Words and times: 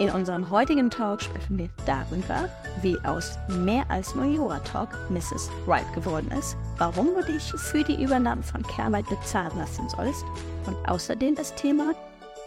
In 0.00 0.10
unserem 0.10 0.50
heutigen 0.50 0.90
Talk 0.90 1.22
sprechen 1.22 1.56
wir 1.56 1.68
darüber, 1.86 2.48
wie 2.82 2.98
aus 3.04 3.38
mehr 3.48 3.84
als 3.88 4.12
nur 4.16 4.24
Jura-Talk 4.24 4.88
Mrs. 5.08 5.48
Right 5.68 5.90
geworden 5.94 6.32
ist, 6.36 6.56
warum 6.78 7.14
du 7.14 7.22
dich 7.22 7.44
für 7.52 7.84
die 7.84 8.02
Übernahme 8.02 8.42
von 8.42 8.64
Care-Arbeit 8.64 9.08
bezahlen 9.08 9.56
lassen 9.56 9.88
sollst 9.88 10.24
und 10.66 10.76
außerdem 10.88 11.36
das 11.36 11.54
Thema 11.54 11.94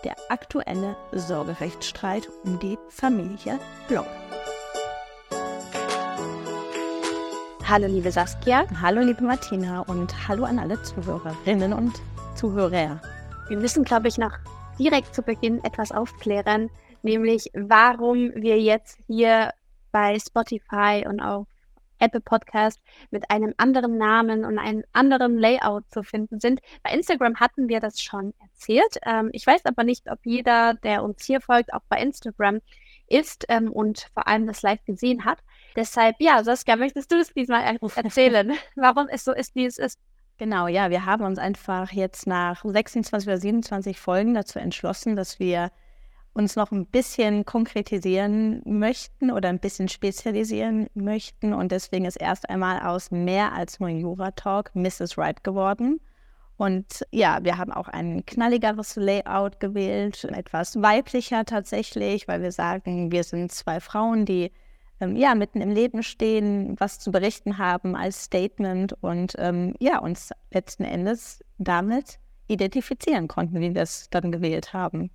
der 0.04 0.16
aktuelle 0.28 0.98
Sorgerechtsstreit 1.14 2.28
um 2.44 2.60
die 2.60 2.78
Familie 2.90 3.60
Block. 3.88 4.08
Hallo 7.64 7.88
liebe 7.88 8.12
Saskia, 8.12 8.66
hallo 8.82 9.00
liebe 9.00 9.24
Martina 9.24 9.82
und 9.82 10.28
hallo 10.28 10.44
an 10.44 10.60
alle 10.60 10.82
Zuhörerinnen 10.84 11.72
und 11.72 11.94
Zuhörer. 12.36 13.00
Wir 13.48 13.58
müssen, 13.58 13.86
glaube 13.86 14.10
ich, 14.10 14.18
noch 14.18 14.34
direkt 14.78 15.16
zu 15.16 15.22
Beginn 15.22 15.64
etwas 15.64 15.94
aufklären, 15.94 16.70
nämlich 17.04 17.50
warum 17.54 18.32
wir 18.36 18.60
jetzt 18.60 18.98
hier 19.08 19.52
bei 19.92 20.18
Spotify 20.20 21.06
und 21.08 21.20
auf 21.20 21.48
Apple 22.00 22.22
Podcast 22.22 22.80
mit 23.10 23.30
einem 23.32 23.54
anderen 23.58 23.98
Namen 23.98 24.46
und 24.46 24.60
einem 24.60 24.84
anderen 24.94 25.38
Layout 25.38 25.90
zu 25.90 26.04
finden 26.04 26.40
sind. 26.40 26.60
Bei 26.84 26.92
Instagram 26.92 27.40
hatten 27.40 27.68
wir 27.68 27.80
das 27.80 28.02
schon 28.02 28.34
erzählt. 28.42 28.98
Ähm, 29.06 29.30
ich 29.34 29.46
weiß 29.46 29.66
aber 29.66 29.84
nicht, 29.84 30.10
ob 30.10 30.20
jeder, 30.24 30.76
der 30.76 31.04
uns 31.04 31.26
hier 31.26 31.42
folgt, 31.42 31.74
auch 31.74 31.82
bei 31.90 32.00
Instagram 32.00 32.60
ist 33.08 33.46
ähm, 33.50 33.72
und 33.72 34.10
vor 34.14 34.28
allem 34.28 34.48
das 34.48 34.62
live 34.62 34.84
gesehen 34.86 35.26
hat. 35.26 35.40
Deshalb, 35.76 36.16
ja, 36.20 36.44
Saskia, 36.44 36.76
möchtest 36.76 37.12
du 37.12 37.18
es 37.18 37.34
diesmal 37.34 37.78
erzählen, 37.96 38.54
warum 38.76 39.08
es 39.10 39.24
so 39.24 39.32
ist, 39.32 39.56
wie 39.56 39.66
es 39.66 39.78
ist? 39.78 40.00
Genau, 40.38 40.68
ja, 40.68 40.92
wir 40.92 41.06
haben 41.06 41.24
uns 41.26 41.40
einfach 41.40 41.92
jetzt 41.92 42.28
nach 42.28 42.64
26 42.64 43.28
oder 43.28 43.38
27 43.38 44.00
Folgen 44.00 44.36
dazu 44.36 44.60
entschlossen, 44.60 45.16
dass 45.16 45.40
wir 45.40 45.72
uns 46.38 46.56
noch 46.56 46.72
ein 46.72 46.86
bisschen 46.86 47.46
konkretisieren 47.46 48.62
möchten 48.64 49.32
oder 49.32 49.50
ein 49.50 49.60
bisschen 49.60 49.90
spezialisieren 49.90 50.88
möchten. 50.94 51.52
Und 51.52 51.72
deswegen 51.72 52.06
ist 52.06 52.18
erst 52.18 52.48
einmal 52.50 52.82
aus 52.82 53.10
mehr 53.10 53.54
als 53.54 53.80
nur 53.80 53.90
Jura-Talk 53.90 54.76
Mrs. 54.76 55.18
Wright 55.18 55.44
geworden. 55.44 56.00
Und 56.56 57.06
ja, 57.12 57.40
wir 57.42 57.58
haben 57.58 57.72
auch 57.72 57.88
ein 57.88 58.26
knalligeres 58.26 58.96
Layout 58.96 59.60
gewählt, 59.60 60.24
etwas 60.26 60.80
weiblicher 60.82 61.44
tatsächlich, 61.44 62.28
weil 62.28 62.42
wir 62.42 62.52
sagen, 62.52 63.12
wir 63.12 63.24
sind 63.24 63.52
zwei 63.52 63.80
Frauen, 63.80 64.26
die 64.26 64.52
ähm, 65.00 65.16
ja 65.16 65.34
mitten 65.34 65.62
im 65.62 65.72
Leben 65.72 66.04
stehen, 66.04 66.76
was 66.80 67.00
zu 67.00 67.12
berichten 67.12 67.58
haben 67.58 67.96
als 67.96 68.26
Statement 68.26 68.94
und 69.02 69.34
ähm, 69.38 69.74
ja, 69.80 70.00
uns 70.00 70.32
letzten 70.52 70.84
Endes 70.84 71.44
damit 71.58 72.20
identifizieren 72.48 73.28
konnten, 73.28 73.60
wie 73.60 73.74
wir 73.74 73.82
es 73.82 74.10
dann 74.10 74.32
gewählt 74.32 74.74
haben. 74.74 75.12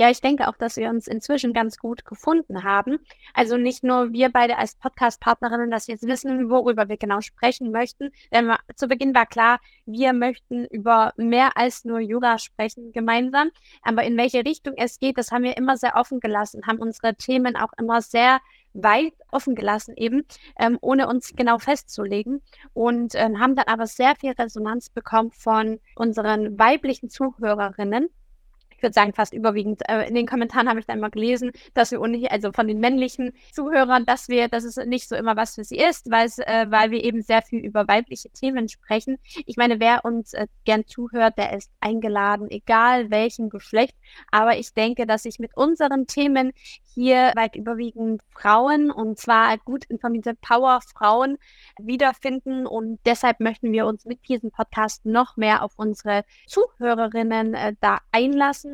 Ja, 0.00 0.08
ich 0.08 0.22
denke 0.22 0.48
auch, 0.48 0.56
dass 0.56 0.78
wir 0.78 0.88
uns 0.88 1.06
inzwischen 1.06 1.52
ganz 1.52 1.76
gut 1.76 2.06
gefunden 2.06 2.64
haben. 2.64 3.00
Also 3.34 3.58
nicht 3.58 3.84
nur 3.84 4.14
wir 4.14 4.30
beide 4.30 4.56
als 4.56 4.74
Podcast-Partnerinnen, 4.76 5.70
dass 5.70 5.88
wir 5.88 5.94
jetzt 5.94 6.06
wissen, 6.06 6.48
worüber 6.48 6.88
wir 6.88 6.96
genau 6.96 7.20
sprechen 7.20 7.70
möchten. 7.70 8.10
Denn 8.32 8.50
zu 8.76 8.88
Beginn 8.88 9.14
war 9.14 9.26
klar, 9.26 9.60
wir 9.84 10.14
möchten 10.14 10.64
über 10.64 11.12
mehr 11.18 11.54
als 11.58 11.84
nur 11.84 12.00
Jura 12.00 12.38
sprechen 12.38 12.92
gemeinsam. 12.92 13.50
Aber 13.82 14.02
in 14.02 14.16
welche 14.16 14.42
Richtung 14.42 14.72
es 14.78 14.98
geht, 14.98 15.18
das 15.18 15.32
haben 15.32 15.44
wir 15.44 15.58
immer 15.58 15.76
sehr 15.76 15.96
offen 15.96 16.18
gelassen, 16.20 16.66
haben 16.66 16.78
unsere 16.78 17.14
Themen 17.14 17.54
auch 17.54 17.74
immer 17.78 18.00
sehr 18.00 18.40
weit 18.72 19.12
offen 19.30 19.54
gelassen, 19.54 19.98
eben, 19.98 20.24
ähm, 20.58 20.78
ohne 20.80 21.08
uns 21.08 21.34
genau 21.36 21.58
festzulegen. 21.58 22.40
Und 22.72 23.14
ähm, 23.16 23.38
haben 23.38 23.54
dann 23.54 23.66
aber 23.66 23.86
sehr 23.86 24.16
viel 24.16 24.32
Resonanz 24.32 24.88
bekommen 24.88 25.30
von 25.30 25.78
unseren 25.94 26.58
weiblichen 26.58 27.10
Zuhörerinnen 27.10 28.08
ich 28.80 28.82
würde 28.82 28.94
sagen 28.94 29.12
fast 29.12 29.34
überwiegend, 29.34 29.82
äh, 29.90 30.08
in 30.08 30.14
den 30.14 30.26
Kommentaren 30.26 30.66
habe 30.66 30.80
ich 30.80 30.86
dann 30.86 31.00
mal 31.00 31.10
gelesen, 31.10 31.52
dass 31.74 31.90
wir 31.90 32.00
ohnehin, 32.00 32.28
also 32.28 32.50
von 32.50 32.66
den 32.66 32.80
männlichen 32.80 33.34
Zuhörern, 33.52 34.06
dass 34.06 34.30
wir, 34.30 34.48
dass 34.48 34.64
es 34.64 34.76
nicht 34.76 35.06
so 35.06 35.16
immer 35.16 35.36
was 35.36 35.56
für 35.56 35.64
sie 35.64 35.76
ist, 35.76 36.06
äh, 36.06 36.70
weil 36.70 36.90
wir 36.90 37.04
eben 37.04 37.20
sehr 37.20 37.42
viel 37.42 37.60
über 37.60 37.86
weibliche 37.88 38.30
Themen 38.30 38.70
sprechen. 38.70 39.18
Ich 39.44 39.58
meine, 39.58 39.80
wer 39.80 40.06
uns 40.06 40.32
äh, 40.32 40.46
gern 40.64 40.86
zuhört, 40.86 41.36
der 41.36 41.54
ist 41.54 41.70
eingeladen, 41.80 42.50
egal 42.50 43.10
welchen 43.10 43.50
Geschlecht. 43.50 43.94
Aber 44.30 44.56
ich 44.56 44.72
denke, 44.72 45.06
dass 45.06 45.26
ich 45.26 45.38
mit 45.38 45.54
unseren 45.54 46.06
Themen 46.06 46.52
hier 46.94 47.32
weit 47.36 47.54
überwiegend 47.54 48.22
Frauen 48.30 48.90
und 48.90 49.18
zwar 49.18 49.58
gut 49.58 49.84
informierte 49.84 50.34
Powerfrauen 50.34 51.36
wiederfinden 51.78 52.66
und 52.66 52.98
deshalb 53.04 53.40
möchten 53.40 53.72
wir 53.72 53.86
uns 53.86 54.06
mit 54.06 54.26
diesem 54.28 54.50
Podcast 54.50 55.04
noch 55.04 55.36
mehr 55.36 55.62
auf 55.62 55.72
unsere 55.76 56.24
Zuhörerinnen 56.46 57.54
äh, 57.54 57.74
da 57.80 57.98
einlassen 58.10 58.69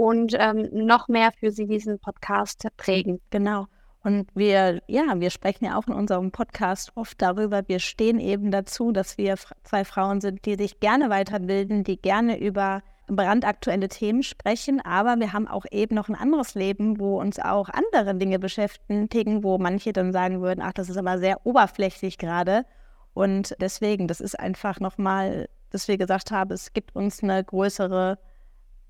und 0.00 0.34
ähm, 0.38 0.66
noch 0.72 1.08
mehr 1.08 1.30
für 1.30 1.50
sie 1.50 1.66
diesen 1.66 1.98
Podcast 1.98 2.66
prägen. 2.78 3.20
Genau. 3.28 3.66
Und 4.02 4.28
wir, 4.34 4.80
ja, 4.86 5.20
wir 5.20 5.28
sprechen 5.28 5.66
ja 5.66 5.76
auch 5.76 5.86
in 5.88 5.92
unserem 5.92 6.30
Podcast 6.30 6.92
oft 6.94 7.20
darüber, 7.20 7.68
wir 7.68 7.80
stehen 7.80 8.18
eben 8.18 8.50
dazu, 8.50 8.92
dass 8.92 9.18
wir 9.18 9.34
zwei 9.62 9.84
Frauen 9.84 10.22
sind, 10.22 10.46
die 10.46 10.54
sich 10.54 10.80
gerne 10.80 11.10
weiterbilden, 11.10 11.84
die 11.84 12.00
gerne 12.00 12.40
über 12.40 12.82
brandaktuelle 13.08 13.88
Themen 13.88 14.22
sprechen, 14.22 14.80
aber 14.80 15.20
wir 15.20 15.34
haben 15.34 15.46
auch 15.46 15.66
eben 15.70 15.96
noch 15.96 16.08
ein 16.08 16.14
anderes 16.14 16.54
Leben, 16.54 16.98
wo 16.98 17.20
uns 17.20 17.38
auch 17.38 17.68
andere 17.68 18.14
Dinge 18.14 18.38
beschäftigen, 18.38 19.44
wo 19.44 19.58
manche 19.58 19.92
dann 19.92 20.14
sagen 20.14 20.40
würden, 20.40 20.62
ach, 20.62 20.72
das 20.72 20.88
ist 20.88 20.96
aber 20.96 21.18
sehr 21.18 21.44
oberflächlich 21.44 22.16
gerade. 22.16 22.64
Und 23.12 23.54
deswegen, 23.60 24.08
das 24.08 24.22
ist 24.22 24.40
einfach 24.40 24.80
nochmal, 24.80 25.50
dass 25.68 25.88
wir 25.88 25.98
gesagt 25.98 26.30
haben, 26.30 26.52
es 26.52 26.72
gibt 26.72 26.96
uns 26.96 27.22
eine 27.22 27.44
größere 27.44 28.18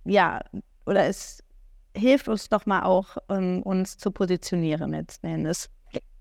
ja, 0.04 0.41
oder 0.86 1.06
es 1.06 1.42
hilft 1.96 2.28
uns 2.28 2.48
doch 2.48 2.66
mal 2.66 2.82
auch, 2.82 3.16
um, 3.28 3.62
uns 3.62 3.98
zu 3.98 4.10
positionieren 4.10 4.91
letzten 4.92 5.26
Endes. 5.26 5.70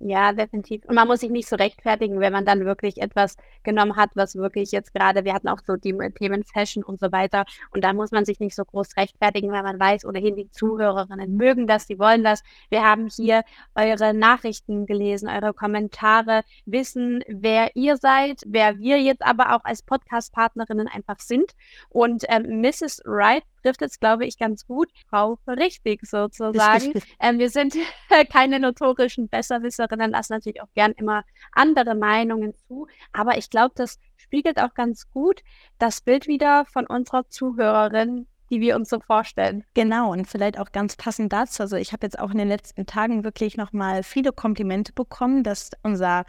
Ja, 0.01 0.31
definitiv. 0.31 0.85
Und 0.85 0.95
man 0.95 1.07
muss 1.07 1.19
sich 1.19 1.29
nicht 1.29 1.49
so 1.49 1.57
rechtfertigen, 1.57 2.21
wenn 2.21 2.31
man 2.31 2.45
dann 2.45 2.63
wirklich 2.63 3.01
etwas 3.01 3.35
genommen 3.63 3.97
hat, 3.97 4.11
was 4.15 4.35
wirklich 4.35 4.71
jetzt 4.71 4.93
gerade, 4.93 5.25
wir 5.25 5.33
hatten 5.33 5.49
auch 5.49 5.59
so 5.65 5.75
die 5.75 5.93
Themen 6.17 6.45
Fashion 6.45 6.83
und 6.83 7.01
so 7.01 7.11
weiter. 7.11 7.43
Und 7.71 7.83
da 7.83 7.91
muss 7.91 8.11
man 8.11 8.23
sich 8.23 8.39
nicht 8.39 8.55
so 8.55 8.63
groß 8.63 8.95
rechtfertigen, 8.95 9.51
weil 9.51 9.63
man 9.63 9.77
weiß, 9.77 10.05
ohnehin 10.05 10.37
die 10.37 10.49
Zuhörerinnen 10.51 11.35
mögen 11.35 11.67
das, 11.67 11.85
die 11.85 11.99
wollen 11.99 12.23
das. 12.23 12.43
Wir 12.69 12.83
haben 12.83 13.09
hier 13.13 13.43
eure 13.75 14.13
Nachrichten 14.13 14.85
gelesen, 14.85 15.27
eure 15.27 15.53
Kommentare, 15.53 16.43
wissen, 16.65 17.21
wer 17.27 17.75
ihr 17.75 17.97
seid, 17.97 18.41
wer 18.45 18.79
wir 18.79 19.01
jetzt 19.01 19.21
aber 19.21 19.53
auch 19.53 19.65
als 19.65 19.81
Podcast-Partnerinnen 19.83 20.87
einfach 20.87 21.19
sind. 21.19 21.55
Und 21.89 22.23
ähm, 22.29 22.61
Mrs. 22.61 23.01
Wright 23.03 23.43
trifft 23.63 23.81
es, 23.81 23.99
glaube 23.99 24.25
ich, 24.25 24.37
ganz 24.37 24.65
gut. 24.65 24.89
Frau 25.09 25.37
richtig 25.47 26.01
sozusagen. 26.03 26.93
ähm, 27.19 27.39
wir 27.39 27.49
sind 27.49 27.75
keine 28.31 28.59
notorischen 28.59 29.27
Besserwisser 29.27 29.87
Zuhörerinnen 29.89 30.11
lassen 30.11 30.33
natürlich 30.33 30.61
auch 30.61 30.71
gern 30.75 30.91
immer 30.93 31.23
andere 31.51 31.95
Meinungen 31.95 32.53
zu. 32.67 32.87
Aber 33.11 33.37
ich 33.37 33.49
glaube, 33.49 33.73
das 33.75 33.99
spiegelt 34.17 34.61
auch 34.61 34.73
ganz 34.73 35.09
gut 35.11 35.41
das 35.77 36.01
Bild 36.01 36.27
wieder 36.27 36.65
von 36.65 36.85
unserer 36.85 37.27
Zuhörerin, 37.29 38.27
die 38.49 38.61
wir 38.61 38.75
uns 38.75 38.89
so 38.89 38.99
vorstellen. 38.99 39.63
Genau, 39.73 40.11
und 40.11 40.27
vielleicht 40.27 40.59
auch 40.59 40.71
ganz 40.71 40.95
passend 40.95 41.33
dazu. 41.33 41.63
Also 41.63 41.75
ich 41.75 41.93
habe 41.93 42.05
jetzt 42.05 42.19
auch 42.19 42.31
in 42.31 42.37
den 42.37 42.47
letzten 42.47 42.85
Tagen 42.85 43.23
wirklich 43.23 43.57
nochmal 43.57 44.03
viele 44.03 44.31
Komplimente 44.31 44.93
bekommen, 44.93 45.43
dass 45.43 45.71
unser 45.83 46.25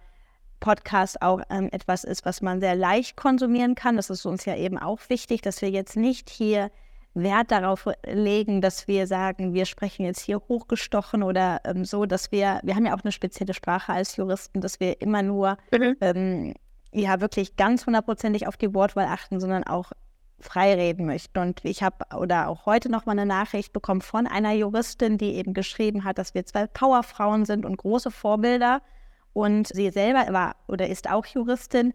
Podcast 0.60 1.22
auch 1.22 1.40
ähm, 1.48 1.70
etwas 1.72 2.04
ist, 2.04 2.26
was 2.26 2.42
man 2.42 2.60
sehr 2.60 2.74
leicht 2.74 3.16
konsumieren 3.16 3.74
kann. 3.74 3.96
Das 3.96 4.10
ist 4.10 4.26
uns 4.26 4.44
ja 4.44 4.56
eben 4.56 4.76
auch 4.78 5.00
wichtig, 5.08 5.40
dass 5.40 5.62
wir 5.62 5.70
jetzt 5.70 5.96
nicht 5.96 6.28
hier 6.28 6.70
Wert 7.14 7.50
darauf 7.50 7.88
legen, 8.06 8.60
dass 8.60 8.86
wir 8.86 9.06
sagen, 9.06 9.52
wir 9.52 9.66
sprechen 9.66 10.04
jetzt 10.04 10.20
hier 10.20 10.40
hochgestochen 10.48 11.22
oder 11.22 11.60
ähm, 11.64 11.84
so, 11.84 12.06
dass 12.06 12.30
wir, 12.30 12.60
wir 12.62 12.76
haben 12.76 12.86
ja 12.86 12.94
auch 12.94 13.02
eine 13.02 13.12
spezielle 13.12 13.54
Sprache 13.54 13.92
als 13.92 14.16
Juristen, 14.16 14.60
dass 14.60 14.78
wir 14.78 15.00
immer 15.00 15.22
nur 15.22 15.56
mhm. 15.72 15.96
ähm, 16.00 16.54
ja 16.92 17.20
wirklich 17.20 17.56
ganz 17.56 17.86
hundertprozentig 17.86 18.46
auf 18.46 18.56
die 18.56 18.72
Wortwahl 18.74 19.06
achten, 19.06 19.40
sondern 19.40 19.64
auch 19.64 19.92
frei 20.38 20.74
reden 20.74 21.06
möchten. 21.06 21.38
Und 21.38 21.64
ich 21.64 21.82
habe 21.82 22.04
oder 22.16 22.48
auch 22.48 22.66
heute 22.66 22.90
noch 22.90 23.06
mal 23.06 23.12
eine 23.12 23.26
Nachricht 23.26 23.72
bekommen 23.72 24.00
von 24.00 24.26
einer 24.26 24.52
Juristin, 24.52 25.18
die 25.18 25.34
eben 25.34 25.52
geschrieben 25.52 26.04
hat, 26.04 26.18
dass 26.18 26.34
wir 26.34 26.46
zwei 26.46 26.66
Powerfrauen 26.66 27.44
sind 27.44 27.64
und 27.64 27.76
große 27.76 28.10
Vorbilder. 28.10 28.82
Und 29.32 29.68
sie 29.68 29.90
selber 29.90 30.32
war 30.32 30.56
oder 30.66 30.88
ist 30.88 31.08
auch 31.08 31.24
Juristin 31.26 31.92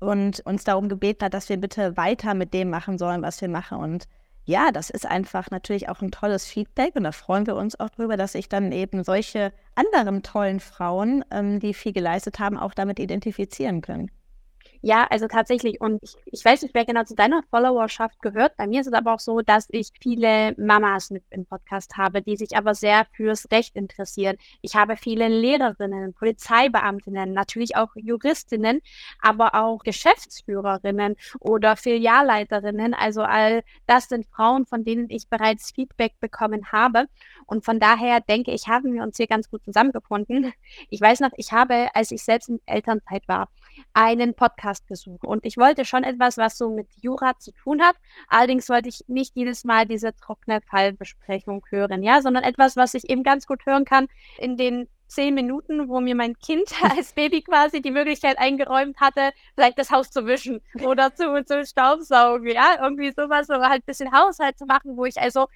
und 0.00 0.40
uns 0.40 0.64
darum 0.64 0.88
gebeten 0.88 1.24
hat, 1.24 1.34
dass 1.34 1.48
wir 1.48 1.56
bitte 1.58 1.96
weiter 1.96 2.34
mit 2.34 2.54
dem 2.54 2.70
machen 2.70 2.98
sollen, 2.98 3.22
was 3.22 3.40
wir 3.40 3.48
machen. 3.48 3.78
Und 3.78 4.08
ja, 4.44 4.72
das 4.72 4.90
ist 4.90 5.06
einfach 5.06 5.50
natürlich 5.50 5.88
auch 5.88 6.00
ein 6.02 6.10
tolles 6.10 6.46
Feedback 6.46 6.96
und 6.96 7.04
da 7.04 7.12
freuen 7.12 7.46
wir 7.46 7.56
uns 7.56 7.78
auch 7.78 7.90
drüber, 7.90 8.16
dass 8.16 8.32
sich 8.32 8.48
dann 8.48 8.72
eben 8.72 9.04
solche 9.04 9.52
anderen 9.74 10.22
tollen 10.22 10.60
Frauen, 10.60 11.24
ähm, 11.30 11.60
die 11.60 11.74
viel 11.74 11.92
geleistet 11.92 12.38
haben, 12.38 12.58
auch 12.58 12.74
damit 12.74 12.98
identifizieren 12.98 13.82
können. 13.82 14.10
Ja, 14.84 15.06
also 15.10 15.28
tatsächlich. 15.28 15.80
Und 15.80 16.02
ich, 16.02 16.16
ich 16.26 16.44
weiß 16.44 16.62
nicht, 16.62 16.74
wer 16.74 16.84
genau 16.84 17.04
zu 17.04 17.14
deiner 17.14 17.44
Followerschaft 17.50 18.20
gehört. 18.20 18.56
Bei 18.56 18.66
mir 18.66 18.80
ist 18.80 18.88
es 18.88 18.92
aber 18.92 19.14
auch 19.14 19.20
so, 19.20 19.40
dass 19.40 19.68
ich 19.70 19.90
viele 20.00 20.54
Mamas 20.58 21.10
mit 21.10 21.22
im 21.30 21.46
Podcast 21.46 21.96
habe, 21.96 22.20
die 22.20 22.36
sich 22.36 22.56
aber 22.56 22.74
sehr 22.74 23.06
fürs 23.12 23.48
Recht 23.52 23.76
interessieren. 23.76 24.36
Ich 24.60 24.74
habe 24.74 24.96
viele 24.96 25.28
Lehrerinnen, 25.28 26.14
Polizeibeamtinnen, 26.14 27.32
natürlich 27.32 27.76
auch 27.76 27.90
Juristinnen, 27.94 28.80
aber 29.20 29.54
auch 29.54 29.84
Geschäftsführerinnen 29.84 31.14
oder 31.38 31.76
Filialleiterinnen. 31.76 32.92
Also 32.92 33.22
all 33.22 33.62
das 33.86 34.08
sind 34.08 34.26
Frauen, 34.26 34.66
von 34.66 34.84
denen 34.84 35.08
ich 35.10 35.28
bereits 35.28 35.70
Feedback 35.70 36.14
bekommen 36.18 36.72
habe. 36.72 37.06
Und 37.46 37.64
von 37.64 37.78
daher 37.78 38.20
denke 38.20 38.50
ich, 38.50 38.66
haben 38.66 38.92
wir 38.94 39.04
uns 39.04 39.16
hier 39.16 39.28
ganz 39.28 39.48
gut 39.48 39.64
zusammengefunden. 39.64 40.52
Ich 40.90 41.00
weiß 41.00 41.20
noch, 41.20 41.30
ich 41.36 41.52
habe, 41.52 41.94
als 41.94 42.10
ich 42.10 42.24
selbst 42.24 42.48
in 42.48 42.60
Elternzeit 42.66 43.28
war, 43.28 43.48
einen 43.94 44.34
Podcast 44.34 44.71
gesucht. 44.86 45.24
Und 45.24 45.44
ich 45.44 45.56
wollte 45.56 45.84
schon 45.84 46.04
etwas, 46.04 46.36
was 46.38 46.58
so 46.58 46.70
mit 46.70 46.88
Jura 47.00 47.38
zu 47.38 47.52
tun 47.52 47.82
hat. 47.82 47.96
Allerdings 48.28 48.68
wollte 48.68 48.88
ich 48.88 49.04
nicht 49.08 49.36
jedes 49.36 49.64
Mal 49.64 49.86
diese 49.86 50.14
trockene 50.14 50.60
Fallbesprechung 50.62 51.64
hören, 51.70 52.02
ja, 52.02 52.22
sondern 52.22 52.44
etwas, 52.44 52.76
was 52.76 52.94
ich 52.94 53.08
eben 53.10 53.22
ganz 53.22 53.46
gut 53.46 53.66
hören 53.66 53.84
kann 53.84 54.08
in 54.38 54.56
den 54.56 54.88
zehn 55.12 55.34
Minuten, 55.34 55.88
wo 55.88 56.00
mir 56.00 56.14
mein 56.14 56.38
Kind 56.38 56.72
als 56.96 57.12
Baby 57.12 57.42
quasi 57.42 57.82
die 57.82 57.90
Möglichkeit 57.90 58.38
eingeräumt 58.38 59.00
hatte, 59.00 59.32
vielleicht 59.54 59.78
das 59.78 59.90
Haus 59.90 60.10
zu 60.10 60.26
wischen 60.26 60.60
oder 60.82 61.14
zu, 61.14 61.44
zu 61.44 61.64
staubsaugen, 61.64 62.48
ja, 62.48 62.76
irgendwie 62.80 63.12
sowas, 63.12 63.46
so 63.46 63.54
halt 63.54 63.82
ein 63.82 63.86
bisschen 63.86 64.12
Haushalt 64.12 64.58
zu 64.58 64.66
machen, 64.66 64.96
wo 64.96 65.04
ich 65.04 65.20
also 65.20 65.46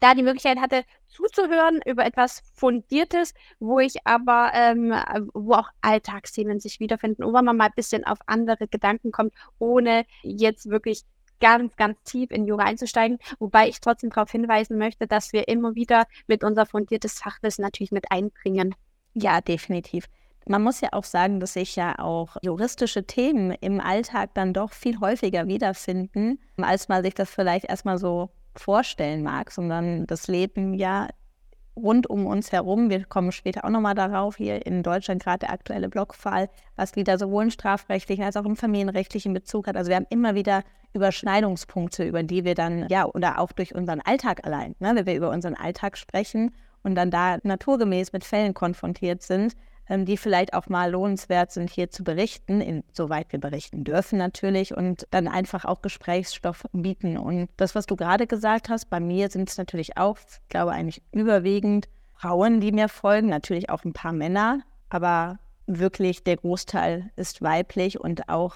da 0.00 0.14
die 0.14 0.22
Möglichkeit 0.22 0.58
hatte, 0.58 0.84
zuzuhören 1.08 1.80
über 1.86 2.04
etwas 2.04 2.42
Fundiertes, 2.54 3.32
wo 3.58 3.78
ich 3.78 3.94
aber, 4.04 4.50
ähm, 4.54 4.92
wo 5.32 5.54
auch 5.54 5.70
Alltagsthemen 5.80 6.60
sich 6.60 6.80
wiederfinden, 6.80 7.24
wo 7.24 7.30
man 7.30 7.56
mal 7.56 7.66
ein 7.66 7.72
bisschen 7.74 8.04
auf 8.04 8.18
andere 8.26 8.68
Gedanken 8.68 9.12
kommt, 9.12 9.32
ohne 9.58 10.04
jetzt 10.22 10.68
wirklich 10.68 11.04
ganz, 11.40 11.76
ganz 11.76 11.98
tief 12.04 12.30
in 12.30 12.46
Jura 12.46 12.64
einzusteigen, 12.64 13.18
wobei 13.38 13.68
ich 13.68 13.80
trotzdem 13.80 14.10
darauf 14.10 14.30
hinweisen 14.30 14.78
möchte, 14.78 15.06
dass 15.06 15.32
wir 15.32 15.48
immer 15.48 15.74
wieder 15.74 16.06
mit 16.26 16.44
unser 16.44 16.66
fundiertes 16.66 17.18
Fachwissen 17.18 17.62
natürlich 17.62 17.92
mit 17.92 18.10
einbringen. 18.10 18.74
Ja, 19.18 19.40
definitiv. 19.40 20.04
Man 20.46 20.62
muss 20.62 20.82
ja 20.82 20.90
auch 20.92 21.04
sagen, 21.04 21.40
dass 21.40 21.54
sich 21.54 21.74
ja 21.74 21.98
auch 21.98 22.36
juristische 22.42 23.06
Themen 23.06 23.50
im 23.62 23.80
Alltag 23.80 24.30
dann 24.34 24.52
doch 24.52 24.72
viel 24.72 25.00
häufiger 25.00 25.48
wiederfinden, 25.48 26.38
als 26.58 26.88
man 26.88 27.02
sich 27.02 27.14
das 27.14 27.30
vielleicht 27.30 27.64
erstmal 27.64 27.96
so 27.96 28.28
vorstellen 28.54 29.22
mag, 29.22 29.50
sondern 29.50 30.06
das 30.06 30.28
Leben 30.28 30.74
ja 30.74 31.08
rund 31.74 32.08
um 32.08 32.26
uns 32.26 32.52
herum, 32.52 32.90
wir 32.90 33.04
kommen 33.04 33.32
später 33.32 33.64
auch 33.64 33.70
nochmal 33.70 33.94
darauf, 33.94 34.36
hier 34.36 34.64
in 34.66 34.82
Deutschland 34.82 35.22
gerade 35.22 35.40
der 35.40 35.50
aktuelle 35.50 35.88
Blockfall, 35.88 36.48
was 36.74 36.94
wieder 36.94 37.18
sowohl 37.18 37.44
im 37.44 37.50
strafrechtlichen 37.50 38.24
als 38.24 38.36
auch 38.36 38.44
im 38.44 38.56
familienrechtlichen 38.56 39.32
Bezug 39.32 39.66
hat. 39.66 39.76
Also 39.76 39.88
wir 39.88 39.96
haben 39.96 40.06
immer 40.10 40.34
wieder 40.34 40.62
Überschneidungspunkte, 40.92 42.04
über 42.04 42.22
die 42.22 42.44
wir 42.44 42.54
dann, 42.54 42.86
ja, 42.88 43.06
oder 43.06 43.38
auch 43.40 43.52
durch 43.52 43.74
unseren 43.74 44.00
Alltag 44.00 44.46
allein, 44.46 44.74
ne, 44.78 44.92
wenn 44.94 45.06
wir 45.06 45.16
über 45.16 45.30
unseren 45.30 45.54
Alltag 45.54 45.96
sprechen 45.96 46.54
und 46.86 46.94
dann 46.94 47.10
da 47.10 47.38
naturgemäß 47.42 48.12
mit 48.12 48.24
Fällen 48.24 48.54
konfrontiert 48.54 49.20
sind, 49.20 49.54
ähm, 49.88 50.04
die 50.04 50.16
vielleicht 50.16 50.54
auch 50.54 50.68
mal 50.68 50.88
lohnenswert 50.90 51.50
sind, 51.50 51.68
hier 51.68 51.90
zu 51.90 52.04
berichten, 52.04 52.60
insoweit 52.60 53.32
wir 53.32 53.40
berichten 53.40 53.82
dürfen 53.82 54.18
natürlich 54.18 54.72
und 54.74 55.04
dann 55.10 55.26
einfach 55.26 55.64
auch 55.64 55.82
Gesprächsstoff 55.82 56.64
bieten. 56.72 57.18
Und 57.18 57.48
das, 57.56 57.74
was 57.74 57.86
du 57.86 57.96
gerade 57.96 58.28
gesagt 58.28 58.68
hast, 58.68 58.88
bei 58.88 59.00
mir 59.00 59.28
sind 59.30 59.50
es 59.50 59.58
natürlich 59.58 59.96
auch, 59.96 60.16
ich 60.18 60.48
glaube 60.48 60.70
eigentlich 60.70 61.02
überwiegend 61.10 61.88
Frauen, 62.14 62.60
die 62.60 62.70
mir 62.70 62.88
folgen, 62.88 63.28
natürlich 63.28 63.68
auch 63.68 63.84
ein 63.84 63.92
paar 63.92 64.12
Männer, 64.12 64.60
aber 64.88 65.40
wirklich 65.66 66.22
der 66.22 66.36
Großteil 66.36 67.10
ist 67.16 67.42
weiblich 67.42 67.98
und 67.98 68.28
auch 68.28 68.54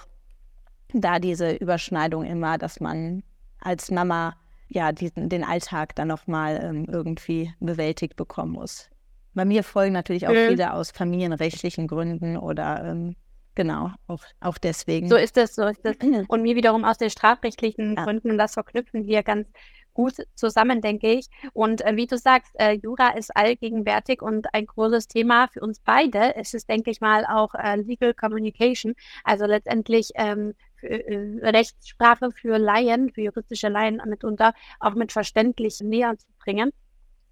da 0.95 1.19
diese 1.19 1.51
Überschneidung 1.51 2.25
immer, 2.25 2.59
dass 2.59 2.79
man 2.79 3.25
als 3.59 3.91
Mama 3.91 4.37
ja 4.71 4.93
diesen, 4.93 5.29
den 5.29 5.45
Alltag 5.45 5.95
dann 5.97 6.09
nochmal 6.09 6.61
ähm, 6.63 6.87
irgendwie 6.91 7.53
bewältigt 7.61 8.17
bekommen 8.17 8.53
muss. 8.53 8.89
Bei 9.35 9.45
mir 9.45 9.63
folgen 9.63 9.93
natürlich 9.93 10.27
auch 10.27 10.33
mhm. 10.33 10.49
viele 10.49 10.73
aus 10.73 10.91
familienrechtlichen 10.91 11.87
Gründen 11.87 12.37
oder 12.37 12.85
ähm, 12.85 13.17
genau, 13.55 13.91
auch, 14.07 14.23
auch 14.41 14.59
deswegen. 14.59 15.09
So 15.09 15.17
ist 15.17 15.37
es, 15.37 15.55
so 15.55 15.67
ist 15.67 15.85
es. 15.85 15.97
Und 16.29 16.43
mir 16.43 16.57
wiederum 16.57 16.85
aus 16.85 16.99
den 16.99 17.11
strafrechtlichen 17.11 17.97
ja. 17.97 18.05
Gründen, 18.05 18.31
und 18.31 18.39
das 18.39 18.55
verknüpfen 18.55 19.07
wir 19.07 19.23
ganz 19.23 19.49
gut 19.95 20.15
zusammen, 20.35 20.81
denke 20.81 21.13
ich. 21.13 21.29
Und 21.53 21.81
äh, 21.83 21.97
wie 21.97 22.07
du 22.07 22.19
sagst, 22.19 22.53
äh, 22.59 22.73
Jura 22.73 23.11
ist 23.11 23.37
allgegenwärtig 23.37 24.23
und 24.23 24.53
ein 24.55 24.67
großes 24.67 25.09
Thema 25.09 25.49
für 25.49 25.61
uns 25.61 25.81
beide. 25.81 26.37
Es 26.37 26.55
ist, 26.55 26.69
denke 26.69 26.91
ich 26.91 27.01
mal, 27.01 27.25
auch 27.27 27.55
äh, 27.55 27.77
Legal 27.77 28.15
Communication, 28.15 28.95
also 29.25 29.47
letztendlich 29.47 30.11
ähm, 30.15 30.55
äh, 30.83 31.29
Rechtssprache 31.43 32.31
für 32.33 32.59
Laien, 32.59 33.11
für 33.11 33.23
juristische 33.23 33.69
Laien 33.69 34.01
mitunter 34.07 34.55
auch 34.79 34.95
mit 34.95 35.13
verständlich 35.13 35.81
näher 35.81 36.17
zu 36.17 36.27
bringen 36.39 36.73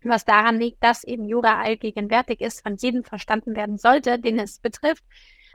was 0.05 0.25
daran 0.25 0.59
liegt, 0.59 0.83
dass 0.83 1.05
eben 1.05 1.25
Jura 1.27 1.61
allgegenwärtig 1.61 2.41
ist, 2.41 2.63
von 2.63 2.77
jedem 2.77 3.05
verstanden 3.05 3.57
werden 3.57 3.79
sollte, 3.79 4.19
den 4.19 4.39
es 4.39 4.59
betrifft. 4.61 5.05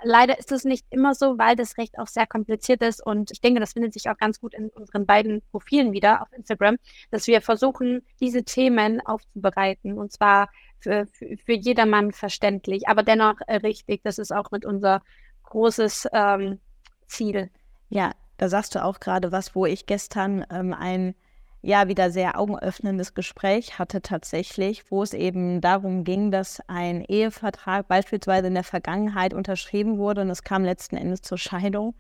Leider 0.02 0.40
ist 0.40 0.52
es 0.52 0.64
nicht 0.64 0.86
immer 0.90 1.14
so, 1.14 1.38
weil 1.38 1.56
das 1.56 1.78
Recht 1.78 2.00
auch 2.00 2.08
sehr 2.08 2.26
kompliziert 2.26 2.82
ist 2.82 3.06
und 3.06 3.32
ich 3.32 3.42
denke, 3.42 3.60
das 3.60 3.74
findet 3.74 3.94
sich 3.94 4.10
auch 4.10 4.18
ganz 4.18 4.40
gut 4.40 4.54
in 4.54 4.70
unseren 4.70 5.06
beiden 5.06 5.42
Profilen 5.52 5.92
wieder 5.92 6.22
auf 6.22 6.32
Instagram, 6.34 6.78
dass 7.12 7.28
wir 7.28 7.42
versuchen, 7.42 8.02
diese 8.20 8.44
Themen 8.44 9.02
aufzubereiten 9.06 9.98
und 9.98 10.12
zwar 10.12 10.50
für, 10.80 11.08
für, 11.08 11.38
für 11.38 11.54
jedermann 11.54 12.12
verständlich, 12.12 12.88
aber 12.88 13.04
dennoch 13.04 13.36
äh, 13.48 13.56
richtig. 13.58 14.02
Das 14.04 14.20
ist 14.20 14.32
auch 14.32 14.52
mit 14.52 14.66
unser 14.66 15.02
großes 15.44 16.10
ähm, 16.14 16.60
Ziel. 17.08 17.50
Ja, 17.90 18.12
da 18.38 18.50
sagst 18.50 18.76
du 18.76 18.84
auch 18.84 19.00
gerade 19.00 19.32
was, 19.32 19.56
wo 19.56 19.66
ich 19.66 19.86
gestern 19.86 20.46
ähm, 20.50 20.74
ein 20.74 21.16
ja 21.64 21.88
wieder 21.88 22.12
sehr 22.12 22.38
augenöffnendes 22.38 23.16
Gespräch 23.16 23.80
hatte 23.80 24.02
tatsächlich, 24.02 24.92
wo 24.92 25.02
es 25.02 25.14
eben 25.14 25.62
darum 25.62 26.04
ging, 26.04 26.30
dass 26.30 26.62
ein 26.68 27.02
Ehevertrag 27.02 27.88
beispielsweise 27.88 28.48
in 28.48 28.54
der 28.54 28.66
Vergangenheit 28.66 29.34
unterschrieben 29.34 29.98
wurde 29.98 30.22
und 30.22 30.30
es 30.30 30.44
kam 30.44 30.64
letzten 30.64 30.98
Endes 30.98 31.22
zur 31.22 31.38
Scheidung. 31.38 31.96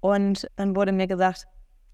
Und 0.00 0.48
dann 0.56 0.76
wurde 0.76 0.92
mir 0.92 1.06
gesagt, 1.06 1.46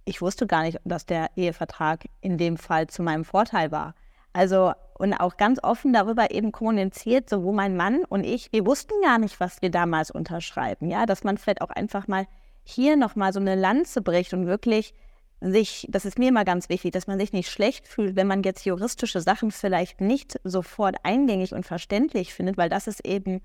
ich 0.04 0.20
wusste 0.20 0.46
gar 0.46 0.62
nicht, 0.62 0.78
dass 0.84 1.06
der 1.06 1.30
Ehevertrag 1.36 2.06
in 2.20 2.38
dem 2.38 2.56
Fall 2.56 2.88
zu 2.88 3.02
meinem 3.02 3.24
Vorteil 3.24 3.70
war. 3.70 3.94
Also 4.32 4.72
und 4.98 5.14
auch 5.14 5.36
ganz 5.36 5.62
offen 5.62 5.92
darüber 5.92 6.30
eben 6.30 6.52
kommuniziert, 6.52 7.30
so 7.30 7.44
wo 7.44 7.52
mein 7.52 7.76
Mann 7.76 8.04
und 8.08 8.24
ich, 8.24 8.52
wir 8.52 8.66
wussten 8.66 8.94
gar 9.02 9.18
nicht, 9.18 9.38
was 9.40 9.62
wir 9.62 9.70
damals 9.70 10.10
unterschreiben. 10.10 10.90
Ja, 10.90 11.06
dass 11.06 11.22
man 11.22 11.38
vielleicht 11.38 11.62
auch 11.62 11.70
einfach 11.70 12.08
mal 12.08 12.26
hier 12.64 12.96
nochmal 12.96 13.32
so 13.32 13.40
eine 13.40 13.54
Lanze 13.54 14.02
bricht 14.02 14.34
und 14.34 14.46
wirklich 14.46 14.94
sich, 15.40 15.86
das 15.90 16.04
ist 16.04 16.18
mir 16.18 16.28
immer 16.28 16.44
ganz 16.44 16.68
wichtig, 16.68 16.92
dass 16.92 17.06
man 17.06 17.18
sich 17.18 17.32
nicht 17.32 17.50
schlecht 17.50 17.86
fühlt, 17.86 18.16
wenn 18.16 18.26
man 18.26 18.42
jetzt 18.42 18.64
juristische 18.64 19.20
Sachen 19.20 19.50
vielleicht 19.50 20.00
nicht 20.00 20.40
sofort 20.44 20.96
eingängig 21.02 21.52
und 21.52 21.66
verständlich 21.66 22.32
findet, 22.32 22.56
weil 22.56 22.68
das 22.68 22.86
ist 22.86 23.04
eben 23.04 23.42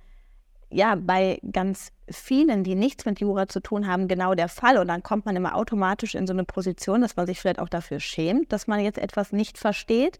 ja 0.69 0.95
bei 0.95 1.39
ganz 1.51 1.91
vielen, 2.09 2.63
die 2.63 2.75
nichts 2.75 3.05
mit 3.05 3.19
Jura 3.19 3.47
zu 3.47 3.59
tun 3.59 3.87
haben, 3.87 4.07
genau 4.07 4.35
der 4.35 4.47
Fall. 4.47 4.77
Und 4.77 4.87
dann 4.87 5.03
kommt 5.03 5.25
man 5.25 5.35
immer 5.35 5.55
automatisch 5.55 6.15
in 6.15 6.27
so 6.27 6.33
eine 6.33 6.45
Position, 6.45 7.01
dass 7.01 7.17
man 7.17 7.27
sich 7.27 7.39
vielleicht 7.39 7.59
auch 7.59 7.69
dafür 7.69 7.99
schämt, 7.99 8.51
dass 8.53 8.67
man 8.67 8.79
jetzt 8.79 8.97
etwas 8.97 9.33
nicht 9.33 9.57
versteht. 9.57 10.19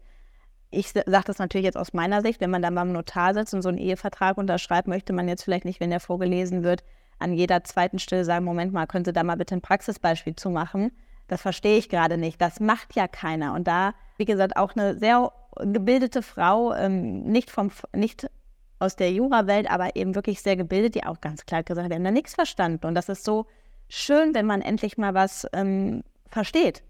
Ich 0.70 0.88
sage 0.88 1.24
das 1.26 1.38
natürlich 1.38 1.64
jetzt 1.64 1.76
aus 1.76 1.92
meiner 1.92 2.22
Sicht, 2.22 2.40
wenn 2.40 2.50
man 2.50 2.62
dann 2.62 2.74
beim 2.74 2.92
Notar 2.92 3.34
sitzt 3.34 3.54
und 3.54 3.62
so 3.62 3.68
einen 3.68 3.78
Ehevertrag 3.78 4.38
unterschreibt, 4.38 4.88
möchte 4.88 5.12
man 5.12 5.28
jetzt 5.28 5.42
vielleicht 5.42 5.64
nicht, 5.64 5.80
wenn 5.80 5.90
der 5.90 6.00
vorgelesen 6.00 6.62
wird, 6.62 6.82
an 7.18 7.32
jeder 7.34 7.64
zweiten 7.64 7.98
Stelle 7.98 8.24
sagen, 8.24 8.44
Moment 8.44 8.72
mal, 8.72 8.86
können 8.86 9.04
Sie 9.04 9.12
da 9.12 9.22
mal 9.22 9.36
bitte 9.36 9.54
ein 9.54 9.60
Praxisbeispiel 9.60 10.34
zu 10.34 10.50
machen? 10.50 10.92
Das 11.32 11.40
verstehe 11.40 11.78
ich 11.78 11.88
gerade 11.88 12.18
nicht, 12.18 12.40
das 12.42 12.60
macht 12.60 12.94
ja 12.94 13.08
keiner. 13.08 13.54
Und 13.54 13.66
da, 13.66 13.94
wie 14.18 14.26
gesagt, 14.26 14.56
auch 14.56 14.76
eine 14.76 14.98
sehr 14.98 15.32
gebildete 15.60 16.20
Frau, 16.20 16.74
ähm, 16.74 17.22
nicht, 17.22 17.50
vom, 17.50 17.70
nicht 17.94 18.28
aus 18.78 18.96
der 18.96 19.12
Jura-Welt, 19.12 19.70
aber 19.70 19.96
eben 19.96 20.14
wirklich 20.14 20.42
sehr 20.42 20.56
gebildet, 20.56 20.94
die 20.94 21.04
auch 21.04 21.22
ganz 21.22 21.46
klar 21.46 21.62
gesagt 21.62 21.84
hat, 21.84 21.90
wir 21.90 21.96
haben 21.96 22.04
da 22.04 22.10
nichts 22.10 22.34
verstanden. 22.34 22.86
Und 22.86 22.94
das 22.94 23.08
ist 23.08 23.24
so 23.24 23.46
schön, 23.88 24.34
wenn 24.34 24.44
man 24.44 24.60
endlich 24.60 24.98
mal 24.98 25.14
was 25.14 25.46
ähm, 25.54 26.02
versteht. 26.28 26.82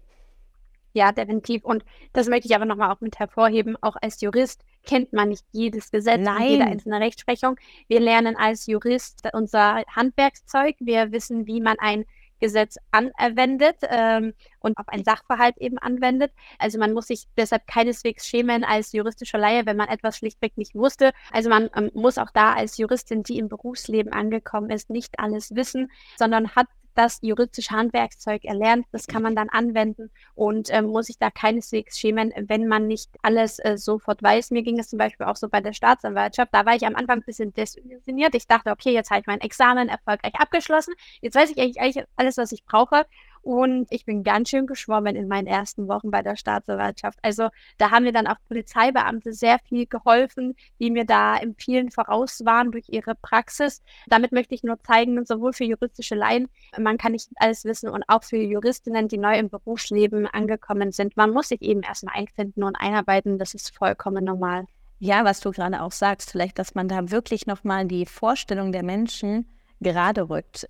Ja, 0.91 1.13
definitiv. 1.13 1.63
Und 1.63 1.85
das 2.11 2.27
möchte 2.27 2.47
ich 2.49 2.55
aber 2.55 2.65
nochmal 2.65 2.91
auch 2.91 2.99
mit 2.99 3.19
hervorheben. 3.19 3.77
Auch 3.79 3.95
als 4.01 4.19
Jurist 4.19 4.65
kennt 4.85 5.13
man 5.13 5.29
nicht 5.29 5.45
jedes 5.53 5.89
Gesetz 5.89 6.21
Nein. 6.21 6.35
und 6.35 6.49
jede 6.49 6.65
einzelne 6.65 6.99
Rechtsprechung. 6.99 7.55
Wir 7.87 8.01
lernen 8.01 8.35
als 8.35 8.67
Jurist 8.67 9.21
unser 9.31 9.83
Handwerkszeug. 9.87 10.75
Wir 10.79 11.13
wissen, 11.13 11.47
wie 11.47 11.61
man 11.61 11.77
ein 11.79 12.03
Gesetz 12.43 12.75
anwendet 12.91 13.77
ähm, 13.83 14.33
und 14.59 14.77
auf 14.77 14.89
einen 14.89 15.05
Sachverhalt 15.05 15.57
eben 15.59 15.77
anwendet. 15.77 16.33
Also 16.59 16.77
man 16.77 16.91
muss 16.91 17.07
sich 17.07 17.23
deshalb 17.37 17.65
keineswegs 17.67 18.27
schämen 18.27 18.65
als 18.65 18.91
juristischer 18.91 19.37
Laie, 19.37 19.65
wenn 19.65 19.77
man 19.77 19.87
etwas 19.87 20.17
schlichtweg 20.17 20.57
nicht 20.57 20.75
wusste. 20.75 21.13
Also 21.31 21.49
man 21.49 21.69
ähm, 21.73 21.89
muss 21.93 22.17
auch 22.17 22.31
da 22.33 22.51
als 22.51 22.77
Juristin, 22.77 23.23
die 23.23 23.37
im 23.37 23.47
Berufsleben 23.47 24.11
angekommen 24.11 24.71
ist, 24.71 24.89
nicht 24.89 25.19
alles 25.19 25.55
wissen, 25.55 25.89
sondern 26.17 26.53
hat 26.53 26.67
das 26.95 27.19
juristische 27.21 27.71
Handwerkszeug 27.71 28.45
erlernt. 28.45 28.85
Das 28.91 29.07
kann 29.07 29.23
man 29.23 29.35
dann 29.35 29.49
anwenden 29.49 30.11
und 30.35 30.69
äh, 30.69 30.81
muss 30.81 31.07
sich 31.07 31.17
da 31.17 31.29
keineswegs 31.31 31.99
schämen, 31.99 32.33
wenn 32.47 32.67
man 32.67 32.87
nicht 32.87 33.09
alles 33.21 33.59
äh, 33.59 33.77
sofort 33.77 34.21
weiß. 34.21 34.51
Mir 34.51 34.63
ging 34.63 34.79
es 34.79 34.89
zum 34.89 34.99
Beispiel 34.99 35.25
auch 35.25 35.35
so 35.35 35.49
bei 35.49 35.61
der 35.61 35.73
Staatsanwaltschaft. 35.73 36.53
Da 36.53 36.65
war 36.65 36.75
ich 36.75 36.85
am 36.85 36.95
Anfang 36.95 37.19
ein 37.19 37.25
bisschen 37.25 37.53
desillusioniert. 37.53 38.35
Ich 38.35 38.47
dachte, 38.47 38.71
okay, 38.71 38.91
jetzt 38.91 39.09
habe 39.09 39.21
ich 39.21 39.27
mein 39.27 39.41
Examen 39.41 39.89
erfolgreich 39.89 40.35
abgeschlossen. 40.35 40.93
Jetzt 41.21 41.35
weiß 41.35 41.51
ich 41.51 41.59
eigentlich 41.59 42.05
alles, 42.15 42.37
was 42.37 42.51
ich 42.51 42.65
brauche. 42.65 43.05
Und 43.43 43.87
ich 43.89 44.05
bin 44.05 44.23
ganz 44.23 44.49
schön 44.49 44.67
geschwommen 44.67 45.17
in 45.17 45.27
meinen 45.27 45.47
ersten 45.47 45.89
Wochen 45.89 46.11
bei 46.11 46.21
der 46.21 46.37
Staatsanwaltschaft. 46.37 47.19
Also 47.21 47.49
da 47.77 47.91
haben 47.91 48.03
mir 48.03 48.13
dann 48.13 48.25
auch 48.25 48.37
Polizeibeamte 48.47 49.33
sehr 49.33 49.59
viel 49.67 49.85
geholfen, 49.85 50.55
die 50.79 50.89
mir 50.89 51.05
da 51.05 51.35
im 51.35 51.53
vielen 51.55 51.91
voraus 51.91 52.45
waren 52.45 52.71
durch 52.71 52.85
ihre 52.87 53.15
Praxis. 53.15 53.83
Damit 54.07 54.31
möchte 54.31 54.55
ich 54.55 54.63
nur 54.63 54.81
zeigen, 54.81 55.25
sowohl 55.25 55.51
für 55.51 55.65
juristische 55.65 56.15
Laien, 56.15 56.47
man 56.79 56.97
kann 56.97 57.11
nicht 57.11 57.29
alles 57.35 57.65
wissen 57.65 57.89
und 57.89 58.05
auch 58.07 58.23
für 58.23 58.37
Juristinnen, 58.37 59.09
die 59.09 59.17
neu 59.17 59.37
im 59.37 59.49
Berufsleben 59.49 60.25
angekommen 60.25 60.93
sind. 60.93 61.17
Man 61.17 61.31
muss 61.31 61.49
sich 61.49 61.61
eben 61.61 61.81
erstmal 61.81 62.15
einfinden 62.15 62.63
und 62.63 62.77
einarbeiten. 62.77 63.39
Das 63.39 63.53
ist 63.53 63.75
vollkommen 63.75 64.23
normal. 64.23 64.65
Ja, 64.99 65.25
was 65.25 65.41
du 65.41 65.51
gerade 65.51 65.81
auch 65.81 65.91
sagst, 65.91 66.31
vielleicht, 66.31 66.57
dass 66.59 66.75
man 66.75 66.87
da 66.87 67.11
wirklich 67.11 67.45
nochmal 67.45 67.85
die 67.85 68.05
Vorstellung 68.05 68.71
der 68.71 68.83
Menschen 68.83 69.49
gerade 69.81 70.29
rückt. 70.29 70.69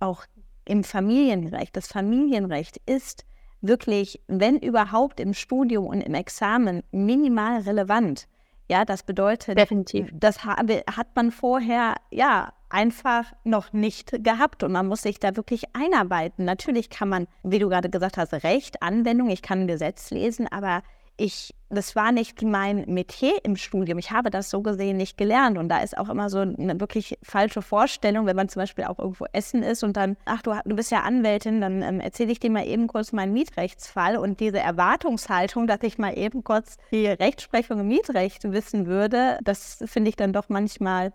Auch 0.00 0.24
im 0.68 0.84
Familienrecht. 0.84 1.76
Das 1.76 1.88
Familienrecht 1.88 2.78
ist 2.86 3.24
wirklich, 3.60 4.20
wenn 4.28 4.58
überhaupt, 4.58 5.18
im 5.18 5.34
Studium 5.34 5.86
und 5.86 6.00
im 6.00 6.14
Examen 6.14 6.82
minimal 6.92 7.60
relevant. 7.62 8.28
Ja, 8.70 8.84
das 8.84 9.02
bedeutet, 9.02 9.58
definitiv. 9.58 10.10
Das 10.12 10.44
hat 10.44 11.16
man 11.16 11.32
vorher 11.32 11.94
ja 12.10 12.52
einfach 12.68 13.32
noch 13.42 13.72
nicht 13.72 14.22
gehabt 14.22 14.62
und 14.62 14.72
man 14.72 14.86
muss 14.86 15.02
sich 15.02 15.18
da 15.18 15.34
wirklich 15.36 15.64
einarbeiten. 15.74 16.44
Natürlich 16.44 16.90
kann 16.90 17.08
man, 17.08 17.26
wie 17.42 17.58
du 17.58 17.70
gerade 17.70 17.88
gesagt 17.88 18.18
hast, 18.18 18.34
Recht, 18.34 18.82
Anwendung, 18.82 19.30
ich 19.30 19.40
kann 19.40 19.62
ein 19.62 19.68
Gesetz 19.68 20.10
lesen, 20.10 20.46
aber 20.46 20.82
ich, 21.18 21.54
das 21.68 21.96
war 21.96 22.12
nicht 22.12 22.42
mein 22.42 22.84
Metier 22.86 23.34
im 23.42 23.56
Studium. 23.56 23.98
Ich 23.98 24.12
habe 24.12 24.30
das 24.30 24.50
so 24.50 24.62
gesehen 24.62 24.96
nicht 24.96 25.18
gelernt. 25.18 25.58
Und 25.58 25.68
da 25.68 25.80
ist 25.80 25.98
auch 25.98 26.08
immer 26.08 26.30
so 26.30 26.38
eine 26.38 26.80
wirklich 26.80 27.18
falsche 27.22 27.60
Vorstellung, 27.60 28.24
wenn 28.24 28.36
man 28.36 28.48
zum 28.48 28.62
Beispiel 28.62 28.84
auch 28.84 28.98
irgendwo 28.98 29.26
essen 29.32 29.62
ist 29.62 29.82
und 29.82 29.96
dann, 29.96 30.16
ach, 30.24 30.42
du, 30.42 30.54
du 30.64 30.76
bist 30.76 30.92
ja 30.92 31.00
Anwältin, 31.00 31.60
dann 31.60 31.82
ähm, 31.82 32.00
erzähle 32.00 32.32
ich 32.32 32.38
dir 32.38 32.50
mal 32.50 32.66
eben 32.66 32.86
kurz 32.86 33.12
meinen 33.12 33.32
Mietrechtsfall. 33.32 34.16
Und 34.16 34.38
diese 34.38 34.60
Erwartungshaltung, 34.60 35.66
dass 35.66 35.82
ich 35.82 35.98
mal 35.98 36.16
eben 36.16 36.44
kurz 36.44 36.78
die 36.92 37.08
Rechtsprechung 37.08 37.80
im 37.80 37.88
Mietrecht 37.88 38.44
wissen 38.44 38.86
würde, 38.86 39.38
das 39.42 39.82
finde 39.86 40.10
ich 40.10 40.16
dann 40.16 40.32
doch 40.32 40.48
manchmal 40.48 41.12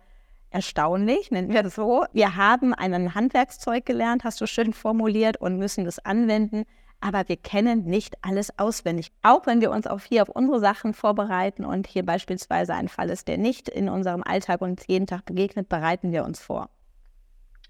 erstaunlich, 0.49 1.31
nennen 1.31 1.51
wir 1.51 1.63
das 1.63 1.75
so. 1.75 2.05
Wir 2.13 2.35
haben 2.35 2.73
ein 2.73 3.15
Handwerkszeug 3.15 3.85
gelernt, 3.85 4.23
hast 4.23 4.39
du 4.39 4.45
schön 4.45 4.73
formuliert, 4.73 5.37
und 5.37 5.57
müssen 5.57 5.85
das 5.85 5.97
anwenden 5.99 6.65
aber 7.03 7.27
wir 7.27 7.35
kennen 7.35 7.83
nicht 7.83 8.15
alles 8.21 8.57
auswendig. 8.57 9.11
Auch 9.23 9.45
wenn 9.45 9.59
wir 9.59 9.71
uns 9.71 9.87
auch 9.87 9.99
hier 9.99 10.21
auf 10.21 10.29
unsere 10.29 10.61
Sachen 10.61 10.93
vorbereiten 10.93 11.65
und 11.65 11.85
hier 11.85 12.05
beispielsweise 12.05 12.73
ein 12.73 12.87
Fall 12.87 13.09
ist, 13.09 13.27
der 13.27 13.37
nicht 13.37 13.67
in 13.67 13.89
unserem 13.89 14.23
Alltag 14.23 14.61
uns 14.61 14.87
jeden 14.87 15.05
Tag 15.05 15.25
begegnet, 15.25 15.67
bereiten 15.67 16.13
wir 16.13 16.23
uns 16.23 16.39
vor. 16.39 16.69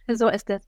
So 0.13 0.27
ist 0.27 0.49
es. 0.49 0.61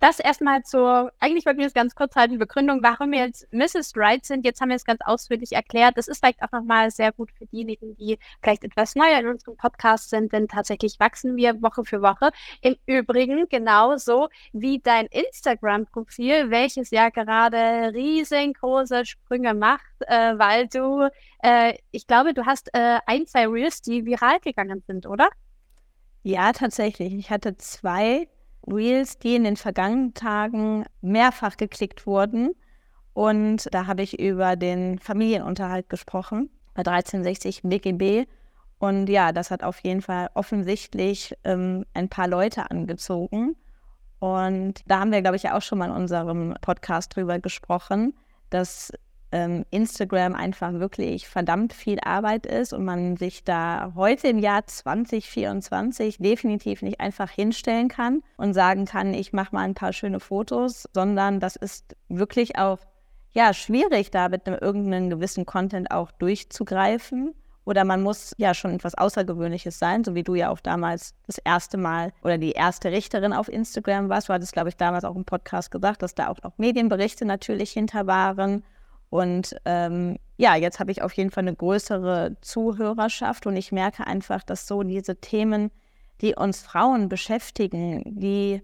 Das 0.00 0.18
erstmal 0.18 0.62
zur, 0.64 1.12
eigentlich 1.20 1.46
wollten 1.46 1.60
wir 1.60 1.66
es 1.66 1.74
ganz 1.74 1.94
kurz 1.94 2.16
halten, 2.16 2.38
Begründung, 2.38 2.82
warum 2.82 3.12
wir 3.12 3.20
jetzt 3.20 3.46
Mrs. 3.52 3.94
Wright 3.94 4.24
sind. 4.24 4.44
Jetzt 4.44 4.60
haben 4.60 4.70
wir 4.70 4.76
es 4.76 4.84
ganz 4.84 5.00
ausführlich 5.04 5.52
erklärt. 5.52 5.96
Das 5.96 6.08
ist 6.08 6.18
vielleicht 6.18 6.42
auch 6.42 6.50
nochmal 6.52 6.90
sehr 6.90 7.12
gut 7.12 7.30
für 7.32 7.46
diejenigen, 7.46 7.96
die 7.96 8.18
vielleicht 8.42 8.64
etwas 8.64 8.94
neuer 8.94 9.20
in 9.20 9.28
unserem 9.28 9.56
Podcast 9.56 10.10
sind, 10.10 10.32
denn 10.32 10.48
tatsächlich 10.48 10.98
wachsen 10.98 11.36
wir 11.36 11.62
Woche 11.62 11.84
für 11.84 12.02
Woche. 12.02 12.30
Im 12.60 12.76
Übrigen 12.86 13.48
genauso 13.48 14.28
wie 14.52 14.80
dein 14.80 15.06
Instagram-Profil, 15.06 16.50
welches 16.50 16.90
ja 16.90 17.10
gerade 17.10 17.92
riesengroße 17.94 19.06
Sprünge 19.06 19.54
macht, 19.54 19.84
äh, 20.00 20.38
weil 20.38 20.66
du, 20.66 21.08
äh, 21.42 21.74
ich 21.92 22.06
glaube, 22.06 22.34
du 22.34 22.46
hast 22.46 22.70
äh, 22.74 22.98
ein, 23.06 23.26
zwei 23.26 23.46
Reels, 23.46 23.80
die 23.82 24.04
viral 24.04 24.40
gegangen 24.40 24.82
sind, 24.86 25.06
oder? 25.06 25.28
Ja, 26.24 26.52
tatsächlich. 26.52 27.14
Ich 27.14 27.30
hatte 27.30 27.56
zwei 27.56 28.28
Reels, 28.66 29.18
die 29.18 29.34
in 29.36 29.44
den 29.44 29.56
vergangenen 29.56 30.14
Tagen 30.14 30.84
mehrfach 31.00 31.56
geklickt 31.56 32.06
wurden. 32.06 32.54
Und 33.14 33.68
da 33.72 33.86
habe 33.86 34.02
ich 34.02 34.18
über 34.18 34.56
den 34.56 34.98
Familienunterhalt 34.98 35.88
gesprochen 35.88 36.50
bei 36.74 36.80
1360 36.80 37.62
BGB. 37.62 38.26
Und 38.78 39.08
ja, 39.08 39.32
das 39.32 39.50
hat 39.50 39.62
auf 39.62 39.78
jeden 39.80 40.02
Fall 40.02 40.30
offensichtlich 40.34 41.36
ähm, 41.44 41.84
ein 41.94 42.08
paar 42.08 42.28
Leute 42.28 42.70
angezogen. 42.70 43.56
Und 44.18 44.82
da 44.86 45.00
haben 45.00 45.12
wir, 45.12 45.20
glaube 45.20 45.36
ich, 45.36 45.50
auch 45.50 45.62
schon 45.62 45.78
mal 45.78 45.86
in 45.86 45.96
unserem 45.96 46.54
Podcast 46.60 47.14
drüber 47.14 47.38
gesprochen, 47.38 48.14
dass 48.50 48.92
ähm, 49.32 49.64
Instagram 49.70 50.34
einfach 50.34 50.74
wirklich 50.74 51.26
verdammt 51.26 51.72
viel 51.72 51.98
Arbeit 52.00 52.46
ist 52.46 52.72
und 52.72 52.84
man 52.84 53.16
sich 53.16 53.44
da 53.44 53.92
heute 53.96 54.28
im 54.28 54.38
Jahr 54.38 54.66
2024 54.66 56.18
definitiv 56.18 56.82
nicht 56.82 57.00
einfach 57.00 57.30
hinstellen 57.30 57.88
kann 57.88 58.22
und 58.36 58.54
sagen 58.54 58.84
kann, 58.84 59.14
ich 59.14 59.32
mache 59.32 59.54
mal 59.54 59.62
ein 59.62 59.74
paar 59.74 59.92
schöne 59.92 60.20
Fotos, 60.20 60.88
sondern 60.92 61.40
das 61.40 61.56
ist 61.56 61.96
wirklich 62.08 62.58
auch 62.58 62.78
ja 63.32 63.54
schwierig, 63.54 64.10
da 64.10 64.28
mit 64.28 64.46
einem 64.46 64.58
irgendeinem 64.58 65.10
gewissen 65.10 65.46
Content 65.46 65.90
auch 65.90 66.12
durchzugreifen. 66.12 67.34
Oder 67.64 67.84
man 67.84 68.02
muss 68.02 68.34
ja 68.38 68.54
schon 68.54 68.74
etwas 68.74 68.96
Außergewöhnliches 68.96 69.78
sein, 69.78 70.02
so 70.02 70.16
wie 70.16 70.24
du 70.24 70.34
ja 70.34 70.50
auch 70.50 70.58
damals 70.58 71.14
das 71.28 71.38
erste 71.38 71.78
Mal 71.78 72.12
oder 72.24 72.36
die 72.36 72.50
erste 72.50 72.90
Richterin 72.90 73.32
auf 73.32 73.48
Instagram 73.48 74.08
warst. 74.08 74.28
Du 74.28 74.32
hattest, 74.32 74.52
glaube 74.52 74.70
ich, 74.70 74.76
damals 74.76 75.04
auch 75.04 75.14
im 75.14 75.24
Podcast 75.24 75.70
gesagt, 75.70 76.02
dass 76.02 76.16
da 76.16 76.26
auch 76.26 76.42
noch 76.42 76.58
Medienberichte 76.58 77.24
natürlich 77.24 77.70
hinter 77.70 78.08
waren 78.08 78.64
und 79.12 79.54
ähm, 79.66 80.16
ja, 80.38 80.56
jetzt 80.56 80.80
habe 80.80 80.90
ich 80.90 81.02
auf 81.02 81.12
jeden 81.12 81.30
Fall 81.30 81.42
eine 81.42 81.54
größere 81.54 82.38
Zuhörerschaft 82.40 83.46
und 83.46 83.54
ich 83.58 83.70
merke 83.70 84.06
einfach, 84.06 84.42
dass 84.42 84.66
so 84.66 84.82
diese 84.84 85.16
Themen, 85.16 85.70
die 86.22 86.34
uns 86.34 86.62
Frauen 86.62 87.10
beschäftigen, 87.10 88.02
die, 88.06 88.62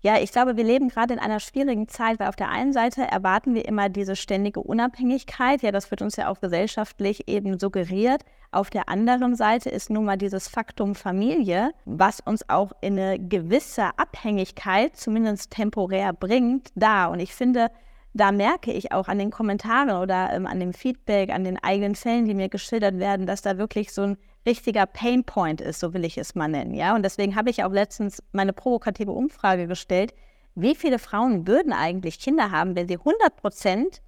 ja, 0.00 0.16
ich 0.18 0.32
glaube, 0.32 0.56
wir 0.56 0.64
leben 0.64 0.88
gerade 0.88 1.12
in 1.12 1.20
einer 1.20 1.40
schwierigen 1.40 1.88
Zeit, 1.88 2.18
weil 2.18 2.28
auf 2.28 2.36
der 2.36 2.48
einen 2.48 2.72
Seite 2.72 3.02
erwarten 3.02 3.54
wir 3.54 3.68
immer 3.68 3.90
diese 3.90 4.16
ständige 4.16 4.60
Unabhängigkeit, 4.60 5.60
ja, 5.60 5.72
das 5.72 5.90
wird 5.90 6.00
uns 6.00 6.16
ja 6.16 6.30
auch 6.30 6.40
gesellschaftlich 6.40 7.28
eben 7.28 7.58
suggeriert. 7.58 8.24
Auf 8.50 8.70
der 8.70 8.88
anderen 8.88 9.36
Seite 9.36 9.68
ist 9.68 9.90
nun 9.90 10.06
mal 10.06 10.16
dieses 10.16 10.48
Faktum 10.48 10.94
Familie, 10.94 11.72
was 11.84 12.20
uns 12.20 12.48
auch 12.48 12.72
in 12.80 12.98
eine 12.98 13.18
gewisse 13.18 13.90
Abhängigkeit, 13.98 14.96
zumindest 14.96 15.50
temporär 15.50 16.14
bringt, 16.14 16.70
da. 16.76 17.08
Und 17.08 17.20
ich 17.20 17.34
finde, 17.34 17.70
da 18.14 18.32
merke 18.32 18.72
ich 18.72 18.92
auch 18.92 19.08
an 19.08 19.18
den 19.18 19.30
Kommentaren 19.30 19.90
oder 19.90 20.32
ähm, 20.32 20.46
an 20.46 20.60
dem 20.60 20.72
Feedback, 20.72 21.30
an 21.30 21.44
den 21.44 21.62
eigenen 21.62 21.94
Fällen, 21.94 22.24
die 22.24 22.34
mir 22.34 22.48
geschildert 22.48 22.98
werden, 22.98 23.26
dass 23.26 23.42
da 23.42 23.58
wirklich 23.58 23.92
so 23.92 24.02
ein 24.02 24.16
richtiger 24.46 24.86
Painpoint 24.86 25.60
ist, 25.60 25.80
so 25.80 25.92
will 25.94 26.04
ich 26.04 26.18
es 26.18 26.34
mal 26.34 26.48
nennen. 26.48 26.74
Ja? 26.74 26.94
Und 26.94 27.02
deswegen 27.02 27.36
habe 27.36 27.50
ich 27.50 27.64
auch 27.64 27.72
letztens 27.72 28.22
meine 28.32 28.52
provokative 28.52 29.12
Umfrage 29.12 29.66
gestellt, 29.66 30.14
wie 30.54 30.74
viele 30.74 30.98
Frauen 30.98 31.46
würden 31.46 31.72
eigentlich 31.72 32.18
Kinder 32.18 32.50
haben, 32.50 32.74
wenn 32.74 32.88
sie 32.88 32.96
100 32.96 33.36
Prozent 33.36 34.02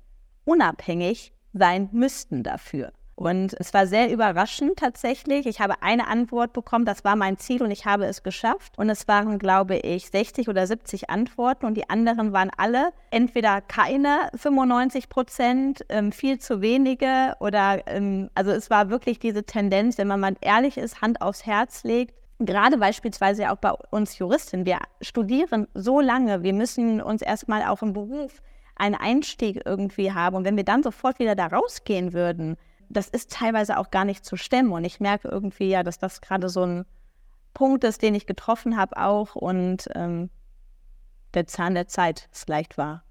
unabhängig 0.44 1.32
sein 1.52 1.88
müssten 1.92 2.42
dafür? 2.42 2.92
Und 3.20 3.54
es 3.60 3.74
war 3.74 3.86
sehr 3.86 4.10
überraschend 4.10 4.78
tatsächlich. 4.78 5.44
Ich 5.44 5.60
habe 5.60 5.82
eine 5.82 6.08
Antwort 6.08 6.54
bekommen, 6.54 6.86
das 6.86 7.04
war 7.04 7.16
mein 7.16 7.36
Ziel 7.36 7.62
und 7.62 7.70
ich 7.70 7.84
habe 7.84 8.06
es 8.06 8.22
geschafft. 8.22 8.78
Und 8.78 8.88
es 8.88 9.08
waren, 9.08 9.38
glaube 9.38 9.76
ich, 9.76 10.08
60 10.08 10.48
oder 10.48 10.66
70 10.66 11.10
Antworten 11.10 11.66
und 11.66 11.74
die 11.74 11.90
anderen 11.90 12.32
waren 12.32 12.50
alle 12.56 12.94
entweder 13.10 13.60
keine 13.60 14.30
95 14.36 15.10
Prozent, 15.10 15.84
ähm, 15.90 16.12
viel 16.12 16.38
zu 16.38 16.62
wenige 16.62 17.34
oder, 17.40 17.86
ähm, 17.88 18.30
also 18.34 18.52
es 18.52 18.70
war 18.70 18.88
wirklich 18.88 19.18
diese 19.18 19.44
Tendenz, 19.44 19.98
wenn 19.98 20.08
man 20.08 20.20
mal 20.20 20.36
ehrlich 20.40 20.78
ist, 20.78 21.02
Hand 21.02 21.20
aufs 21.20 21.44
Herz 21.44 21.84
legt, 21.84 22.14
gerade 22.38 22.78
beispielsweise 22.78 23.50
auch 23.50 23.58
bei 23.58 23.72
uns 23.90 24.16
Juristen, 24.16 24.64
wir 24.64 24.78
studieren 25.02 25.68
so 25.74 26.00
lange, 26.00 26.42
wir 26.42 26.54
müssen 26.54 27.02
uns 27.02 27.20
erstmal 27.20 27.64
auch 27.64 27.82
im 27.82 27.92
Beruf 27.92 28.40
einen 28.76 28.94
Einstieg 28.94 29.60
irgendwie 29.66 30.10
haben. 30.12 30.36
Und 30.36 30.44
wenn 30.46 30.56
wir 30.56 30.64
dann 30.64 30.82
sofort 30.82 31.18
wieder 31.18 31.34
da 31.34 31.48
rausgehen 31.48 32.14
würden, 32.14 32.56
das 32.90 33.08
ist 33.08 33.32
teilweise 33.32 33.78
auch 33.78 33.90
gar 33.90 34.04
nicht 34.04 34.24
zu 34.24 34.36
stemmen. 34.36 34.72
Und 34.72 34.84
ich 34.84 35.00
merke 35.00 35.28
irgendwie 35.28 35.68
ja, 35.68 35.82
dass 35.82 35.98
das 35.98 36.20
gerade 36.20 36.48
so 36.48 36.64
ein 36.64 36.84
Punkt 37.54 37.84
ist, 37.84 38.02
den 38.02 38.14
ich 38.14 38.26
getroffen 38.26 38.76
habe 38.76 38.96
auch 38.96 39.34
und 39.34 39.88
ähm, 39.94 40.28
der 41.34 41.46
Zahn 41.46 41.74
der 41.74 41.86
Zeit 41.86 42.28
es 42.32 42.46
leicht 42.48 42.76
war. 42.76 43.04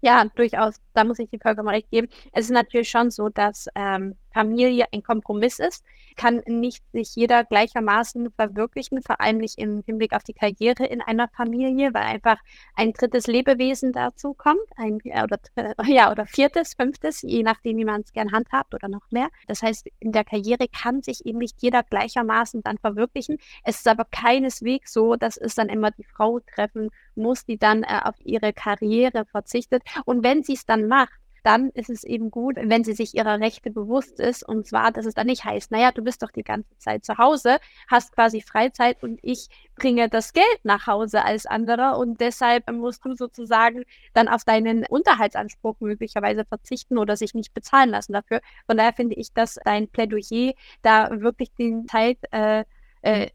Ja, 0.00 0.24
durchaus. 0.36 0.80
Da 0.98 1.04
muss 1.04 1.20
ich 1.20 1.30
dir 1.30 1.38
vollkommen 1.38 1.68
recht 1.68 1.90
geben. 1.90 2.08
Es 2.32 2.46
ist 2.46 2.50
natürlich 2.50 2.90
schon 2.90 3.12
so, 3.12 3.28
dass 3.28 3.68
ähm, 3.76 4.16
Familie 4.32 4.86
ein 4.92 5.02
Kompromiss 5.02 5.58
ist, 5.60 5.84
kann 6.16 6.42
nicht 6.46 6.82
sich 6.92 7.14
jeder 7.14 7.44
gleichermaßen 7.44 8.30
verwirklichen, 8.32 9.00
vor 9.02 9.20
allem 9.20 9.38
nicht 9.38 9.58
im 9.58 9.82
Hinblick 9.86 10.12
auf 10.12 10.24
die 10.24 10.32
Karriere 10.32 10.84
in 10.84 11.00
einer 11.00 11.28
Familie, 11.28 11.94
weil 11.94 12.02
einfach 12.02 12.38
ein 12.74 12.92
drittes 12.92 13.28
Lebewesen 13.28 13.92
dazu 13.92 14.34
kommt, 14.34 14.60
ein 14.76 14.98
oder 15.22 15.38
ja 15.86 16.10
oder 16.10 16.26
viertes, 16.26 16.74
fünftes, 16.74 17.22
je 17.22 17.44
nachdem, 17.44 17.76
wie 17.76 17.84
man 17.84 18.00
es 18.00 18.12
gern 18.12 18.32
handhabt 18.32 18.74
oder 18.74 18.88
noch 18.88 19.08
mehr. 19.10 19.28
Das 19.46 19.62
heißt, 19.62 19.88
in 20.00 20.10
der 20.10 20.24
Karriere 20.24 20.66
kann 20.68 21.02
sich 21.02 21.24
eben 21.24 21.38
nicht 21.38 21.56
jeder 21.60 21.84
gleichermaßen 21.84 22.62
dann 22.62 22.78
verwirklichen. 22.78 23.38
Es 23.62 23.76
ist 23.76 23.88
aber 23.88 24.04
keineswegs 24.04 24.92
so, 24.92 25.14
dass 25.14 25.36
es 25.36 25.54
dann 25.54 25.68
immer 25.68 25.92
die 25.92 26.04
Frau 26.04 26.40
treffen 26.40 26.90
muss, 27.14 27.44
die 27.44 27.58
dann 27.58 27.82
äh, 27.84 28.00
auf 28.04 28.16
ihre 28.24 28.52
Karriere 28.52 29.24
verzichtet. 29.26 29.82
Und 30.04 30.24
wenn 30.24 30.42
sie 30.42 30.54
es 30.54 30.66
dann 30.66 30.87
macht, 30.88 31.18
dann 31.48 31.70
ist 31.70 31.90
es 31.90 32.04
eben 32.04 32.30
gut, 32.30 32.56
wenn 32.56 32.84
sie 32.84 32.92
sich 32.92 33.14
ihrer 33.14 33.40
Rechte 33.40 33.70
bewusst 33.70 34.20
ist. 34.20 34.46
Und 34.46 34.66
zwar, 34.66 34.92
dass 34.92 35.06
es 35.06 35.14
dann 35.14 35.26
nicht 35.26 35.44
heißt, 35.44 35.70
naja, 35.70 35.92
du 35.92 36.02
bist 36.02 36.22
doch 36.22 36.30
die 36.30 36.42
ganze 36.42 36.76
Zeit 36.78 37.04
zu 37.04 37.16
Hause, 37.16 37.58
hast 37.90 38.12
quasi 38.12 38.42
Freizeit 38.42 39.02
und 39.02 39.18
ich 39.22 39.48
bringe 39.76 40.08
das 40.10 40.32
Geld 40.32 40.58
nach 40.64 40.86
Hause 40.86 41.24
als 41.24 41.46
anderer 41.46 41.98
und 41.98 42.20
deshalb 42.20 42.70
musst 42.70 43.04
du 43.04 43.14
sozusagen 43.14 43.84
dann 44.12 44.28
auf 44.28 44.44
deinen 44.44 44.84
Unterhaltsanspruch 44.86 45.76
möglicherweise 45.80 46.44
verzichten 46.44 46.98
oder 46.98 47.16
sich 47.16 47.32
nicht 47.32 47.54
bezahlen 47.54 47.90
lassen 47.90 48.12
dafür. 48.12 48.40
Von 48.66 48.76
daher 48.76 48.92
finde 48.92 49.14
ich, 49.14 49.32
dass 49.32 49.58
dein 49.64 49.88
Plädoyer 49.88 50.52
da 50.82 51.20
wirklich 51.20 51.54
den 51.54 51.88
Zeit, 51.88 52.18
äh, 52.30 52.64
äh, 53.02 53.30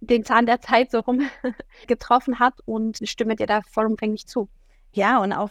den 0.00 0.24
Zahn 0.24 0.46
der 0.46 0.62
Zeit 0.62 0.90
so 0.90 1.00
rum 1.00 1.28
getroffen 1.86 2.38
hat 2.38 2.54
und 2.64 2.98
stimme 3.06 3.36
dir 3.36 3.46
da 3.46 3.60
vollumfänglich 3.62 4.26
zu. 4.26 4.48
Ja, 4.92 5.18
und 5.18 5.32
auch 5.32 5.50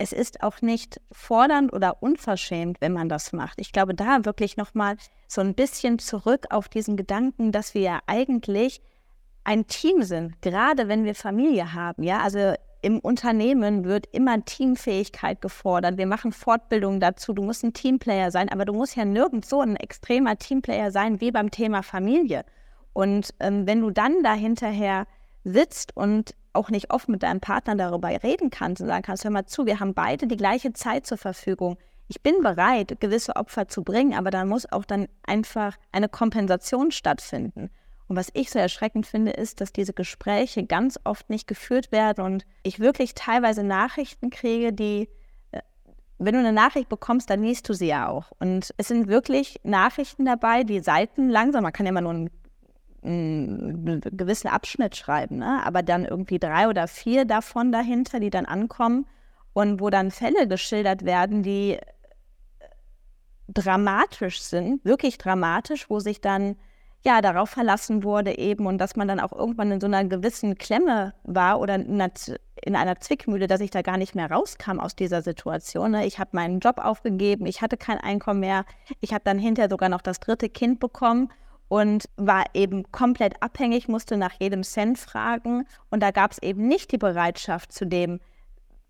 es 0.00 0.12
ist 0.14 0.42
auch 0.42 0.62
nicht 0.62 0.98
fordernd 1.12 1.74
oder 1.74 2.02
unverschämt, 2.02 2.80
wenn 2.80 2.94
man 2.94 3.10
das 3.10 3.34
macht. 3.34 3.60
Ich 3.60 3.70
glaube, 3.70 3.94
da 3.94 4.24
wirklich 4.24 4.56
nochmal 4.56 4.96
so 5.28 5.42
ein 5.42 5.54
bisschen 5.54 5.98
zurück 5.98 6.46
auf 6.48 6.70
diesen 6.70 6.96
Gedanken, 6.96 7.52
dass 7.52 7.74
wir 7.74 7.82
ja 7.82 8.00
eigentlich 8.06 8.80
ein 9.44 9.66
Team 9.66 10.02
sind, 10.02 10.40
gerade 10.40 10.88
wenn 10.88 11.04
wir 11.04 11.14
Familie 11.14 11.74
haben. 11.74 12.02
Ja, 12.02 12.20
also 12.20 12.54
im 12.80 12.98
Unternehmen 12.98 13.84
wird 13.84 14.06
immer 14.10 14.42
Teamfähigkeit 14.42 15.42
gefordert. 15.42 15.98
Wir 15.98 16.06
machen 16.06 16.32
Fortbildungen 16.32 16.98
dazu. 16.98 17.34
Du 17.34 17.42
musst 17.42 17.62
ein 17.62 17.74
Teamplayer 17.74 18.30
sein, 18.30 18.48
aber 18.48 18.64
du 18.64 18.72
musst 18.72 18.96
ja 18.96 19.04
nirgends 19.04 19.50
so 19.50 19.60
ein 19.60 19.76
extremer 19.76 20.38
Teamplayer 20.38 20.92
sein 20.92 21.20
wie 21.20 21.30
beim 21.30 21.50
Thema 21.50 21.82
Familie. 21.82 22.46
Und 22.94 23.34
ähm, 23.38 23.66
wenn 23.66 23.82
du 23.82 23.90
dann 23.90 24.22
da 24.22 24.32
hinterher 24.32 25.06
sitzt 25.44 25.96
und 25.96 26.34
auch 26.52 26.70
nicht 26.70 26.92
oft 26.92 27.08
mit 27.08 27.22
deinem 27.22 27.40
Partner 27.40 27.76
darüber 27.76 28.08
reden 28.08 28.50
kannst 28.50 28.82
und 28.82 28.88
sagen 28.88 29.02
kannst, 29.02 29.24
hör 29.24 29.30
mal 29.30 29.46
zu, 29.46 29.66
wir 29.66 29.80
haben 29.80 29.94
beide 29.94 30.26
die 30.26 30.36
gleiche 30.36 30.72
Zeit 30.72 31.06
zur 31.06 31.18
Verfügung. 31.18 31.76
Ich 32.08 32.22
bin 32.22 32.42
bereit, 32.42 33.00
gewisse 33.00 33.36
Opfer 33.36 33.68
zu 33.68 33.84
bringen, 33.84 34.14
aber 34.14 34.30
dann 34.30 34.48
muss 34.48 34.70
auch 34.70 34.84
dann 34.84 35.06
einfach 35.22 35.76
eine 35.92 36.08
Kompensation 36.08 36.90
stattfinden. 36.90 37.70
Und 38.08 38.16
was 38.16 38.30
ich 38.32 38.50
so 38.50 38.58
erschreckend 38.58 39.06
finde, 39.06 39.30
ist, 39.30 39.60
dass 39.60 39.72
diese 39.72 39.92
Gespräche 39.92 40.64
ganz 40.64 40.98
oft 41.04 41.30
nicht 41.30 41.46
geführt 41.46 41.92
werden 41.92 42.24
und 42.24 42.44
ich 42.64 42.80
wirklich 42.80 43.14
teilweise 43.14 43.62
Nachrichten 43.62 44.30
kriege, 44.30 44.72
die, 44.72 45.08
äh, 45.52 45.60
wenn 46.18 46.34
du 46.34 46.40
eine 46.40 46.52
Nachricht 46.52 46.88
bekommst, 46.88 47.30
dann 47.30 47.44
liest 47.44 47.68
du 47.68 47.72
sie 47.72 47.86
ja 47.86 48.08
auch. 48.08 48.32
Und 48.40 48.74
es 48.76 48.88
sind 48.88 49.06
wirklich 49.06 49.60
Nachrichten 49.62 50.24
dabei, 50.24 50.64
die 50.64 50.80
Seiten 50.80 51.28
langsam, 51.28 51.62
man 51.62 51.72
kann 51.72 51.86
ja 51.86 51.90
immer 51.90 52.00
nur 52.00 52.10
einen 52.10 52.30
einen 53.02 54.00
gewissen 54.12 54.48
Abschnitt 54.48 54.96
schreiben, 54.96 55.38
ne? 55.38 55.64
aber 55.64 55.82
dann 55.82 56.04
irgendwie 56.04 56.38
drei 56.38 56.68
oder 56.68 56.86
vier 56.86 57.24
davon 57.24 57.72
dahinter, 57.72 58.20
die 58.20 58.30
dann 58.30 58.46
ankommen 58.46 59.06
und 59.52 59.80
wo 59.80 59.90
dann 59.90 60.10
Fälle 60.10 60.46
geschildert 60.46 61.04
werden, 61.04 61.42
die 61.42 61.74
äh, 61.74 61.80
dramatisch 63.48 64.42
sind, 64.42 64.84
wirklich 64.84 65.18
dramatisch, 65.18 65.88
wo 65.88 66.00
sich 66.00 66.20
dann 66.20 66.56
ja 67.02 67.22
darauf 67.22 67.50
verlassen 67.50 68.04
wurde 68.04 68.36
eben 68.36 68.66
und 68.66 68.78
dass 68.78 68.94
man 68.94 69.08
dann 69.08 69.20
auch 69.20 69.32
irgendwann 69.32 69.72
in 69.72 69.80
so 69.80 69.86
einer 69.86 70.04
gewissen 70.04 70.56
Klemme 70.56 71.14
war 71.22 71.58
oder 71.58 71.76
in 71.76 72.00
einer, 72.00 72.12
in 72.62 72.76
einer 72.76 73.00
Zwickmühle, 73.00 73.46
dass 73.46 73.60
ich 73.60 73.70
da 73.70 73.80
gar 73.80 73.96
nicht 73.96 74.14
mehr 74.14 74.30
rauskam 74.30 74.78
aus 74.78 74.96
dieser 74.96 75.22
Situation. 75.22 75.92
Ne? 75.92 76.06
Ich 76.06 76.18
habe 76.18 76.30
meinen 76.32 76.60
Job 76.60 76.78
aufgegeben, 76.78 77.46
ich 77.46 77.62
hatte 77.62 77.78
kein 77.78 77.98
Einkommen 77.98 78.40
mehr, 78.40 78.66
ich 79.00 79.14
habe 79.14 79.24
dann 79.24 79.38
hinterher 79.38 79.70
sogar 79.70 79.88
noch 79.88 80.02
das 80.02 80.20
dritte 80.20 80.50
Kind 80.50 80.78
bekommen 80.78 81.30
und 81.70 82.08
war 82.16 82.46
eben 82.52 82.90
komplett 82.90 83.40
abhängig, 83.44 83.86
musste 83.86 84.16
nach 84.16 84.34
jedem 84.40 84.64
Cent 84.64 84.98
fragen. 84.98 85.68
Und 85.88 86.02
da 86.02 86.10
gab 86.10 86.32
es 86.32 86.42
eben 86.42 86.66
nicht 86.66 86.90
die 86.90 86.98
Bereitschaft 86.98 87.72
zu 87.72 87.86
dem, 87.86 88.18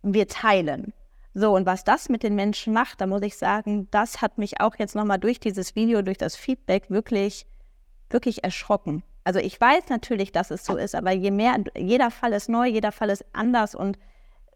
wir 0.02 0.28
teilen. 0.28 0.94
So, 1.34 1.54
und 1.54 1.66
was 1.66 1.84
das 1.84 2.08
mit 2.08 2.22
den 2.22 2.34
Menschen 2.34 2.72
macht, 2.72 3.02
da 3.02 3.06
muss 3.06 3.20
ich 3.20 3.36
sagen, 3.36 3.86
das 3.90 4.22
hat 4.22 4.38
mich 4.38 4.62
auch 4.62 4.76
jetzt 4.78 4.94
nochmal 4.94 5.18
durch 5.18 5.38
dieses 5.38 5.76
Video, 5.76 6.00
durch 6.00 6.16
das 6.16 6.36
Feedback 6.36 6.88
wirklich, 6.88 7.44
wirklich 8.08 8.44
erschrocken. 8.44 9.02
Also 9.24 9.40
ich 9.40 9.60
weiß 9.60 9.90
natürlich, 9.90 10.32
dass 10.32 10.50
es 10.50 10.64
so 10.64 10.78
ist, 10.78 10.94
aber 10.94 11.12
je 11.12 11.30
mehr, 11.30 11.62
jeder 11.76 12.10
Fall 12.10 12.32
ist 12.32 12.48
neu, 12.48 12.66
jeder 12.66 12.92
Fall 12.92 13.10
ist 13.10 13.26
anders 13.34 13.74
und 13.74 13.98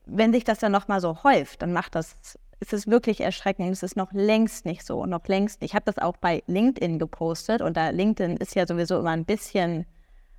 wenn 0.07 0.33
sich 0.33 0.45
das 0.45 0.59
dann 0.59 0.73
nochmal 0.73 1.03
so 1.03 1.23
häuft, 1.25 1.61
dann 1.61 1.75
macht 1.75 1.95
das 1.95 2.39
ist 2.61 2.73
es 2.73 2.87
wirklich 2.87 3.21
erschreckend. 3.21 3.71
Es 3.71 3.83
ist 3.83 3.97
noch 3.97 4.13
längst 4.13 4.65
nicht 4.65 4.85
so, 4.85 5.07
noch 5.07 5.27
längst 5.27 5.61
nicht. 5.61 5.71
Ich 5.71 5.75
habe 5.75 5.85
das 5.87 5.99
auch 5.99 6.17
bei 6.17 6.43
LinkedIn 6.47 6.99
gepostet 6.99 7.63
und 7.63 7.77
da 7.77 7.91
LinkedIn 7.91 8.37
ist 8.37 8.55
ja 8.55 8.67
sowieso 8.67 8.99
immer 8.99 9.11
ein 9.11 9.25
bisschen 9.25 9.87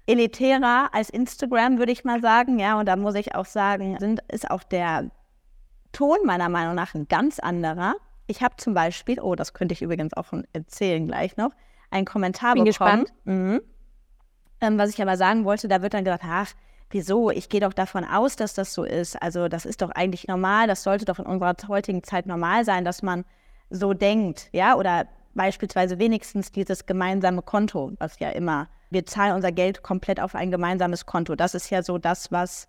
elitärer 0.07 0.89
als 0.93 1.09
Instagram, 1.09 1.77
würde 1.77 1.91
ich 1.91 2.03
mal 2.03 2.21
sagen. 2.21 2.59
Ja, 2.59 2.79
und 2.79 2.85
da 2.85 2.95
muss 2.95 3.15
ich 3.15 3.35
auch 3.35 3.45
sagen, 3.45 3.97
sind, 3.99 4.21
ist 4.31 4.49
auch 4.49 4.63
der 4.63 5.09
Ton 5.91 6.17
meiner 6.25 6.49
Meinung 6.49 6.75
nach 6.75 6.93
ein 6.93 7.07
ganz 7.07 7.39
anderer. 7.39 7.95
Ich 8.27 8.41
habe 8.41 8.55
zum 8.57 8.73
Beispiel, 8.73 9.19
oh, 9.19 9.35
das 9.35 9.53
könnte 9.53 9.73
ich 9.73 9.81
übrigens 9.81 10.13
auch 10.13 10.25
erzählen 10.53 11.05
gleich 11.07 11.37
noch, 11.37 11.51
einen 11.89 12.05
Kommentar 12.05 12.53
Bin 12.55 12.65
bekommen. 12.65 13.05
Mhm. 13.23 13.61
Ähm, 14.61 14.77
was 14.77 14.89
ich 14.89 15.01
aber 15.01 15.17
sagen 15.17 15.45
wollte, 15.45 15.67
da 15.67 15.81
wird 15.81 15.93
dann 15.93 16.03
gesagt, 16.03 16.23
ach, 16.25 16.53
wieso? 16.89 17.29
Ich 17.29 17.49
gehe 17.49 17.61
doch 17.61 17.73
davon 17.73 18.03
aus, 18.05 18.35
dass 18.35 18.53
das 18.53 18.73
so 18.73 18.83
ist. 18.83 19.21
Also 19.21 19.47
das 19.47 19.65
ist 19.65 19.81
doch 19.81 19.91
eigentlich 19.91 20.27
normal, 20.27 20.67
das 20.67 20.83
sollte 20.83 21.05
doch 21.05 21.19
in 21.19 21.25
unserer 21.25 21.55
heutigen 21.67 22.03
Zeit 22.03 22.25
normal 22.25 22.65
sein, 22.65 22.85
dass 22.85 23.01
man 23.01 23.25
so 23.69 23.93
denkt, 23.93 24.49
ja, 24.51 24.75
oder 24.75 25.07
beispielsweise 25.33 25.99
wenigstens 25.99 26.51
dieses 26.51 26.85
gemeinsame 26.85 27.41
Konto, 27.41 27.91
was 27.99 28.19
ja 28.19 28.29
immer, 28.29 28.67
wir 28.89 29.05
zahlen 29.05 29.35
unser 29.35 29.51
Geld 29.51 29.83
komplett 29.83 30.19
auf 30.19 30.35
ein 30.35 30.51
gemeinsames 30.51 31.05
Konto. 31.05 31.35
Das 31.35 31.55
ist 31.55 31.69
ja 31.69 31.83
so 31.83 31.97
das, 31.97 32.31
was 32.31 32.67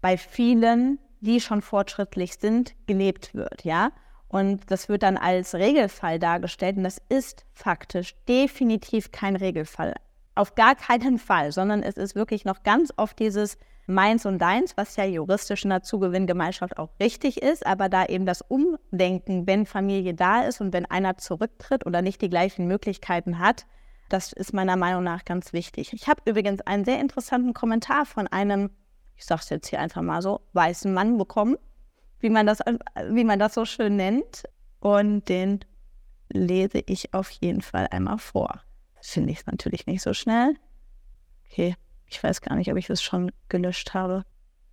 bei 0.00 0.16
vielen, 0.16 0.98
die 1.20 1.40
schon 1.40 1.62
fortschrittlich 1.62 2.34
sind, 2.34 2.74
gelebt 2.86 3.34
wird, 3.34 3.64
ja. 3.64 3.92
Und 4.28 4.70
das 4.70 4.88
wird 4.88 5.02
dann 5.02 5.16
als 5.16 5.54
Regelfall 5.54 6.18
dargestellt 6.18 6.76
und 6.76 6.84
das 6.84 7.00
ist 7.08 7.44
faktisch 7.52 8.14
definitiv 8.28 9.10
kein 9.10 9.34
Regelfall. 9.36 9.94
Auf 10.40 10.54
gar 10.54 10.74
keinen 10.74 11.18
Fall, 11.18 11.52
sondern 11.52 11.82
es 11.82 11.98
ist 11.98 12.14
wirklich 12.14 12.46
noch 12.46 12.62
ganz 12.62 12.94
oft 12.96 13.18
dieses 13.18 13.58
Meins 13.86 14.24
und 14.24 14.38
Deins, 14.38 14.74
was 14.74 14.96
ja 14.96 15.04
juristisch 15.04 15.64
in 15.64 15.68
der 15.68 15.82
Zugewinngemeinschaft 15.82 16.78
auch 16.78 16.88
richtig 16.98 17.42
ist, 17.42 17.66
aber 17.66 17.90
da 17.90 18.06
eben 18.06 18.24
das 18.24 18.40
Umdenken, 18.40 19.46
wenn 19.46 19.66
Familie 19.66 20.14
da 20.14 20.44
ist 20.44 20.62
und 20.62 20.72
wenn 20.72 20.86
einer 20.86 21.18
zurücktritt 21.18 21.84
oder 21.84 22.00
nicht 22.00 22.22
die 22.22 22.30
gleichen 22.30 22.66
Möglichkeiten 22.66 23.38
hat, 23.38 23.66
das 24.08 24.32
ist 24.32 24.54
meiner 24.54 24.76
Meinung 24.76 25.04
nach 25.04 25.26
ganz 25.26 25.52
wichtig. 25.52 25.92
Ich 25.92 26.08
habe 26.08 26.22
übrigens 26.24 26.62
einen 26.62 26.86
sehr 26.86 27.00
interessanten 27.00 27.52
Kommentar 27.52 28.06
von 28.06 28.26
einem, 28.26 28.70
ich 29.16 29.26
sage 29.26 29.42
es 29.42 29.50
jetzt 29.50 29.68
hier 29.68 29.80
einfach 29.80 30.00
mal 30.00 30.22
so, 30.22 30.40
weißen 30.54 30.90
Mann 30.94 31.18
bekommen, 31.18 31.58
wie 32.18 32.30
man 32.30 32.46
das, 32.46 32.60
wie 33.10 33.24
man 33.24 33.38
das 33.38 33.52
so 33.52 33.66
schön 33.66 33.96
nennt. 33.96 34.44
Und 34.78 35.28
den 35.28 35.60
lese 36.30 36.82
ich 36.86 37.12
auf 37.12 37.28
jeden 37.28 37.60
Fall 37.60 37.88
einmal 37.90 38.16
vor 38.16 38.62
finde 39.08 39.32
ich 39.32 39.40
es 39.40 39.46
natürlich 39.46 39.86
nicht 39.86 40.02
so 40.02 40.12
schnell. 40.12 40.54
Okay, 41.50 41.74
ich 42.06 42.22
weiß 42.22 42.40
gar 42.40 42.56
nicht, 42.56 42.70
ob 42.70 42.76
ich 42.76 42.86
das 42.86 43.02
schon 43.02 43.32
gelöscht 43.48 43.94
habe. 43.94 44.24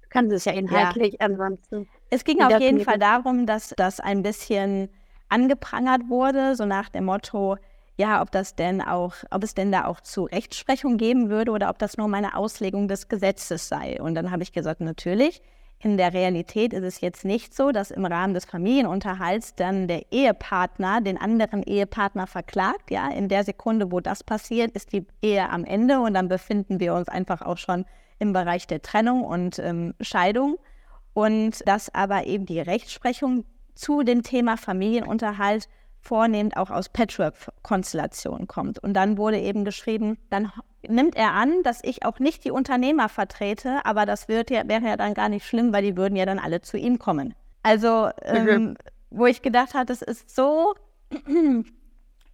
Du 0.01 0.09
kannst 0.09 0.33
es 0.33 0.45
ja 0.45 0.53
inhaltlich 0.53 1.17
ja. 1.19 1.25
ansonsten. 1.25 1.87
Es 2.09 2.23
ging 2.23 2.41
auf 2.41 2.59
jeden 2.59 2.81
Fall 2.81 2.99
darum, 2.99 3.45
dass 3.45 3.73
das 3.75 3.99
ein 3.99 4.23
bisschen 4.23 4.89
angeprangert 5.29 6.03
wurde, 6.07 6.55
so 6.55 6.65
nach 6.65 6.89
dem 6.89 7.05
Motto, 7.05 7.57
ja, 7.97 8.21
ob 8.21 8.31
das 8.31 8.55
denn 8.55 8.81
auch, 8.81 9.15
ob 9.31 9.43
es 9.43 9.55
denn 9.55 9.71
da 9.71 9.85
auch 9.85 9.99
zu 10.01 10.25
Rechtsprechung 10.25 10.97
geben 10.97 11.29
würde 11.29 11.51
oder 11.51 11.69
ob 11.69 11.79
das 11.79 11.97
nur 11.97 12.07
meine 12.07 12.35
Auslegung 12.35 12.87
des 12.87 13.07
Gesetzes 13.07 13.67
sei. 13.67 14.01
Und 14.01 14.15
dann 14.15 14.31
habe 14.31 14.43
ich 14.43 14.53
gesagt, 14.53 14.81
natürlich, 14.81 15.41
in 15.79 15.97
der 15.97 16.13
Realität 16.13 16.73
ist 16.73 16.83
es 16.83 17.01
jetzt 17.01 17.23
nicht 17.23 17.55
so, 17.55 17.71
dass 17.71 17.91
im 17.91 18.05
Rahmen 18.05 18.33
des 18.33 18.45
Familienunterhalts 18.45 19.53
dann 19.55 19.87
der 19.87 20.11
Ehepartner 20.11 21.01
den 21.01 21.19
anderen 21.19 21.61
Ehepartner 21.61 22.25
verklagt. 22.25 22.89
Ja, 22.89 23.09
in 23.09 23.29
der 23.29 23.43
Sekunde, 23.43 23.91
wo 23.91 23.99
das 23.99 24.23
passiert, 24.23 24.71
ist 24.71 24.91
die 24.91 25.05
Ehe 25.21 25.47
am 25.49 25.63
Ende 25.65 25.99
und 25.99 26.15
dann 26.15 26.29
befinden 26.29 26.79
wir 26.79 26.95
uns 26.95 27.09
einfach 27.09 27.43
auch 27.43 27.57
schon 27.57 27.85
im 28.17 28.33
Bereich 28.33 28.65
der 28.65 28.81
Trennung 28.81 29.23
und 29.23 29.59
ähm, 29.59 29.93
Scheidung. 30.01 30.57
Und 31.13 31.67
dass 31.67 31.93
aber 31.93 32.25
eben 32.25 32.45
die 32.45 32.59
Rechtsprechung 32.59 33.45
zu 33.75 34.01
dem 34.01 34.23
Thema 34.23 34.57
Familienunterhalt 34.57 35.67
vornehmend 36.07 36.55
auch 36.55 36.71
aus 36.71 36.89
Patchwork-Konstellationen 36.89 38.47
kommt. 38.47 38.79
Und 38.79 38.93
dann 38.93 39.17
wurde 39.17 39.39
eben 39.39 39.65
geschrieben, 39.65 40.17
dann 40.29 40.51
nimmt 40.87 41.15
er 41.15 41.33
an, 41.33 41.63
dass 41.63 41.83
ich 41.83 42.05
auch 42.05 42.19
nicht 42.19 42.45
die 42.45 42.51
Unternehmer 42.51 43.09
vertrete, 43.09 43.85
aber 43.85 44.05
das 44.05 44.27
wird 44.27 44.49
ja, 44.49 44.67
wäre 44.67 44.85
ja 44.85 44.97
dann 44.97 45.13
gar 45.13 45.29
nicht 45.29 45.45
schlimm, 45.45 45.73
weil 45.73 45.83
die 45.83 45.97
würden 45.97 46.15
ja 46.15 46.25
dann 46.25 46.39
alle 46.39 46.61
zu 46.61 46.77
ihm 46.77 46.97
kommen. 46.97 47.35
Also, 47.63 48.09
ähm, 48.21 48.45
mhm. 48.45 48.77
wo 49.09 49.25
ich 49.25 49.41
gedacht 49.41 49.73
habe, 49.73 49.85
das 49.85 50.01
ist 50.01 50.33
so 50.33 50.75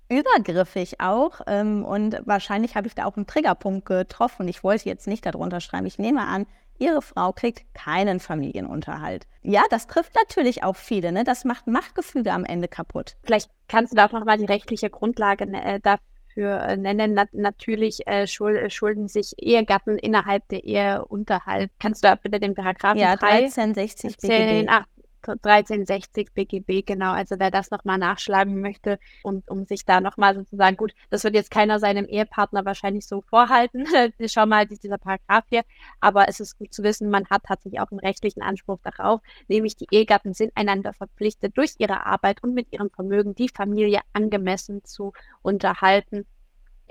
übergriffig 0.09 0.99
auch. 0.99 1.41
Ähm, 1.47 1.83
und 1.85 2.19
wahrscheinlich 2.25 2.75
habe 2.75 2.87
ich 2.87 2.95
da 2.95 3.05
auch 3.05 3.15
einen 3.15 3.27
Triggerpunkt 3.27 3.85
getroffen. 3.85 4.47
Ich 4.47 4.63
wollte 4.63 4.89
jetzt 4.89 5.07
nicht 5.07 5.25
darunter 5.25 5.61
schreiben. 5.61 5.85
Ich 5.85 5.99
nehme 5.99 6.21
an, 6.21 6.45
Ihre 6.79 7.01
Frau 7.01 7.31
kriegt 7.31 7.73
keinen 7.73 8.19
Familienunterhalt. 8.19 9.27
Ja, 9.41 9.63
das 9.69 9.87
trifft 9.87 10.15
natürlich 10.15 10.63
auch 10.63 10.75
viele. 10.75 11.11
Ne? 11.11 11.23
Das 11.23 11.45
macht 11.45 11.67
Machtgefüge 11.67 12.31
am 12.31 12.45
Ende 12.45 12.67
kaputt. 12.67 13.15
Vielleicht 13.23 13.49
kannst 13.67 13.93
du 13.93 13.95
da 13.95 14.07
auch 14.07 14.11
nochmal 14.11 14.37
die 14.37 14.45
rechtliche 14.45 14.89
Grundlage 14.89 15.45
äh, 15.45 15.79
dafür 15.79 16.61
äh, 16.61 16.77
nennen. 16.77 17.13
Na 17.13 17.25
natürlich 17.31 18.07
äh, 18.07 18.27
schulden 18.27 19.07
sich 19.07 19.33
Ehegatten 19.37 19.97
innerhalb 19.97 20.47
der 20.49 20.63
Ehe 20.63 21.05
Unterhalt. 21.05 21.71
Kannst 21.79 22.03
du 22.03 22.07
da 22.07 22.15
bitte 22.15 22.39
den 22.39 22.55
Paragraphen 22.55 22.99
ja, 22.99 23.11
1360 23.11 24.17
BGB. 24.17 24.67
Ach, 24.67 24.85
1360 25.27 26.33
BGB, 26.33 26.85
genau. 26.85 27.11
Also 27.13 27.35
wer 27.39 27.51
das 27.51 27.71
nochmal 27.71 27.97
nachschlagen 27.97 28.61
möchte 28.61 28.99
und 29.23 29.49
um 29.49 29.65
sich 29.65 29.85
da 29.85 30.01
nochmal 30.01 30.35
sozusagen, 30.35 30.77
gut, 30.77 30.93
das 31.09 31.23
wird 31.23 31.35
jetzt 31.35 31.51
keiner 31.51 31.79
seinem 31.79 32.05
Ehepartner 32.05 32.65
wahrscheinlich 32.65 33.07
so 33.07 33.21
vorhalten. 33.21 33.85
Schau 34.27 34.45
mal, 34.45 34.65
dieser 34.65 34.97
Paragraph 34.97 35.45
hier. 35.49 35.63
Aber 35.99 36.27
es 36.27 36.39
ist 36.39 36.57
gut 36.57 36.73
zu 36.73 36.83
wissen, 36.83 37.09
man 37.09 37.25
hat 37.29 37.43
tatsächlich 37.43 37.79
auch 37.79 37.91
einen 37.91 37.99
rechtlichen 37.99 38.41
Anspruch 38.41 38.79
darauf, 38.83 39.21
nämlich 39.47 39.75
die 39.75 39.87
Ehegatten 39.91 40.33
sind 40.33 40.51
einander 40.55 40.93
verpflichtet, 40.93 41.57
durch 41.57 41.75
ihre 41.77 42.05
Arbeit 42.05 42.43
und 42.43 42.53
mit 42.53 42.71
ihrem 42.71 42.89
Vermögen 42.89 43.35
die 43.35 43.49
Familie 43.49 44.01
angemessen 44.13 44.83
zu 44.83 45.13
unterhalten. 45.41 46.25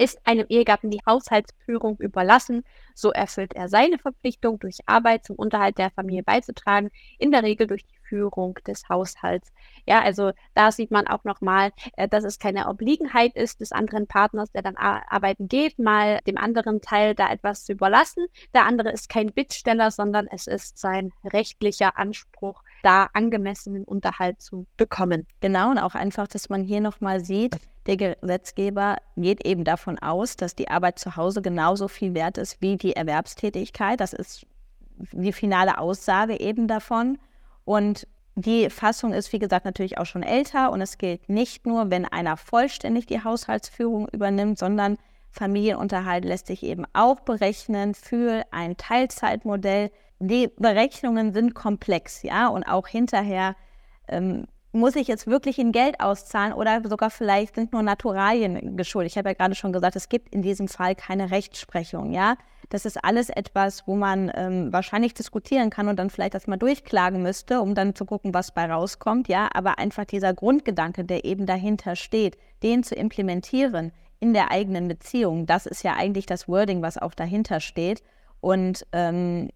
Ist 0.02 0.18
einem 0.26 0.46
Ehegatten 0.48 0.90
die 0.90 1.00
Haushaltsführung 1.06 1.96
überlassen, 2.00 2.64
so 2.92 3.12
erfüllt 3.12 3.54
er 3.54 3.68
seine 3.68 3.98
Verpflichtung, 3.98 4.58
durch 4.58 4.78
Arbeit 4.86 5.24
zum 5.24 5.36
Unterhalt 5.36 5.78
der 5.78 5.92
Familie 5.92 6.24
beizutragen, 6.24 6.90
in 7.20 7.30
der 7.30 7.44
Regel 7.44 7.68
durch 7.68 7.86
die 7.86 7.98
Führung 8.02 8.58
des 8.66 8.88
Haushalts. 8.88 9.52
Ja, 9.86 10.02
also 10.02 10.32
da 10.56 10.72
sieht 10.72 10.90
man 10.90 11.06
auch 11.06 11.22
nochmal, 11.22 11.70
äh, 11.96 12.08
dass 12.08 12.24
es 12.24 12.40
keine 12.40 12.66
Obliegenheit 12.68 13.36
ist 13.36 13.60
des 13.60 13.70
anderen 13.70 14.08
Partners, 14.08 14.50
der 14.50 14.62
dann 14.62 14.76
arbeiten 14.76 15.46
geht, 15.46 15.78
mal 15.78 16.18
dem 16.26 16.36
anderen 16.36 16.80
Teil 16.80 17.14
da 17.14 17.30
etwas 17.30 17.64
zu 17.64 17.70
überlassen. 17.70 18.26
Der 18.54 18.66
andere 18.66 18.90
ist 18.90 19.08
kein 19.08 19.32
Bittsteller, 19.32 19.92
sondern 19.92 20.26
es 20.26 20.48
ist 20.48 20.78
sein 20.78 21.12
rechtlicher 21.22 21.96
Anspruch, 21.96 22.64
da 22.82 23.08
angemessenen 23.12 23.84
Unterhalt 23.84 24.42
zu 24.42 24.66
bekommen. 24.76 25.26
Genau, 25.40 25.70
und 25.70 25.78
auch 25.78 25.94
einfach, 25.94 26.28
dass 26.28 26.48
man 26.48 26.62
hier 26.62 26.80
nochmal 26.80 27.24
sieht, 27.24 27.56
der 27.86 27.96
Gesetzgeber 27.96 28.96
geht 29.16 29.44
eben 29.44 29.64
davon 29.64 29.98
aus, 29.98 30.36
dass 30.36 30.54
die 30.54 30.68
Arbeit 30.68 30.98
zu 30.98 31.16
Hause 31.16 31.42
genauso 31.42 31.88
viel 31.88 32.14
wert 32.14 32.38
ist 32.38 32.60
wie 32.60 32.76
die 32.76 32.94
Erwerbstätigkeit. 32.94 34.00
Das 34.00 34.12
ist 34.12 34.46
die 35.12 35.32
finale 35.32 35.78
Aussage 35.78 36.38
eben 36.38 36.68
davon. 36.68 37.18
Und 37.64 38.06
die 38.34 38.70
Fassung 38.70 39.12
ist, 39.12 39.32
wie 39.32 39.38
gesagt, 39.38 39.64
natürlich 39.64 39.98
auch 39.98 40.06
schon 40.06 40.22
älter 40.22 40.70
und 40.72 40.80
es 40.80 40.96
gilt 40.96 41.28
nicht 41.28 41.66
nur, 41.66 41.90
wenn 41.90 42.06
einer 42.06 42.36
vollständig 42.36 43.06
die 43.06 43.22
Haushaltsführung 43.22 44.08
übernimmt, 44.08 44.58
sondern 44.58 44.96
Familienunterhalt 45.30 46.24
lässt 46.24 46.46
sich 46.46 46.62
eben 46.62 46.84
auch 46.92 47.20
berechnen 47.20 47.94
für 47.94 48.44
ein 48.50 48.76
Teilzeitmodell. 48.76 49.90
Die 50.24 50.52
Berechnungen 50.56 51.32
sind 51.32 51.52
komplex, 51.52 52.22
ja, 52.22 52.46
und 52.46 52.62
auch 52.62 52.86
hinterher 52.86 53.56
ähm, 54.06 54.46
muss 54.70 54.94
ich 54.94 55.08
jetzt 55.08 55.26
wirklich 55.26 55.58
in 55.58 55.72
Geld 55.72 55.98
auszahlen 55.98 56.52
oder 56.52 56.80
sogar 56.88 57.10
vielleicht 57.10 57.56
sind 57.56 57.72
nur 57.72 57.82
Naturalien 57.82 58.76
geschuldet. 58.76 59.10
Ich 59.10 59.18
habe 59.18 59.30
ja 59.30 59.34
gerade 59.34 59.56
schon 59.56 59.72
gesagt, 59.72 59.96
es 59.96 60.08
gibt 60.08 60.32
in 60.32 60.40
diesem 60.40 60.68
Fall 60.68 60.94
keine 60.94 61.32
Rechtsprechung, 61.32 62.12
ja. 62.12 62.36
Das 62.68 62.84
ist 62.84 63.02
alles 63.02 63.30
etwas, 63.30 63.88
wo 63.88 63.96
man 63.96 64.30
ähm, 64.36 64.72
wahrscheinlich 64.72 65.12
diskutieren 65.12 65.70
kann 65.70 65.88
und 65.88 65.98
dann 65.98 66.08
vielleicht 66.08 66.34
das 66.34 66.46
mal 66.46 66.56
durchklagen 66.56 67.20
müsste, 67.20 67.60
um 67.60 67.74
dann 67.74 67.96
zu 67.96 68.04
gucken, 68.04 68.32
was 68.32 68.52
bei 68.52 68.70
rauskommt, 68.70 69.26
ja. 69.26 69.48
Aber 69.52 69.80
einfach 69.80 70.04
dieser 70.04 70.32
Grundgedanke, 70.34 71.04
der 71.04 71.24
eben 71.24 71.46
dahinter 71.46 71.96
steht, 71.96 72.38
den 72.62 72.84
zu 72.84 72.94
implementieren 72.94 73.90
in 74.20 74.34
der 74.34 74.52
eigenen 74.52 74.86
Beziehung, 74.86 75.46
das 75.46 75.66
ist 75.66 75.82
ja 75.82 75.94
eigentlich 75.94 76.26
das 76.26 76.46
Wording, 76.46 76.80
was 76.80 76.96
auch 76.96 77.12
dahinter 77.12 77.58
steht. 77.58 78.04
Und 78.40 78.86
ähm, 78.92 79.50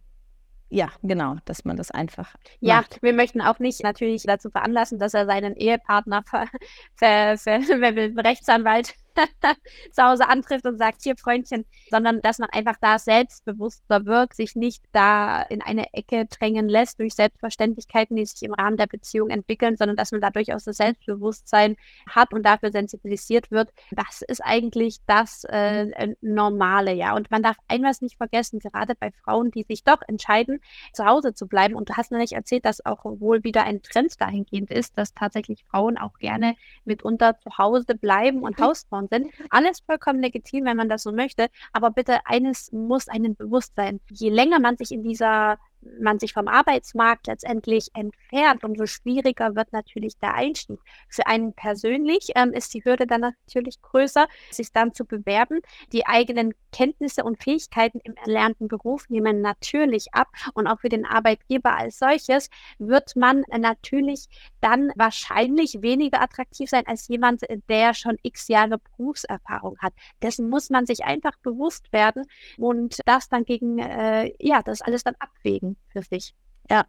ja, 0.69 0.91
genau, 1.03 1.37
dass 1.45 1.65
man 1.65 1.77
das 1.77 1.91
einfach. 1.91 2.35
Ja, 2.61 2.77
macht. 2.77 3.03
wir 3.03 3.13
möchten 3.13 3.41
auch 3.41 3.59
nicht 3.59 3.83
natürlich 3.83 4.25
dazu 4.25 4.51
veranlassen, 4.51 4.99
dass 4.99 5.15
er 5.15 5.27
seinen 5.27 5.55
Ehepartner 5.55 6.23
ver, 6.25 6.47
ver, 6.95 7.39
ver, 7.39 7.61
ver 7.63 8.25
Rechtsanwalt 8.25 8.95
zu 9.93 10.03
Hause 10.03 10.29
antrifft 10.29 10.67
und 10.67 10.79
sagt, 10.79 11.03
hier 11.03 11.17
Freundchen, 11.17 11.65
sondern 11.91 12.21
dass 12.23 12.39
man 12.39 12.51
einfach 12.51 12.77
da 12.81 12.99
selbstbewusster 12.99 14.07
wird, 14.07 14.35
sich 14.35 14.57
nicht 14.57 14.83
da 14.93 15.43
in 15.43 15.63
eine 15.63 15.93
Ecke 15.95 16.27
drängen 16.27 16.69
lässt 16.69 17.01
durch 17.01 17.15
Selbstverständlichkeiten, 17.15 18.17
die 18.17 18.27
sich 18.27 18.43
im 18.43 18.55
Rahmen 18.55 18.77
der 18.77 18.87
Beziehung 18.87 19.31
entwickeln, 19.31 19.77
sondern 19.77 19.97
dass 19.97 20.13
man 20.13 20.21
da 20.21 20.31
durchaus 20.31 20.65
das 20.65 20.77
Selbstbewusstsein 20.77 21.77
hat 22.09 22.33
und 22.33 22.45
dafür 22.45 22.71
sensibilisiert 22.73 23.51
wird. 23.51 23.71
Das 23.91 24.23
ist 24.23 24.41
eigentlich 24.41 24.99
das 25.07 25.45
äh, 25.49 26.07
mhm. 26.07 26.17
Normale, 26.21 26.93
ja. 26.93 27.15
Und 27.15 27.31
man 27.31 27.43
darf 27.43 27.57
etwas 27.69 28.01
nicht 28.01 28.17
vergessen, 28.17 28.59
gerade 28.59 28.95
bei 28.95 29.11
Frauen, 29.13 29.51
die 29.51 29.63
sich 29.63 29.85
doch 29.85 30.01
entscheiden, 30.07 30.61
zu 30.93 31.05
Hause 31.05 31.35
zu 31.35 31.47
bleiben. 31.47 31.75
Und 31.75 31.91
du 31.91 31.97
hast 31.97 32.11
mir 32.11 32.19
nicht 32.19 32.33
erzählt, 32.33 32.65
dass 32.65 32.85
auch 32.85 33.05
wohl 33.05 33.45
wieder 33.45 33.65
ein 33.65 33.83
Trend 33.83 34.21
dahingehend 34.21 34.71
ist, 34.71 34.97
dass 34.99 35.15
tatsächlich 35.15 35.65
Frauen 35.65 35.99
auch 35.99 36.19
gerne 36.19 36.57
mitunter 36.85 37.39
zu 37.41 37.59
Hause 37.59 37.95
bleiben 37.95 38.43
und 38.43 38.59
mhm. 38.59 38.65
Hausfrauen 39.07 39.25
sind. 39.25 39.33
Alles 39.51 39.81
vollkommen 39.81 40.21
legitim, 40.21 40.65
wenn 40.65 40.77
man 40.77 40.89
das 40.89 41.03
so 41.03 41.13
möchte. 41.13 41.49
Aber 41.73 41.91
bitte 41.91 42.19
eines 42.25 42.73
muss 42.73 43.09
einem 43.09 43.35
bewusst 43.35 43.75
sein. 43.77 44.01
Je 44.11 44.31
länger 44.31 44.61
man 44.61 44.77
sich 44.77 44.93
in 44.93 45.03
dieser 45.03 45.59
man 46.01 46.19
sich 46.19 46.33
vom 46.33 46.49
Arbeitsmarkt 46.49 47.27
letztendlich 47.27 47.91
entfernt, 47.95 48.65
umso 48.65 48.87
schwieriger 48.87 49.55
wird 49.55 49.73
natürlich 49.73 50.19
der 50.19 50.35
Einstieg. 50.35 50.81
Für 51.09 51.27
einen 51.27 51.53
persönlich 51.53 52.31
ähm, 52.35 52.53
ist 52.53 52.75
die 52.75 52.85
Hürde 52.85 53.07
dann 53.07 53.21
natürlich 53.21 53.81
größer, 53.83 54.27
sich 54.51 54.73
dann 54.73 54.95
zu 54.95 55.05
bewerben. 55.05 55.61
Die 55.93 56.07
eigenen 56.07 56.55
Kenntnisse 56.73 57.25
und 57.25 57.43
Fähigkeiten 57.43 58.01
im 58.05 58.15
erlernten 58.17 58.69
Beruf 58.69 59.09
nehmen 59.09 59.41
natürlich 59.41 60.13
ab 60.13 60.29
und 60.55 60.67
auch 60.67 60.81
für 60.81 60.89
den 60.89 61.07
Arbeitgeber 61.07 61.77
als 61.77 61.99
solches 61.99 62.51
wird 62.79 63.17
man 63.17 63.45
natürlich 63.57 64.27
dann 64.61 64.91
wahrscheinlich 64.97 65.83
weniger 65.83 66.21
attraktiv 66.21 66.69
sein 66.69 66.87
als 66.87 67.09
jemand, 67.09 67.43
der 67.69 67.95
schon 67.95 68.17
x 68.23 68.49
Jahre 68.49 68.79
Berufserfahrung 68.79 69.77
hat. 69.79 69.95
Dessen 70.23 70.49
muss 70.49 70.71
man 70.71 70.87
sich 70.87 71.05
einfach 71.05 71.37
bewusst 71.43 71.93
werden 71.93 72.25
und 72.59 73.01
das 73.07 73.29
dann 73.29 73.45
gegen, 73.45 73.79
äh, 73.79 74.33
ja, 74.39 74.63
das 74.63 74.83
alles 74.83 75.05
dann 75.05 75.15
abwägen 75.19 75.76
für 75.89 76.03
sich. 76.03 76.35
Ja, 76.71 76.87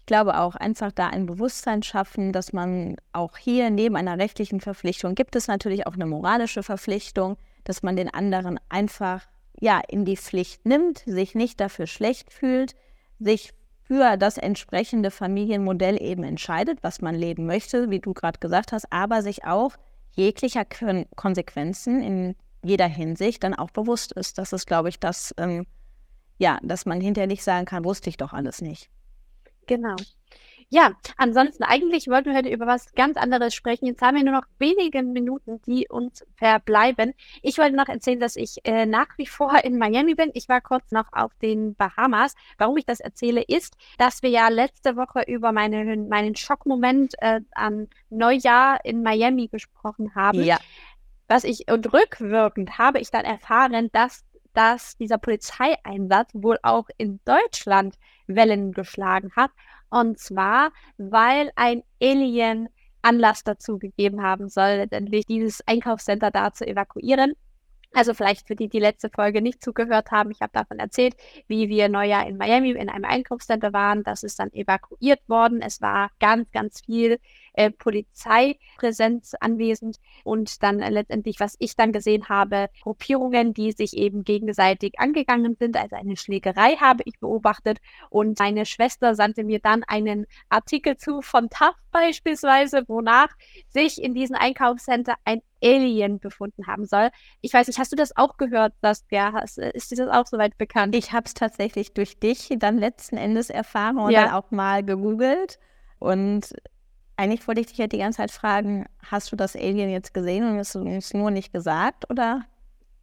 ich 0.00 0.06
glaube 0.06 0.38
auch, 0.38 0.56
einfach 0.56 0.90
da 0.92 1.08
ein 1.08 1.26
Bewusstsein 1.26 1.82
schaffen, 1.82 2.32
dass 2.32 2.52
man 2.52 2.96
auch 3.12 3.36
hier 3.36 3.70
neben 3.70 3.96
einer 3.96 4.18
rechtlichen 4.18 4.60
Verpflichtung 4.60 5.14
gibt 5.14 5.36
es 5.36 5.46
natürlich 5.46 5.86
auch 5.86 5.94
eine 5.94 6.06
moralische 6.06 6.62
Verpflichtung, 6.62 7.36
dass 7.64 7.82
man 7.82 7.94
den 7.94 8.12
anderen 8.12 8.58
einfach 8.68 9.26
ja 9.60 9.80
in 9.88 10.04
die 10.04 10.16
Pflicht 10.16 10.66
nimmt, 10.66 11.04
sich 11.06 11.34
nicht 11.34 11.60
dafür 11.60 11.86
schlecht 11.86 12.32
fühlt, 12.32 12.74
sich 13.20 13.52
für 13.84 14.16
das 14.16 14.38
entsprechende 14.38 15.10
Familienmodell 15.10 16.02
eben 16.02 16.24
entscheidet, 16.24 16.82
was 16.82 17.00
man 17.00 17.14
leben 17.14 17.46
möchte, 17.46 17.90
wie 17.90 18.00
du 18.00 18.12
gerade 18.12 18.38
gesagt 18.38 18.72
hast, 18.72 18.90
aber 18.90 19.22
sich 19.22 19.44
auch 19.44 19.76
jeglicher 20.12 20.64
Konsequenzen 21.14 22.02
in 22.02 22.34
jeder 22.64 22.86
Hinsicht 22.86 23.44
dann 23.44 23.54
auch 23.54 23.70
bewusst 23.70 24.12
ist. 24.12 24.38
Das 24.38 24.52
ist, 24.52 24.66
glaube 24.66 24.88
ich, 24.88 24.98
das, 24.98 25.34
ähm, 25.36 25.66
ja, 26.38 26.58
dass 26.62 26.86
man 26.86 27.00
hinterher 27.00 27.28
nicht 27.28 27.44
sagen 27.44 27.66
kann, 27.66 27.84
wusste 27.84 28.10
ich 28.10 28.16
doch 28.16 28.32
alles 28.32 28.60
nicht. 28.60 28.90
Genau. 29.66 29.96
Ja, 30.74 30.92
ansonsten 31.18 31.64
eigentlich 31.64 32.08
wollten 32.08 32.30
wir 32.30 32.34
heute 32.38 32.48
über 32.48 32.66
was 32.66 32.94
ganz 32.94 33.18
anderes 33.18 33.54
sprechen. 33.54 33.84
Jetzt 33.84 34.00
haben 34.00 34.16
wir 34.16 34.24
nur 34.24 34.32
noch 34.32 34.46
wenige 34.58 35.02
Minuten, 35.02 35.60
die 35.66 35.86
uns 35.86 36.24
verbleiben. 36.36 37.12
Ich 37.42 37.58
wollte 37.58 37.76
noch 37.76 37.88
erzählen, 37.88 38.18
dass 38.18 38.36
ich 38.36 38.56
äh, 38.64 38.86
nach 38.86 39.18
wie 39.18 39.26
vor 39.26 39.62
in 39.64 39.76
Miami 39.76 40.14
bin. 40.14 40.30
Ich 40.32 40.48
war 40.48 40.62
kurz 40.62 40.90
noch 40.90 41.12
auf 41.12 41.30
den 41.42 41.74
Bahamas. 41.74 42.34
Warum 42.56 42.78
ich 42.78 42.86
das 42.86 43.00
erzähle, 43.00 43.42
ist, 43.42 43.76
dass 43.98 44.22
wir 44.22 44.30
ja 44.30 44.48
letzte 44.48 44.96
Woche 44.96 45.24
über 45.26 45.52
meine, 45.52 45.94
meinen 45.98 46.36
Schockmoment 46.36 47.16
äh, 47.18 47.42
am 47.54 47.88
Neujahr 48.08 48.82
in 48.82 49.02
Miami 49.02 49.48
gesprochen 49.48 50.14
haben. 50.14 50.42
Ja. 50.42 50.58
Was 51.28 51.44
ich 51.44 51.70
und 51.70 51.92
rückwirkend 51.92 52.78
habe 52.78 52.98
ich 52.98 53.10
dann 53.10 53.26
erfahren, 53.26 53.90
dass 53.92 54.24
dass 54.54 54.96
dieser 54.96 55.18
Polizeieinsatz 55.18 56.30
wohl 56.34 56.58
auch 56.62 56.88
in 56.98 57.20
Deutschland 57.24 57.96
Wellen 58.26 58.72
geschlagen 58.72 59.32
hat. 59.36 59.50
Und 59.90 60.18
zwar, 60.18 60.72
weil 60.96 61.50
ein 61.56 61.82
Alien 62.00 62.68
Anlass 63.02 63.44
dazu 63.44 63.78
gegeben 63.78 64.22
haben 64.22 64.48
soll, 64.48 64.76
letztendlich 64.76 65.26
dieses 65.26 65.66
Einkaufscenter 65.66 66.30
da 66.30 66.52
zu 66.52 66.66
evakuieren. 66.66 67.34
Also 67.94 68.14
vielleicht 68.14 68.46
für 68.46 68.56
die, 68.56 68.68
die 68.68 68.78
letzte 68.78 69.10
Folge 69.10 69.42
nicht 69.42 69.62
zugehört 69.62 70.10
haben, 70.10 70.30
ich 70.30 70.40
habe 70.40 70.52
davon 70.52 70.78
erzählt, 70.78 71.14
wie 71.46 71.68
wir 71.68 71.88
Neujahr 71.90 72.26
in 72.26 72.38
Miami 72.38 72.70
in 72.70 72.88
einem 72.88 73.04
Einkaufscenter 73.04 73.72
waren. 73.72 74.02
Das 74.02 74.22
ist 74.22 74.38
dann 74.38 74.52
evakuiert 74.52 75.20
worden. 75.28 75.60
Es 75.60 75.82
war 75.82 76.10
ganz, 76.18 76.50
ganz 76.52 76.80
viel 76.80 77.18
äh, 77.52 77.70
Polizeipräsenz 77.70 79.34
anwesend 79.40 79.98
und 80.24 80.62
dann 80.62 80.80
äh, 80.80 80.88
letztendlich, 80.88 81.38
was 81.38 81.54
ich 81.58 81.76
dann 81.76 81.92
gesehen 81.92 82.30
habe, 82.30 82.68
Gruppierungen, 82.82 83.52
die 83.52 83.72
sich 83.72 83.94
eben 83.94 84.24
gegenseitig 84.24 84.98
angegangen 84.98 85.56
sind. 85.58 85.76
Also 85.76 85.96
eine 85.96 86.16
Schlägerei 86.16 86.76
habe 86.76 87.02
ich 87.04 87.20
beobachtet 87.20 87.78
und 88.08 88.38
meine 88.38 88.64
Schwester 88.64 89.14
sandte 89.14 89.44
mir 89.44 89.58
dann 89.58 89.84
einen 89.84 90.26
Artikel 90.48 90.96
zu 90.96 91.20
von 91.20 91.50
TAF 91.50 91.74
beispielsweise, 91.90 92.84
wonach 92.88 93.28
sich 93.68 94.02
in 94.02 94.14
diesem 94.14 94.36
Einkaufscenter 94.36 95.14
ein 95.26 95.42
Alien 95.62 96.18
befunden 96.18 96.66
haben 96.66 96.86
soll. 96.86 97.10
Ich 97.40 97.52
weiß 97.52 97.66
nicht, 97.66 97.78
hast 97.78 97.92
du 97.92 97.96
das 97.96 98.16
auch 98.16 98.36
gehört, 98.36 98.74
Saskia? 98.82 99.32
Hast, 99.32 99.58
ist 99.58 99.90
dir 99.90 99.96
das 99.96 100.08
auch 100.08 100.26
soweit 100.26 100.58
bekannt? 100.58 100.94
Ich 100.94 101.12
habe 101.12 101.26
es 101.26 101.34
tatsächlich 101.34 101.94
durch 101.94 102.18
dich 102.18 102.48
dann 102.58 102.78
letzten 102.78 103.16
Endes 103.16 103.50
erfahren 103.50 103.98
und 103.98 104.10
ja. 104.10 104.24
dann 104.24 104.34
auch 104.34 104.50
mal 104.50 104.84
gegoogelt. 104.84 105.58
Und 105.98 106.52
eigentlich 107.16 107.46
wollte 107.46 107.60
ich 107.60 107.68
dich 107.68 107.78
ja 107.78 107.86
die 107.86 107.98
ganze 107.98 108.18
Zeit 108.18 108.30
fragen, 108.30 108.86
hast 109.06 109.30
du 109.32 109.36
das 109.36 109.54
Alien 109.54 109.90
jetzt 109.90 110.14
gesehen 110.14 110.44
und 110.44 110.58
hast 110.58 110.74
du 110.74 110.84
es 110.86 111.14
nur 111.14 111.30
nicht 111.30 111.52
gesagt, 111.52 112.10
oder? 112.10 112.44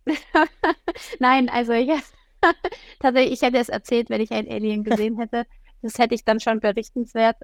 Nein, 1.19 1.50
also 1.50 1.74
ich, 1.74 1.89
tatsächlich, 3.00 3.34
ich 3.34 3.41
hätte 3.41 3.58
es 3.58 3.69
erzählt, 3.69 4.10
wenn 4.10 4.22
ich 4.22 4.32
ein 4.32 4.50
Alien 4.50 4.84
gesehen 4.84 5.17
hätte. 5.17 5.45
Das 5.82 5.98
hätte 5.98 6.15
ich 6.15 6.26
dann 6.26 6.39
schon 6.39 6.60
berichtenswert 6.60 7.38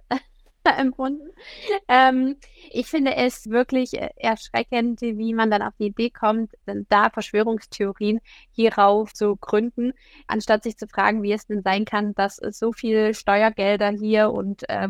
empfunden. 0.77 1.29
Ähm, 1.87 2.37
ich 2.71 2.87
finde 2.87 3.15
es 3.15 3.49
wirklich 3.49 3.93
äh, 3.93 4.09
erschreckend, 4.15 5.01
wie 5.01 5.33
man 5.33 5.51
dann 5.51 5.61
auf 5.61 5.73
die 5.79 5.87
Idee 5.87 6.09
kommt, 6.09 6.51
da 6.89 7.09
Verschwörungstheorien 7.09 8.19
hierauf 8.51 9.13
zu 9.13 9.35
gründen, 9.35 9.93
anstatt 10.27 10.63
sich 10.63 10.77
zu 10.77 10.87
fragen, 10.87 11.23
wie 11.23 11.33
es 11.33 11.47
denn 11.47 11.61
sein 11.61 11.85
kann, 11.85 12.13
dass 12.15 12.37
so 12.37 12.71
viel 12.71 13.13
Steuergelder 13.13 13.89
hier 13.89 14.31
und 14.31 14.67
äh, 14.69 14.89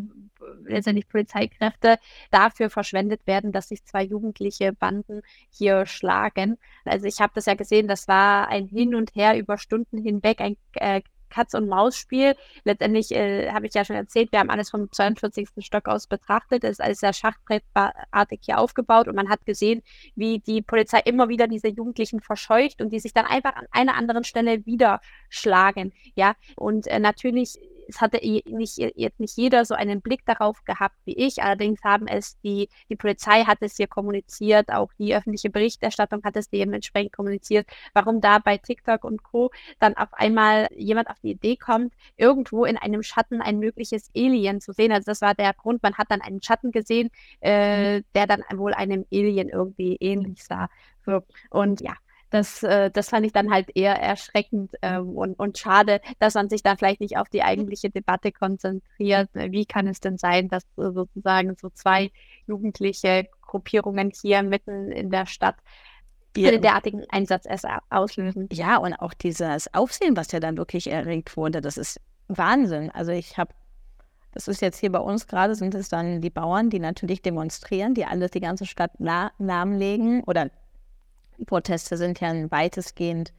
letztendlich 0.65 1.07
Polizeikräfte 1.07 1.97
dafür 2.31 2.69
verschwendet 2.69 3.25
werden, 3.25 3.51
dass 3.51 3.69
sich 3.69 3.83
zwei 3.85 4.03
jugendliche 4.03 4.73
Banden 4.73 5.21
hier 5.49 5.85
schlagen. 5.85 6.57
Also 6.83 7.05
ich 7.05 7.19
habe 7.19 7.33
das 7.35 7.45
ja 7.45 7.55
gesehen, 7.55 7.87
das 7.87 8.07
war 8.07 8.47
ein 8.47 8.67
Hin 8.67 8.95
und 8.95 9.15
Her 9.15 9.37
über 9.37 9.57
Stunden 9.57 9.97
hinweg, 9.97 10.41
ein 10.41 10.57
äh, 10.73 11.01
Katz-und-Maus-Spiel. 11.35 12.35
Letztendlich 12.63 13.11
äh, 13.11 13.51
habe 13.51 13.67
ich 13.67 13.73
ja 13.73 13.83
schon 13.83 13.97
erzählt, 13.97 14.31
wir 14.31 14.39
haben 14.39 14.49
alles 14.49 14.69
vom 14.69 14.89
42. 14.91 15.49
Stock 15.59 15.87
aus 15.87 16.07
betrachtet. 16.07 16.63
Es 16.63 16.71
ist 16.71 16.81
alles 16.81 16.99
sehr 16.99 17.13
schachbrettartig 17.13 18.39
hier 18.43 18.57
aufgebaut 18.59 19.07
und 19.07 19.15
man 19.15 19.29
hat 19.29 19.45
gesehen, 19.45 19.81
wie 20.15 20.39
die 20.39 20.61
Polizei 20.61 20.99
immer 20.99 21.27
wieder 21.27 21.47
diese 21.47 21.67
Jugendlichen 21.67 22.21
verscheucht 22.21 22.81
und 22.81 22.91
die 22.91 22.99
sich 22.99 23.13
dann 23.13 23.25
einfach 23.25 23.55
an 23.55 23.67
einer 23.71 23.95
anderen 23.95 24.23
Stelle 24.23 24.65
wieder 24.65 25.01
schlagen. 25.29 25.93
Ja, 26.15 26.35
und 26.55 26.87
äh, 26.87 26.99
natürlich 26.99 27.59
es 27.87 28.01
hatte 28.01 28.17
nicht, 28.17 28.77
jetzt 28.77 29.19
nicht 29.19 29.37
jeder 29.37 29.65
so 29.65 29.75
einen 29.75 30.01
Blick 30.01 30.25
darauf 30.25 30.63
gehabt 30.65 30.95
wie 31.05 31.15
ich. 31.15 31.41
Allerdings 31.41 31.83
haben 31.83 32.07
es 32.07 32.39
die, 32.41 32.69
die 32.89 32.95
Polizei 32.95 33.43
hat 33.43 33.59
es 33.61 33.77
hier 33.77 33.87
kommuniziert, 33.87 34.69
auch 34.69 34.91
die 34.97 35.15
öffentliche 35.15 35.49
Berichterstattung 35.49 36.23
hat 36.23 36.35
es 36.35 36.49
dementsprechend 36.49 37.13
kommuniziert, 37.13 37.67
warum 37.93 38.21
da 38.21 38.39
bei 38.39 38.57
TikTok 38.57 39.03
und 39.03 39.23
Co. 39.23 39.51
dann 39.79 39.95
auf 39.95 40.13
einmal 40.13 40.67
jemand 40.75 41.09
auf 41.09 41.19
die 41.21 41.31
Idee 41.31 41.57
kommt, 41.57 41.93
irgendwo 42.17 42.65
in 42.65 42.77
einem 42.77 43.03
Schatten 43.03 43.41
ein 43.41 43.59
mögliches 43.59 44.09
Alien 44.15 44.61
zu 44.61 44.73
sehen. 44.73 44.91
Also 44.91 45.05
das 45.05 45.21
war 45.21 45.35
der 45.35 45.53
Grund, 45.53 45.83
man 45.83 45.95
hat 45.95 46.11
dann 46.11 46.21
einen 46.21 46.41
Schatten 46.41 46.71
gesehen, 46.71 47.09
äh, 47.41 47.99
mhm. 47.99 48.05
der 48.15 48.27
dann 48.27 48.43
wohl 48.55 48.73
einem 48.73 49.05
Alien 49.11 49.49
irgendwie 49.49 49.97
ähnlich 49.99 50.43
sah. 50.43 50.69
So. 51.05 51.21
Und 51.49 51.81
ja, 51.81 51.93
das, 52.35 52.63
äh, 52.63 52.91
das 52.91 53.09
fand 53.09 53.25
ich 53.25 53.31
dann 53.31 53.51
halt 53.51 53.69
eher 53.75 53.95
erschreckend 53.95 54.71
ähm, 54.81 55.09
und, 55.17 55.39
und 55.39 55.57
schade, 55.57 56.01
dass 56.19 56.33
man 56.35 56.49
sich 56.49 56.61
dann 56.63 56.77
vielleicht 56.77 57.01
nicht 57.01 57.17
auf 57.17 57.29
die 57.29 57.41
eigentliche 57.41 57.89
Debatte 57.89 58.31
konzentriert. 58.31 59.29
Wie 59.33 59.65
kann 59.65 59.87
es 59.87 59.99
denn 59.99 60.17
sein, 60.17 60.49
dass 60.49 60.63
äh, 60.77 60.91
sozusagen 60.91 61.55
so 61.59 61.69
zwei 61.69 62.11
jugendliche 62.45 63.27
Gruppierungen 63.41 64.11
hier 64.11 64.43
mitten 64.43 64.91
in 64.91 65.09
der 65.09 65.25
Stadt 65.25 65.55
einen 66.37 66.61
derartigen 66.61 67.05
Einsatz 67.09 67.45
erst 67.45 67.65
auslösen? 67.89 68.49
Ja, 68.51 68.77
und 68.77 68.93
auch 68.93 69.13
dieses 69.13 69.73
Aufsehen, 69.73 70.17
was 70.17 70.31
ja 70.31 70.39
dann 70.39 70.57
wirklich 70.57 70.91
erregt 70.91 71.37
wurde, 71.37 71.61
das 71.61 71.77
ist 71.77 72.01
Wahnsinn. 72.27 72.91
Also 72.91 73.11
ich 73.11 73.37
habe 73.37 73.53
das 74.33 74.49
ist 74.49 74.61
jetzt 74.61 74.79
hier 74.79 74.91
bei 74.91 74.99
uns 74.99 75.27
gerade, 75.27 75.55
sind 75.55 75.73
es 75.75 75.87
dann 75.87 76.19
die 76.19 76.29
Bauern, 76.29 76.69
die 76.69 76.79
natürlich 76.79 77.21
demonstrieren, 77.21 77.93
die 77.93 78.03
alles 78.03 78.31
die 78.31 78.41
ganze 78.41 78.65
Stadt 78.65 78.91
lahmlegen 78.97 80.23
oder 80.25 80.51
Proteste 81.45 81.97
sind 81.97 82.19
ja 82.21 82.33
weitestgehend 82.51 83.33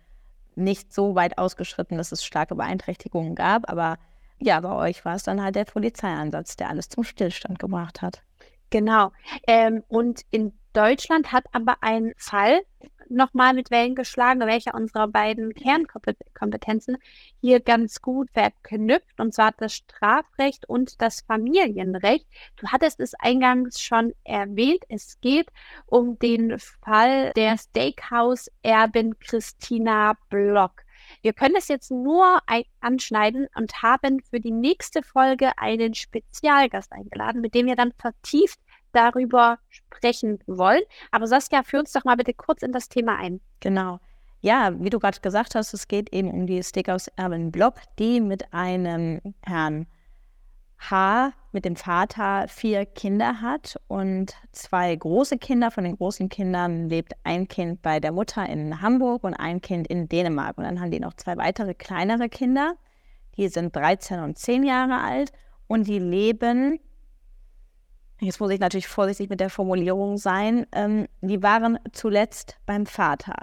nicht 0.55 0.93
so 0.93 1.15
weit 1.15 1.39
ausgeschritten, 1.39 1.99
dass 1.99 2.13
es 2.13 2.25
starke 2.25 2.55
Beeinträchtigungen 2.55 3.35
gab. 3.35 3.71
Aber 3.71 3.99
ja, 4.39 4.61
bei 4.61 4.73
euch 4.73 5.05
war 5.05 5.15
es 5.15 5.23
dann 5.23 5.43
halt 5.43 5.55
der 5.55 5.65
Polizeieinsatz, 5.65 6.57
der 6.57 6.71
alles 6.71 6.89
zum 6.89 7.05
Stillstand 7.05 7.59
gebracht 7.59 8.03
hat. 8.03 8.23
Genau. 8.71 9.13
Ähm, 9.47 9.83
und 9.89 10.23
in 10.31 10.53
Deutschland 10.73 11.33
hat 11.33 11.45
aber 11.53 11.77
ein 11.81 12.13
Fall 12.17 12.61
nochmal 13.09 13.55
mit 13.55 13.71
Wellen 13.71 13.95
geschlagen, 13.95 14.41
welcher 14.41 14.75
unserer 14.75 15.09
beiden 15.09 15.55
Kernkompetenzen 15.55 16.99
hier 17.41 17.61
ganz 17.61 18.03
gut 18.03 18.31
verknüpft, 18.33 19.21
und 19.21 19.35
zwar 19.35 19.53
das 19.53 19.75
Strafrecht 19.75 20.69
und 20.69 21.01
das 21.01 21.21
Familienrecht. 21.23 22.27
Du 22.57 22.69
hattest 22.69 23.01
es 23.01 23.15
eingangs 23.15 23.81
schon 23.81 24.15
erwähnt. 24.25 24.85
Es 24.89 25.21
geht 25.21 25.49
um 25.87 26.19
den 26.19 26.59
Fall 26.59 27.33
der 27.37 27.57
Steakhouse-Erbin 27.59 29.19
Christina 29.19 30.17
Block. 30.29 30.83
Wir 31.23 31.33
können 31.33 31.57
es 31.57 31.69
jetzt 31.69 31.91
nur 31.91 32.39
anschneiden 32.81 33.49
und 33.55 33.83
haben 33.83 34.21
für 34.23 34.41
die 34.41 34.51
nächste 34.51 35.03
Folge 35.03 35.57
einen 35.57 35.95
Spezialgast 35.95 36.93
eingeladen, 36.93 37.41
mit 37.41 37.55
dem 37.55 37.67
wir 37.67 37.77
dann 37.77 37.93
vertieft 37.93 38.59
darüber 38.97 39.59
sprechen 39.69 40.39
wollen. 40.47 40.83
Aber 41.11 41.27
Saskia, 41.27 41.63
führ 41.63 41.81
uns 41.81 41.93
doch 41.93 42.05
mal 42.05 42.17
bitte 42.17 42.35
kurz 42.35 42.63
in 42.63 42.73
das 42.73 42.89
Thema 42.89 43.17
ein. 43.17 43.41
Genau. 43.61 44.01
Ja, 44.41 44.73
wie 44.79 44.91
du 44.91 44.99
gerade 44.99 45.21
gesagt 45.21 45.55
hast, 45.55 45.75
es 45.75 45.89
geht 45.89 46.13
eben 46.13 46.31
um 46.31 46.47
die 46.47 46.63
Steakhouse 46.63 47.09
Erwin 47.17 47.51
Block, 47.51 47.75
die 47.99 48.21
mit 48.21 48.53
einem 48.53 49.21
Herrn 49.43 49.87
H, 50.79 51.33
mit 51.53 51.65
dem 51.65 51.75
Vater, 51.75 52.47
vier 52.49 52.85
Kinder 52.85 53.41
hat 53.41 53.81
und 53.89 54.35
zwei 54.53 54.95
große 54.95 55.39
Kinder. 55.39 55.71
Von 55.71 55.85
den 55.85 55.97
großen 55.97 56.29
Kindern 56.29 56.89
lebt 56.89 57.15
ein 57.25 57.49
Kind 57.49 57.83
bei 57.83 57.99
der 57.99 58.13
Mutter 58.13 58.47
in 58.47 58.83
Hamburg 58.83 59.25
und 59.25 59.35
ein 59.35 59.61
Kind 59.63 59.87
in 59.89 60.09
Dänemark. 60.09 60.59
Und 60.59 60.65
dann 60.65 60.81
haben 60.81 60.91
die 60.91 61.01
noch 61.01 61.15
zwei 61.15 61.37
weitere 61.39 61.75
kleinere 61.75 62.29
Kinder. 62.29 62.75
Die 63.37 63.49
sind 63.49 63.75
13 63.75 64.21
und 64.21 64.39
10 64.39 64.65
Jahre 64.65 65.01
alt 65.01 65.33
und 65.67 65.87
die 65.87 65.99
leben 65.99 66.79
jetzt 68.21 68.41
muss 68.41 68.51
ich 68.51 68.61
natürlich 68.61 68.89
vorsichtig 68.89 69.29
mit 69.29 69.41
der 69.41 69.51
Formulierung 69.51 70.17
sein, 70.19 70.67
ähm, 70.73 71.07
die 71.21 71.43
waren 71.43 71.79
zuletzt 71.93 72.57
beim 72.67 72.87
Vater. 72.87 73.35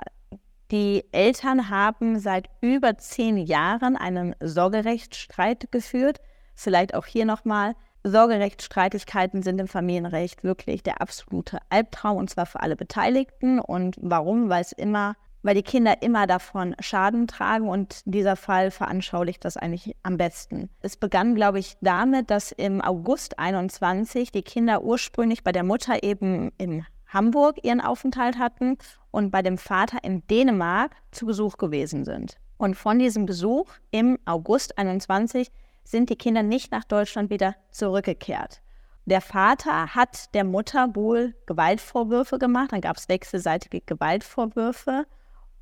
Die 0.72 1.04
Eltern 1.12 1.70
haben 1.70 2.18
seit 2.18 2.50
über 2.62 2.98
zehn 2.98 3.38
Jahren 3.38 3.96
einen 3.96 4.36
Sorgerechtsstreit 4.40 5.72
geführt. 5.72 6.20
Vielleicht 6.56 6.96
auch 6.96 7.06
hier 7.06 7.26
nochmal. 7.26 7.76
Sorgerechtsstreitigkeiten 8.04 9.44
sind 9.44 9.60
im 9.60 9.68
Familienrecht 9.68 10.44
wirklich 10.44 10.84
der 10.84 11.00
absolute 11.00 11.60
Albtraum 11.70 12.18
und 12.18 12.30
zwar 12.30 12.46
für 12.46 12.60
alle 12.60 12.76
Beteiligten. 12.76 13.60
Und 13.60 13.98
warum? 14.02 14.50
Weil 14.50 14.62
es 14.62 14.72
immer 14.72 15.16
weil 15.44 15.56
die 15.56 15.64
Kinder 15.64 16.02
immer 16.02 16.26
davon 16.26 16.76
Schaden 16.80 17.28
tragen 17.28 17.68
und 17.68 18.02
dieser 18.06 18.36
Fall 18.36 18.72
veranschaulicht 18.72 19.46
das 19.46 19.58
eigentlich 19.58 19.96
am 20.02 20.18
besten. 20.18 20.70
Es 20.82 20.98
begann, 20.98 21.36
glaube 21.36 21.60
ich, 21.60 21.76
damit, 21.82 22.32
dass 22.32 22.52
im 22.52 22.82
August 22.82 23.38
21 23.38 24.32
die 24.32 24.42
Kinder 24.42 24.84
ursprünglich 24.84 25.44
bei 25.44 25.52
der 25.52 25.64
Mutter 25.64 26.02
eben 26.02 26.52
in 26.58 26.86
Hamburg 27.08 27.64
ihren 27.64 27.82
Aufenthalt 27.82 28.40
hatten 28.40 28.78
und 29.12 29.30
bei 29.30 29.42
dem 29.42 29.58
Vater 29.58 30.00
in 30.04 30.26
Dänemark 30.28 30.96
zu 31.12 31.28
Besuch 31.28 31.58
gewesen 31.58 32.06
sind. 32.06 32.38
Und 32.58 32.76
von 32.76 32.98
diesem 32.98 33.26
Besuch 33.26 33.70
im 33.92 34.18
August 34.26 34.78
21 34.78 35.52
sind 35.84 36.10
die 36.10 36.16
Kinder 36.16 36.42
nicht 36.42 36.72
nach 36.72 36.86
Deutschland 36.86 37.30
wieder 37.30 37.56
zurückgekehrt. 37.72 38.62
Der 39.06 39.20
Vater 39.20 39.94
hat 39.94 40.34
der 40.34 40.46
Mutter 40.46 40.96
wohl 40.96 41.36
Gewaltvorwürfe 41.46 42.40
gemacht, 42.40 42.72
dann 42.72 42.80
gab 42.80 42.96
es 42.96 43.10
wechselseitige 43.10 43.82
Gewaltvorwürfe 43.82 45.06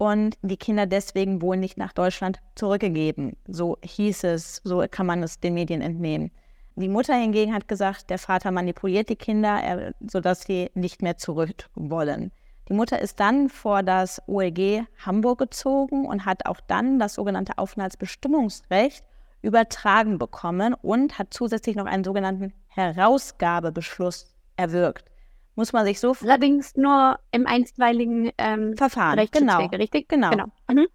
und 0.02 0.36
die 0.42 0.58
Kinder 0.58 0.88
deswegen 0.88 1.44
wohl 1.44 1.58
nicht 1.58 1.78
nach 1.78 1.94
Deutschland 1.94 2.40
zurückgegeben. 2.56 3.38
So 3.48 3.78
hieß 3.84 4.24
es, 4.24 4.60
so 4.64 4.84
kann 4.90 5.06
man 5.06 5.22
es 5.22 5.40
den 5.40 5.54
Medien 5.54 5.82
entnehmen. 5.82 6.32
Die 6.76 6.90
Mutter 6.90 7.14
hingegen 7.14 7.54
hat 7.54 7.68
gesagt, 7.68 8.10
der 8.10 8.18
Vater 8.18 8.50
manipuliert 8.50 9.10
die 9.10 9.16
Kinder, 9.16 9.94
sodass 10.00 10.42
sie 10.42 10.72
nicht 10.74 11.04
mehr 11.04 11.18
zurück 11.18 11.70
wollen. 11.76 12.32
Die 12.68 12.74
Mutter 12.74 13.00
ist 13.00 13.20
dann 13.20 13.48
vor 13.48 13.84
das 13.84 14.20
OLG 14.26 14.88
Hamburg 15.06 15.38
gezogen 15.38 16.08
und 16.08 16.26
hat 16.26 16.48
auch 16.48 16.62
dann 16.66 16.98
das 16.98 17.14
sogenannte 17.14 17.60
Aufenthaltsbestimmungsrecht 17.60 19.06
übertragen 19.44 20.18
bekommen 20.18 20.74
und 20.74 21.20
hat 21.20 21.28
zusätzlich 21.32 21.76
noch 21.76 21.86
einen 21.86 22.04
sogenannten 22.04 22.54
Herausgabebeschluss 22.70 24.34
erwirkt. 24.56 25.12
Muss 25.56 25.74
man 25.74 25.86
sich 25.86 26.00
so 26.00 26.16
allerdings 26.22 26.76
nur 26.76 27.20
im 27.32 27.46
einstweiligen 27.46 28.32
ähm, 28.38 28.76
Verfahren, 28.78 29.28
genau, 29.32 29.66
richtig? 29.68 30.08
Genau. 30.10 30.30
genau. 30.30 30.46
Mhm. 30.70 30.88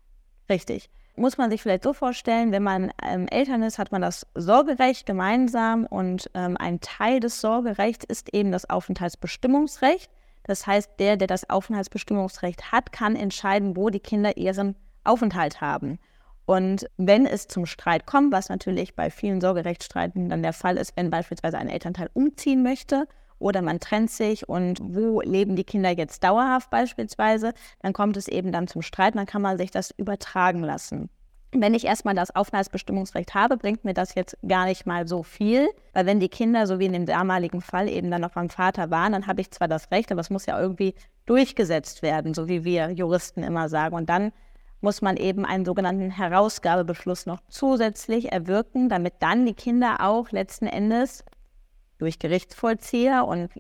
Richtig. 0.49 0.91
Muss 1.17 1.39
man 1.39 1.51
sich 1.51 1.63
vielleicht 1.63 1.83
so 1.83 1.95
vorstellen, 1.95 2.53
wenn 2.53 2.63
man 2.63 2.93
ähm, 3.03 3.27
Eltern 3.29 3.63
ist, 3.63 3.79
hat 3.79 3.91
man 3.91 4.03
das 4.03 4.27
Sorgerecht 4.35 5.07
gemeinsam 5.07 5.87
und 5.87 6.31
ähm, 6.35 6.57
ein 6.59 6.81
Teil 6.81 7.21
des 7.21 7.41
Sorgerechts 7.41 8.05
ist 8.05 8.35
eben 8.35 8.53
das 8.53 8.69
Aufenthaltsbestimmungsrecht. 8.69 10.11
Das 10.45 10.67
heißt, 10.67 10.91
der, 10.99 11.17
der 11.17 11.27
das 11.27 11.49
Aufenthaltsbestimmungsrecht 11.49 12.71
hat, 12.71 12.93
kann 12.93 13.17
entscheiden, 13.17 13.77
wo 13.77 13.89
die 13.89 14.01
Kinder 14.01 14.37
ihren 14.37 14.77
Aufenthalt 15.05 15.61
haben. 15.61 15.99
Und 16.45 16.87
wenn 16.97 17.27
es 17.27 17.49
zum 17.49 17.67
Streit 17.67 18.07
kommt, 18.07 18.33
was 18.33 18.49
natürlich 18.49 18.95
bei 18.95 19.11
vielen 19.11 19.41
Sorgerechtsstreiten 19.41 20.29
dann 20.29 20.43
der 20.43 20.53
Fall 20.53 20.77
ist, 20.77 20.97
wenn 20.97 21.11
beispielsweise 21.11 21.59
ein 21.59 21.69
Elternteil 21.69 22.11
umziehen 22.13 22.63
möchte 22.63 23.09
oder 23.39 23.63
man 23.63 23.81
trennt 23.81 24.11
sich 24.11 24.49
und 24.49 24.79
wo 24.83 25.21
leben 25.21 25.57
die 25.57 25.65
Kinder 25.65 25.91
jetzt 25.91 26.25
dauerhaft 26.25 26.71
beispielsweise, 26.71 27.53
dann 27.81 27.93
kommt 27.93 28.17
es 28.17 28.29
eben 28.29 28.53
dann 28.53 28.69
zum 28.69 28.83
Streit, 28.83 29.15
dann 29.15 29.27
kann 29.27 29.43
man 29.43 29.59
sich 29.59 29.71
das 29.71 29.91
übertragen 29.97 30.63
lassen. 30.63 31.11
Wenn 31.53 31.75
ich 31.75 31.85
erstmal 31.85 32.15
das 32.15 32.35
Aufenthaltsbestimmungsrecht 32.35 33.35
habe, 33.35 33.57
bringt 33.57 33.85
mir 33.85 33.95
das 33.95 34.15
jetzt 34.15 34.37
gar 34.47 34.67
nicht 34.67 34.85
mal 34.85 35.07
so 35.07 35.23
viel, 35.23 35.69
weil 35.93 36.05
wenn 36.05 36.21
die 36.21 36.29
Kinder, 36.29 36.67
so 36.67 36.79
wie 36.79 36.87
in 36.87 36.93
dem 36.93 37.07
damaligen 37.07 37.61
Fall, 37.61 37.89
eben 37.89 38.11
dann 38.11 38.21
noch 38.21 38.33
beim 38.33 38.51
Vater 38.51 38.91
waren, 38.91 39.13
dann 39.13 39.27
habe 39.27 39.41
ich 39.41 39.51
zwar 39.53 39.69
das 39.69 39.91
Recht, 39.91 40.11
aber 40.13 40.21
es 40.21 40.29
muss 40.29 40.47
ja 40.47 40.61
irgendwie 40.61 40.95
durchgesetzt 41.25 42.03
werden, 42.03 42.35
so 42.35 42.49
wie 42.49 42.65
wir 42.65 42.91
Juristen 42.91 43.43
immer 43.43 43.69
sagen. 43.69 43.95
Und 43.95 44.11
dann 44.11 44.33
muss 44.81 45.03
man 45.03 45.17
eben 45.17 45.45
einen 45.47 45.65
sogenannten 45.65 46.11
Herausgabebeschluss 46.11 47.27
noch 47.27 47.41
zusätzlich 47.49 48.33
erwirken, 48.33 48.89
damit 48.89 49.15
dann 49.21 49.47
die 49.47 49.55
Kinder 49.55 49.97
auch 50.01 50.31
letzten 50.33 50.67
Endes 50.67 51.25
durch 51.99 52.19
Gerichtsvollzieher 52.19 53.27
und 53.27 53.51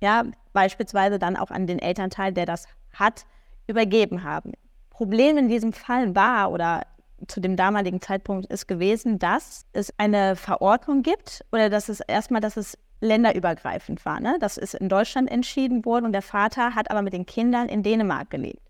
ja, 0.00 0.24
beispielsweise 0.52 1.18
dann 1.18 1.36
auch 1.36 1.50
an 1.50 1.66
den 1.66 1.78
Elternteil, 1.78 2.32
der 2.32 2.46
das 2.46 2.66
hat, 2.92 3.24
übergeben 3.66 4.22
haben. 4.22 4.52
Problem 4.90 5.38
in 5.38 5.48
diesem 5.48 5.72
Fall 5.72 6.14
war 6.14 6.52
oder 6.52 6.82
zu 7.26 7.40
dem 7.40 7.56
damaligen 7.56 8.00
Zeitpunkt 8.00 8.46
ist 8.46 8.66
gewesen, 8.66 9.18
dass 9.18 9.64
es 9.72 9.92
eine 9.98 10.36
Verordnung 10.36 11.02
gibt 11.02 11.44
oder 11.52 11.70
dass 11.70 11.88
es 11.88 12.00
erstmal, 12.00 12.40
dass 12.40 12.56
es 12.56 12.78
länderübergreifend 13.00 14.04
war. 14.04 14.20
Ne? 14.20 14.36
Das 14.40 14.56
ist 14.56 14.74
in 14.74 14.88
Deutschland 14.88 15.30
entschieden 15.30 15.84
worden 15.84 16.06
und 16.06 16.12
der 16.12 16.22
Vater 16.22 16.74
hat 16.74 16.90
aber 16.90 17.02
mit 17.02 17.12
den 17.12 17.26
Kindern 17.26 17.68
in 17.68 17.82
Dänemark 17.82 18.30
gelebt. 18.30 18.60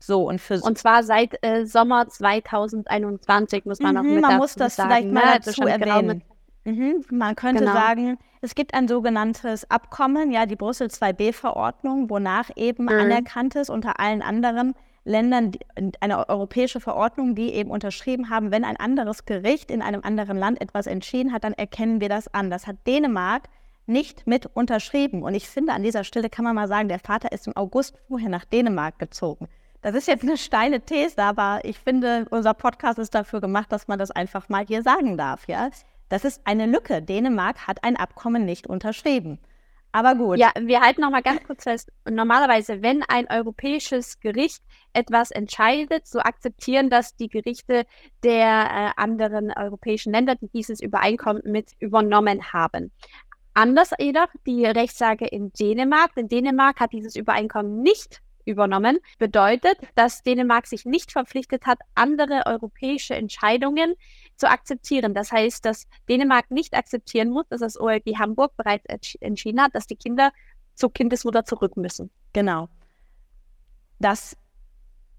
So, 0.00 0.28
und 0.28 0.40
für 0.40 0.60
Und 0.60 0.76
zwar 0.76 1.02
seit 1.02 1.42
äh, 1.42 1.64
Sommer 1.64 2.08
2021 2.08 3.64
muss 3.64 3.80
man 3.80 3.94
mhm, 3.94 4.02
noch 4.02 4.02
mit 4.02 4.20
Man 4.20 4.36
muss 4.36 4.54
das 4.54 4.76
sagen, 4.76 4.90
vielleicht 4.90 5.10
mal 5.10 5.24
ne? 5.24 5.40
dazu 5.42 5.62
erwähnen. 5.62 6.22
Mhm, 6.64 7.04
man 7.10 7.36
könnte 7.36 7.64
genau. 7.64 7.74
sagen, 7.74 8.18
es 8.40 8.54
gibt 8.54 8.74
ein 8.74 8.88
sogenanntes 8.88 9.70
Abkommen, 9.70 10.30
ja, 10.32 10.46
die 10.46 10.56
Brüssel 10.56 10.88
2b-Verordnung, 10.88 12.08
wonach 12.10 12.50
eben 12.56 12.84
mhm. 12.84 12.90
anerkannt 12.90 13.54
ist 13.54 13.70
unter 13.70 14.00
allen 14.00 14.22
anderen 14.22 14.74
Ländern 15.04 15.52
eine 16.00 16.28
europäische 16.28 16.80
Verordnung, 16.80 17.34
die 17.34 17.52
eben 17.52 17.70
unterschrieben 17.70 18.30
haben, 18.30 18.50
wenn 18.50 18.64
ein 18.64 18.78
anderes 18.78 19.26
Gericht 19.26 19.70
in 19.70 19.82
einem 19.82 20.00
anderen 20.02 20.38
Land 20.38 20.60
etwas 20.62 20.86
entschieden 20.86 21.32
hat, 21.32 21.44
dann 21.44 21.52
erkennen 21.52 22.00
wir 22.00 22.08
das 22.08 22.32
an. 22.32 22.50
Das 22.50 22.66
hat 22.66 22.76
Dänemark 22.86 23.42
nicht 23.86 24.26
mit 24.26 24.46
unterschrieben. 24.46 25.22
Und 25.22 25.34
ich 25.34 25.48
finde, 25.48 25.74
an 25.74 25.82
dieser 25.82 26.04
Stelle 26.04 26.30
kann 26.30 26.44
man 26.44 26.54
mal 26.54 26.68
sagen, 26.68 26.88
der 26.88 26.98
Vater 26.98 27.32
ist 27.32 27.46
im 27.46 27.54
August 27.54 27.94
vorher 28.08 28.30
nach 28.30 28.46
Dänemark 28.46 28.98
gezogen. 28.98 29.48
Das 29.82 29.94
ist 29.94 30.08
jetzt 30.08 30.22
eine 30.22 30.38
steile 30.38 30.80
These, 30.80 31.18
aber 31.18 31.60
ich 31.64 31.78
finde, 31.78 32.24
unser 32.30 32.54
Podcast 32.54 32.98
ist 32.98 33.14
dafür 33.14 33.42
gemacht, 33.42 33.70
dass 33.70 33.86
man 33.86 33.98
das 33.98 34.10
einfach 34.10 34.48
mal 34.48 34.64
hier 34.66 34.82
sagen 34.82 35.18
darf. 35.18 35.46
Ja? 35.46 35.68
Das 36.08 36.24
ist 36.24 36.42
eine 36.44 36.66
Lücke. 36.66 37.02
Dänemark 37.02 37.66
hat 37.66 37.82
ein 37.84 37.96
Abkommen 37.96 38.44
nicht 38.44 38.66
unterschrieben. 38.66 39.38
Aber 39.94 40.16
gut. 40.16 40.38
Ja, 40.38 40.50
wir 40.58 40.80
halten 40.80 41.02
noch 41.02 41.10
mal 41.10 41.22
ganz 41.22 41.44
kurz 41.44 41.62
fest. 41.62 41.92
Normalerweise, 42.04 42.82
wenn 42.82 43.04
ein 43.04 43.28
europäisches 43.30 44.18
Gericht 44.18 44.60
etwas 44.92 45.30
entscheidet, 45.30 46.08
so 46.08 46.18
akzeptieren 46.18 46.90
das 46.90 47.14
die 47.14 47.28
Gerichte 47.28 47.84
der 48.24 48.42
äh, 48.42 48.90
anderen 49.00 49.52
europäischen 49.56 50.12
Länder, 50.12 50.34
die 50.34 50.48
dieses 50.48 50.80
Übereinkommen 50.80 51.42
mit 51.44 51.70
übernommen 51.78 52.52
haben. 52.52 52.90
Anders 53.54 53.92
jedoch 54.00 54.26
die 54.48 54.66
Rechtslage 54.66 55.26
in 55.28 55.52
Dänemark. 55.52 56.12
Denn 56.16 56.26
Dänemark 56.26 56.80
hat 56.80 56.92
dieses 56.92 57.14
Übereinkommen 57.14 57.80
nicht 57.80 58.20
übernommen. 58.44 58.98
Bedeutet, 59.18 59.78
dass 59.94 60.22
Dänemark 60.22 60.66
sich 60.66 60.84
nicht 60.84 61.12
verpflichtet 61.12 61.66
hat, 61.66 61.78
andere 61.94 62.42
europäische 62.46 63.14
Entscheidungen 63.14 63.94
zu 64.36 64.48
akzeptieren. 64.48 65.14
Das 65.14 65.32
heißt, 65.32 65.64
dass 65.64 65.86
Dänemark 66.08 66.50
nicht 66.50 66.74
akzeptieren 66.74 67.30
muss, 67.30 67.46
dass 67.48 67.60
das 67.60 67.80
OLG 67.80 68.18
Hamburg 68.18 68.56
bereits 68.56 68.84
entschieden 69.20 69.60
hat, 69.60 69.74
dass 69.74 69.86
die 69.86 69.96
Kinder 69.96 70.32
zur 70.74 70.92
Kindesmutter 70.92 71.44
zurück 71.44 71.76
müssen. 71.76 72.10
Genau. 72.32 72.68
Das 73.98 74.36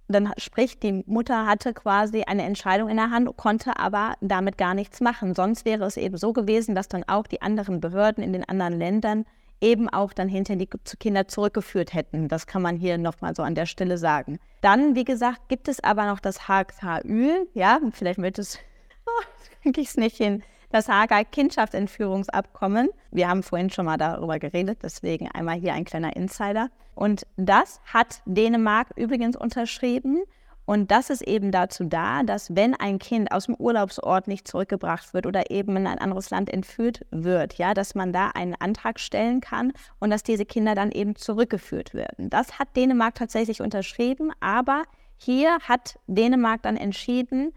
dann 0.08 0.32
sprich, 0.38 0.80
die 0.80 1.04
Mutter 1.08 1.47
hatte 1.47 1.73
quasi 1.73 2.23
eine 2.23 2.43
Entscheidung 2.43 2.89
in 2.89 2.97
der 2.97 3.10
Hand, 3.10 3.36
konnte 3.38 3.80
aber 3.80 4.15
damit 4.21 4.58
gar 4.58 4.75
nichts 4.75 5.01
machen. 5.01 5.34
Sonst 5.34 5.65
wäre 5.65 5.86
es 5.86 5.97
eben 5.97 6.17
so 6.17 6.32
gewesen, 6.32 6.75
dass 6.75 6.88
dann 6.88 7.04
auch 7.08 7.25
die 7.25 7.41
anderen 7.41 7.82
Behörden 7.82 8.23
in 8.23 8.34
den 8.34 8.47
anderen 8.47 8.78
Ländern 8.78 9.25
eben 9.62 9.89
auch 9.89 10.13
dann 10.13 10.28
hinter 10.28 10.56
die 10.58 10.67
Kinder 10.67 11.28
zurückgeführt 11.28 11.93
hätten. 11.93 12.28
Das 12.28 12.45
kann 12.45 12.62
man 12.62 12.78
hier 12.78 12.97
nochmal 12.97 13.36
so 13.36 13.41
an 13.41 13.56
der 13.56 13.65
Stelle 13.65 13.97
sagen. 13.97 14.38
Dann, 14.62 14.95
wie 14.95 15.06
gesagt, 15.06 15.49
gibt 15.49 15.67
es 15.67 15.84
aber 15.84 16.06
noch 16.06 16.19
das 16.19 16.47
HKÜ, 16.47 17.45
ja, 17.54 17.80
vielleicht 17.91 18.19
möchtest 18.19 18.60
oh, 18.60 18.75
kriege 19.62 19.82
ich 19.82 19.89
es 19.89 19.98
nicht 19.98 20.18
hin, 20.18 20.44
das 20.70 20.89
Hager 20.89 21.24
Kindschaftsentführungsabkommen. 21.24 22.89
Wir 23.12 23.30
haben 23.30 23.44
vorhin 23.44 23.70
schon 23.70 23.86
mal 23.86 23.98
darüber 23.98 24.39
geredet, 24.39 24.80
deswegen 24.84 25.30
einmal 25.32 25.56
hier 25.56 25.74
ein 25.74 25.86
kleiner 25.86 26.15
Insider. 26.15 26.70
Und 26.96 27.26
das 27.38 27.82
hat 27.86 28.22
Dänemark 28.26 28.89
übrigens 28.96 29.36
unterschrieben. 29.36 30.24
Und 30.65 30.89
das 30.89 31.12
ist 31.12 31.22
eben 31.22 31.52
dazu 31.52 31.84
da, 31.84 32.24
dass 32.24 32.56
wenn 32.56 32.74
ein 32.74 32.98
Kind 32.98 33.32
aus 33.32 33.46
dem 33.46 33.56
Urlaubsort 33.56 34.28
nicht 34.28 34.48
zurückgebracht 34.48 35.13
wird 35.13 35.28
oder 35.28 35.52
eben 35.52 35.78
in 35.78 35.86
ein 35.86 36.00
anderes 36.00 36.32
Land 36.32 36.50
entführt 36.52 37.06
wird, 37.12 37.54
ja, 37.60 37.76
dass 37.76 37.94
man 37.94 38.12
da 38.12 38.30
einen 38.30 38.56
Antrag 38.56 39.00
stellen 39.00 39.41
kann 39.41 39.74
und 40.00 40.10
dass 40.10 40.24
diese 40.24 40.46
Kinder 40.46 40.74
dann 40.74 40.91
eben 40.91 41.15
zurückgeführt 41.15 41.94
werden. 41.94 42.32
Das 42.32 42.58
hat 42.58 42.76
Dänemark 42.76 43.13
tatsächlich 43.13 43.62
unterschrieben, 43.62 44.32
aber 44.39 44.84
hier 45.18 45.60
hat 45.60 46.00
Dänemark 46.08 46.63
dann 46.63 46.78
entschieden, 46.78 47.54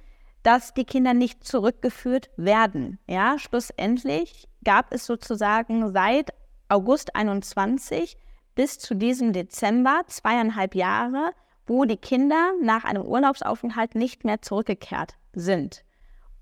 dass 0.48 0.72
die 0.72 0.84
Kinder 0.84 1.12
nicht 1.12 1.44
zurückgeführt 1.44 2.30
werden. 2.38 2.98
Ja, 3.06 3.38
schlussendlich 3.38 4.48
gab 4.64 4.94
es 4.94 5.04
sozusagen 5.04 5.92
seit 5.92 6.30
August 6.70 7.14
21 7.14 8.16
bis 8.54 8.78
zu 8.78 8.94
diesem 8.94 9.34
Dezember 9.34 10.00
zweieinhalb 10.06 10.74
Jahre 10.74 11.32
wo 11.68 11.84
die 11.84 11.96
Kinder 11.96 12.52
nach 12.62 12.84
einem 12.84 13.02
Urlaubsaufenthalt 13.02 13.94
nicht 13.94 14.24
mehr 14.24 14.42
zurückgekehrt 14.42 15.14
sind. 15.34 15.84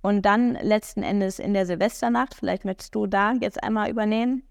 Und 0.01 0.23
dann 0.23 0.55
letzten 0.55 1.03
Endes 1.03 1.40
in 1.40 1.53
der 1.53 1.66
Silvesternacht, 1.66 2.35
vielleicht 2.35 2.64
möchtest 2.64 2.95
du 2.95 3.07
da 3.07 3.33
jetzt 3.33 3.62
einmal 3.62 3.90
übernehmen. 3.90 4.45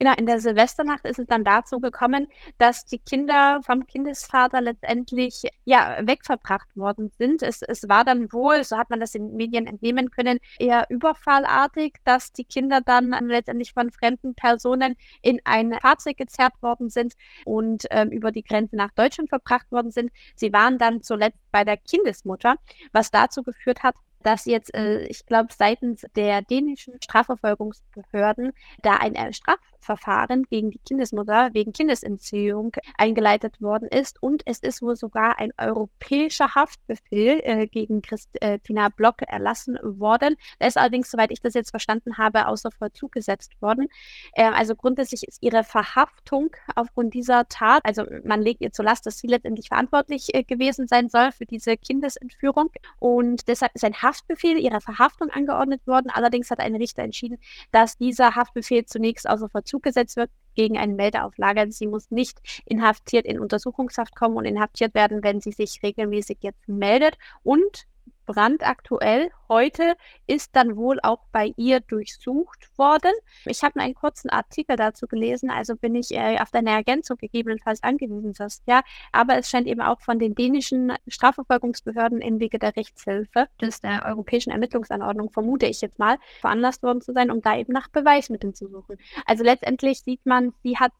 Genau, 0.00 0.12
in 0.16 0.26
der 0.26 0.40
Silvesternacht 0.40 1.04
ist 1.04 1.18
es 1.18 1.26
dann 1.26 1.42
dazu 1.42 1.80
gekommen, 1.80 2.28
dass 2.56 2.84
die 2.84 2.98
Kinder 3.00 3.60
vom 3.64 3.84
Kindesvater 3.84 4.60
letztendlich 4.60 5.42
ja 5.64 5.98
wegverbracht 6.02 6.68
worden 6.76 7.10
sind. 7.18 7.42
Es, 7.42 7.62
es 7.62 7.88
war 7.88 8.04
dann 8.04 8.32
wohl, 8.32 8.62
so 8.62 8.78
hat 8.78 8.90
man 8.90 9.00
das 9.00 9.16
in 9.16 9.28
den 9.28 9.36
Medien 9.36 9.66
entnehmen 9.66 10.10
können, 10.12 10.38
eher 10.60 10.86
überfallartig, 10.88 11.94
dass 12.04 12.32
die 12.32 12.44
Kinder 12.44 12.80
dann 12.80 13.10
letztendlich 13.26 13.72
von 13.72 13.90
fremden 13.90 14.34
Personen 14.36 14.94
in 15.20 15.40
ein 15.44 15.72
Fahrzeug 15.82 16.16
gezerrt 16.16 16.54
worden 16.60 16.90
sind 16.90 17.14
und 17.44 17.86
ähm, 17.90 18.10
über 18.10 18.30
die 18.30 18.44
Grenze 18.44 18.76
nach 18.76 18.92
Deutschland 18.92 19.30
verbracht 19.30 19.70
worden 19.72 19.90
sind. 19.90 20.12
Sie 20.36 20.52
waren 20.52 20.78
dann 20.78 21.02
zuletzt 21.02 21.40
bei 21.50 21.64
der 21.64 21.76
Kindesmutter, 21.76 22.54
was 22.92 23.10
dazu 23.10 23.42
geführt 23.42 23.82
hat, 23.82 23.96
dass 24.22 24.44
jetzt, 24.44 24.74
äh, 24.74 25.04
ich 25.04 25.26
glaube, 25.26 25.48
seitens 25.56 26.04
der 26.16 26.42
dänischen 26.42 26.94
Strafverfolgungsbehörden 27.02 28.52
da 28.82 28.96
ein 28.96 29.14
äh, 29.14 29.32
Strafverfahren 29.32 30.44
gegen 30.44 30.70
die 30.70 30.80
Kindesmutter 30.80 31.50
wegen 31.52 31.72
Kindesentziehung 31.72 32.72
eingeleitet 32.96 33.60
worden 33.60 33.88
ist. 33.88 34.22
Und 34.22 34.42
es 34.46 34.58
ist 34.60 34.82
wohl 34.82 34.96
sogar 34.96 35.38
ein 35.38 35.52
europäischer 35.58 36.54
Haftbefehl 36.54 37.40
äh, 37.42 37.66
gegen 37.66 38.02
Christina 38.02 38.88
Block 38.88 39.22
erlassen 39.22 39.78
worden. 39.82 40.36
Der 40.60 40.68
ist 40.68 40.76
allerdings, 40.76 41.10
soweit 41.10 41.30
ich 41.30 41.40
das 41.40 41.54
jetzt 41.54 41.70
verstanden 41.70 42.18
habe, 42.18 42.46
außer 42.48 42.70
Vollzug 42.70 43.12
gesetzt 43.12 43.60
worden. 43.60 43.88
Ähm, 44.34 44.52
also 44.54 44.74
grundsätzlich 44.74 45.26
ist 45.26 45.42
ihre 45.42 45.64
Verhaftung 45.64 46.50
aufgrund 46.74 47.14
dieser 47.14 47.48
Tat, 47.48 47.82
also 47.84 48.04
man 48.24 48.42
legt 48.42 48.60
ihr 48.60 48.72
zur 48.72 48.84
Last, 48.84 49.06
dass 49.06 49.18
sie 49.18 49.26
letztendlich 49.26 49.68
verantwortlich 49.68 50.34
äh, 50.34 50.42
gewesen 50.42 50.88
sein 50.88 51.08
soll 51.08 51.32
für 51.32 51.46
diese 51.46 51.76
Kindesentführung. 51.76 52.70
Und 52.98 53.48
deshalb 53.48 53.74
ist 53.74 53.84
ein 53.84 53.94
Haft 53.94 54.17
Haftbefehl 54.18 54.58
ihrer 54.58 54.80
Verhaftung 54.80 55.30
angeordnet 55.30 55.86
worden. 55.86 56.10
Allerdings 56.10 56.50
hat 56.50 56.60
ein 56.60 56.74
Richter 56.74 57.02
entschieden, 57.02 57.38
dass 57.70 57.96
dieser 57.96 58.34
Haftbefehl 58.34 58.84
zunächst 58.84 59.28
außer 59.28 59.48
Verzug 59.48 59.82
gesetzt 59.82 60.16
wird 60.16 60.30
gegen 60.54 60.76
eine 60.76 60.94
Meldeauflage. 60.94 61.70
Sie 61.70 61.86
muss 61.86 62.10
nicht 62.10 62.38
inhaftiert 62.66 63.26
in 63.26 63.38
Untersuchungshaft 63.38 64.14
kommen 64.16 64.36
und 64.36 64.44
inhaftiert 64.44 64.94
werden, 64.94 65.22
wenn 65.22 65.40
sie 65.40 65.52
sich 65.52 65.80
regelmäßig 65.82 66.38
jetzt 66.40 66.68
meldet. 66.68 67.16
Und 67.42 67.86
brandaktuell. 68.28 69.30
Heute 69.48 69.96
ist 70.26 70.54
dann 70.54 70.76
wohl 70.76 71.00
auch 71.02 71.20
bei 71.32 71.54
ihr 71.56 71.80
durchsucht 71.80 72.68
worden. 72.76 73.10
Ich 73.46 73.62
habe 73.62 73.80
einen 73.80 73.94
kurzen 73.94 74.28
Artikel 74.28 74.76
dazu 74.76 75.06
gelesen, 75.06 75.50
also 75.50 75.74
bin 75.76 75.94
ich 75.94 76.12
äh, 76.12 76.38
auf 76.38 76.50
deine 76.50 76.70
Ergänzung 76.70 77.16
gegebenenfalls 77.16 77.82
angewiesen, 77.82 78.34
ja. 78.66 78.82
Aber 79.12 79.38
es 79.38 79.48
scheint 79.48 79.66
eben 79.66 79.80
auch 79.80 80.02
von 80.02 80.18
den 80.18 80.34
dänischen 80.34 80.92
Strafverfolgungsbehörden 81.08 82.20
im 82.20 82.38
Wege 82.38 82.58
der 82.58 82.76
Rechtshilfe, 82.76 83.46
des 83.62 83.80
der 83.80 84.04
Europäischen 84.04 84.50
Ermittlungsanordnung, 84.50 85.30
vermute 85.30 85.64
ich 85.64 85.80
jetzt 85.80 85.98
mal, 85.98 86.18
veranlasst 86.42 86.82
worden 86.82 87.00
zu 87.00 87.14
sein, 87.14 87.30
um 87.30 87.40
da 87.40 87.56
eben 87.56 87.72
nach 87.72 87.88
Beweismitteln 87.88 88.54
zu 88.54 88.68
suchen. 88.68 88.98
Also 89.24 89.42
letztendlich 89.42 90.02
sieht 90.02 90.26
man, 90.26 90.52
sie 90.62 90.76
hat, 90.76 90.92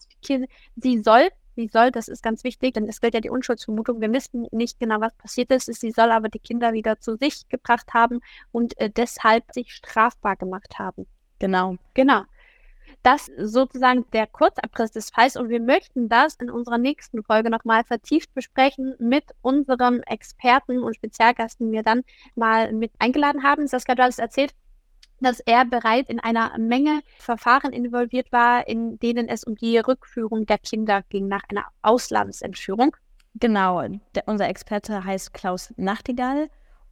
sie 0.77 1.03
soll 1.03 1.29
sie 1.59 1.69
soll, 1.69 1.91
das 1.91 2.07
ist 2.07 2.23
ganz 2.23 2.45
wichtig, 2.45 2.75
denn 2.75 2.89
es 2.89 3.01
gilt 3.01 3.15
ja 3.15 3.21
die 3.21 3.31
Unschuldsvermutung. 3.31 4.01
Wir 4.01 4.13
wissen 4.13 4.47
nicht 4.53 4.79
genau, 4.79 5.01
was 5.01 5.13
passiert 5.15 5.51
ist. 5.51 5.67
Sie 5.67 5.91
soll 5.91 6.13
aber 6.13 6.29
die 6.29 6.39
Kinder 6.39 6.73
wieder 6.73 7.01
zu 7.01 7.17
sich 7.17 7.49
gebracht 7.49 7.93
haben 7.93 8.21
und 8.53 8.79
äh, 8.79 8.89
deshalb 8.89 9.53
sich 9.53 9.73
strafbar 9.73 10.37
gemacht 10.37 10.79
haben. 10.79 11.07
Genau. 11.41 11.77
Genau. 11.95 12.23
Das 13.03 13.31
sozusagen 13.37 14.05
der 14.13 14.29
Kurzabriss 14.29 14.93
des 14.93 15.11
Falls 15.11 15.37
und 15.37 15.49
wir 15.49 15.61
möchten 15.61 16.09
das 16.09 16.37
in 16.37 16.51
unserer 16.51 16.79
nächsten 16.79 17.25
Folge 17.25 17.51
nochmal 17.51 17.83
vertieft 17.83 18.33
besprechen 18.35 18.95
mit 19.01 19.25
unserem 19.43 20.01
Experten 20.03 20.83
und 20.83 20.95
Spezialgast, 20.95 21.59
den 21.59 21.73
wir 21.73 21.83
dann 21.83 22.03
mal 22.37 22.73
mit 22.73 22.93
eingeladen 23.01 23.43
haben. 23.43 23.67
Saskia, 23.67 23.97
du 23.97 24.05
hast 24.05 24.19
erzählt, 24.21 24.55
dass 25.21 25.41
er 25.41 25.65
bereits 25.65 26.09
in 26.09 26.21
einer 26.21 26.57
Menge 26.59 27.01
Verfahren 27.19 27.73
involviert 27.73 28.31
war, 28.33 28.67
in 28.69 28.99
denen 28.99 29.29
es 29.29 29.45
um 29.45 29.55
die 29.55 29.79
Rückführung 29.79 30.47
der 30.47 30.59
Kinder 30.59 31.03
ging 31.09 31.29
nach 31.29 31.43
einer 31.49 31.67
Auslandsentführung. 31.83 32.97
Genau, 33.35 33.83
der, 34.15 34.25
unser 34.27 34.49
Experte 34.49 35.05
heißt 35.05 35.33
Klaus 35.33 35.73
Nachtigall 35.77 36.49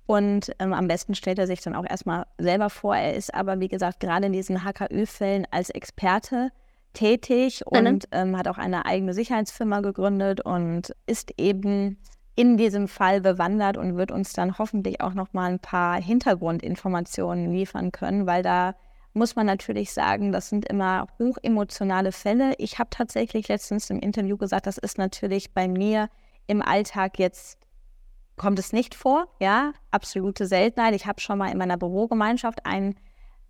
und 0.07 0.53
ähm, 0.61 0.72
am 0.72 0.86
besten 0.86 1.14
stellt 1.14 1.38
er 1.38 1.46
sich 1.46 1.61
dann 1.61 1.74
auch 1.74 1.84
erstmal 1.88 2.26
selber 2.38 2.70
vor. 2.70 2.96
Er 2.96 3.14
ist 3.14 3.34
aber, 3.34 3.59
wie 3.61 3.68
gesagt, 3.68 4.00
gerade 4.00 4.26
in 4.26 4.32
diesen 4.32 4.64
HKÖ-Fällen 4.64 5.46
als 5.50 5.70
Experte 5.70 6.50
tätig 6.92 7.62
mhm. 7.70 7.86
und 7.86 8.09
ähm, 8.12 8.36
hat 8.38 8.48
auch 8.48 8.59
eine 8.59 8.86
eigene 8.86 9.12
Sicherheitsfirma 9.12 9.80
gegründet 9.80 10.40
und 10.40 10.94
ist 11.07 11.32
eben 11.38 11.98
in 12.37 12.57
diesem 12.57 12.87
Fall 12.87 13.22
bewandert 13.22 13.78
und 13.78 13.97
wird 13.97 14.12
uns 14.12 14.34
dann 14.34 14.59
hoffentlich 14.59 15.01
auch 15.01 15.14
noch 15.14 15.32
mal 15.32 15.51
ein 15.51 15.59
paar 15.59 16.01
Hintergrundinformationen 16.01 17.51
liefern 17.51 17.93
können, 17.93 18.26
weil 18.26 18.43
da 18.43 18.74
muss 19.14 19.34
man 19.34 19.47
natürlich 19.47 19.93
sagen, 19.93 20.30
das 20.30 20.51
sind 20.51 20.66
immer 20.66 21.07
hochemotionale 21.18 22.12
Fälle. 22.12 22.55
Ich 22.59 22.78
habe 22.78 22.91
tatsächlich 22.91 23.49
letztens 23.49 23.89
im 23.89 23.99
Interview 23.99 24.37
gesagt, 24.37 24.66
das 24.66 24.76
ist 24.76 24.99
natürlich 24.99 25.55
bei 25.55 25.66
mir 25.66 26.11
im 26.47 26.61
Alltag 26.61 27.18
jetzt 27.18 27.59
kommt 28.37 28.59
es 28.59 28.74
nicht 28.74 28.95
vor, 28.95 29.28
ja, 29.41 29.72
absolute 29.91 30.47
Seltenheit. 30.47 30.95
Ich 30.95 31.07
habe 31.07 31.20
schon 31.20 31.39
mal 31.39 31.51
in 31.51 31.57
meiner 31.57 31.78
Bürogemeinschaft 31.78 32.66
ein, 32.66 32.95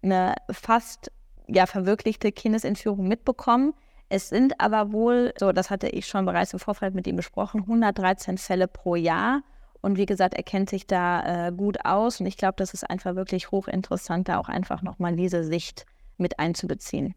eine 0.03 0.37
fast 0.53 1.11
ja 1.49 1.67
verwirklichte 1.67 2.31
Kindesentführung 2.31 3.09
mitbekommen. 3.09 3.75
Es 4.09 4.29
sind 4.29 4.61
aber 4.61 4.93
wohl, 4.93 5.33
so 5.39 5.53
das 5.53 5.71
hatte 5.71 5.89
ich 5.89 6.07
schon 6.07 6.27
bereits 6.27 6.53
im 6.53 6.59
Vorfeld 6.59 6.95
mit 6.95 7.07
ihm 7.07 7.17
besprochen, 7.17 7.63
113 7.63 8.39
Fälle 8.39 8.69
pro 8.69 8.95
Jahr. 8.95 9.43
Und 9.81 9.99
wie 9.99 10.07
gesagt, 10.07 10.35
er 10.35 10.43
kennt 10.43 10.71
sich 10.71 10.87
da 10.87 11.49
äh, 11.49 11.53
gut 11.53 11.85
aus. 11.85 12.21
Und 12.21 12.27
ich 12.27 12.37
glaube, 12.37 12.55
das 12.57 12.73
ist 12.73 12.89
einfach 12.89 13.15
wirklich 13.15 13.51
hochinteressant, 13.51 14.29
da 14.29 14.39
auch 14.39 14.49
einfach 14.49 14.83
nochmal 14.83 15.15
diese 15.17 15.45
Sicht 15.45 15.87
mit 16.17 16.39
einzubeziehen. 16.39 17.15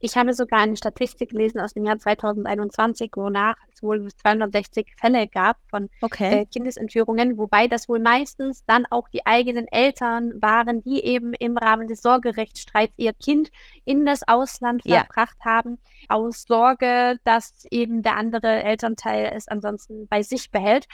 Ich 0.00 0.16
habe 0.16 0.34
sogar 0.34 0.60
eine 0.60 0.76
Statistik 0.76 1.30
gelesen 1.30 1.60
aus 1.60 1.74
dem 1.74 1.84
Jahr 1.84 1.98
2021, 1.98 3.12
wonach 3.16 3.56
es 3.72 3.82
wohl 3.82 4.06
260 4.08 4.94
Fälle 4.98 5.28
gab 5.28 5.56
von 5.68 5.88
okay. 6.00 6.40
äh, 6.40 6.46
Kindesentführungen, 6.46 7.38
wobei 7.38 7.68
das 7.68 7.88
wohl 7.88 8.00
meistens 8.00 8.64
dann 8.66 8.86
auch 8.90 9.08
die 9.08 9.26
eigenen 9.26 9.68
Eltern 9.68 10.40
waren, 10.40 10.82
die 10.82 11.04
eben 11.04 11.32
im 11.34 11.56
Rahmen 11.56 11.88
des 11.88 12.02
Sorgerechtsstreits 12.02 12.94
ihr 12.96 13.12
Kind 13.12 13.50
in 13.84 14.06
das 14.06 14.26
Ausland 14.26 14.82
ja. 14.84 15.04
verbracht 15.04 15.38
haben, 15.44 15.78
aus 16.08 16.42
Sorge, 16.42 17.18
dass 17.24 17.66
eben 17.70 18.02
der 18.02 18.16
andere 18.16 18.62
Elternteil 18.62 19.32
es 19.34 19.48
ansonsten 19.48 20.06
bei 20.08 20.22
sich 20.22 20.50
behält. 20.50 20.86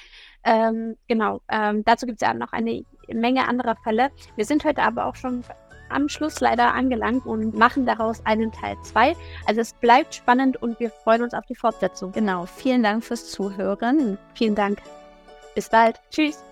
Ähm, 0.44 0.96
genau, 1.08 1.40
ähm, 1.48 1.84
dazu 1.84 2.06
gibt 2.06 2.20
es 2.20 2.26
ja 2.26 2.34
noch 2.34 2.52
eine 2.52 2.84
Menge 3.08 3.48
anderer 3.48 3.76
Fälle. 3.76 4.10
Wir 4.36 4.44
sind 4.44 4.64
heute 4.64 4.82
aber 4.82 5.06
auch 5.06 5.16
schon 5.16 5.44
am 5.92 6.08
Schluss 6.08 6.40
leider 6.40 6.74
angelangt 6.74 7.26
und 7.26 7.56
machen 7.56 7.86
daraus 7.86 8.24
einen 8.24 8.52
Teil 8.52 8.76
2. 8.82 9.14
Also 9.46 9.60
es 9.60 9.74
bleibt 9.74 10.14
spannend 10.14 10.60
und 10.62 10.78
wir 10.80 10.90
freuen 10.90 11.22
uns 11.22 11.34
auf 11.34 11.46
die 11.46 11.54
Fortsetzung. 11.54 12.12
Genau. 12.12 12.46
Vielen 12.46 12.82
Dank 12.82 13.04
fürs 13.04 13.30
Zuhören. 13.30 14.18
Vielen 14.34 14.54
Dank. 14.54 14.80
Bis 15.54 15.68
bald. 15.68 16.00
Tschüss. 16.10 16.42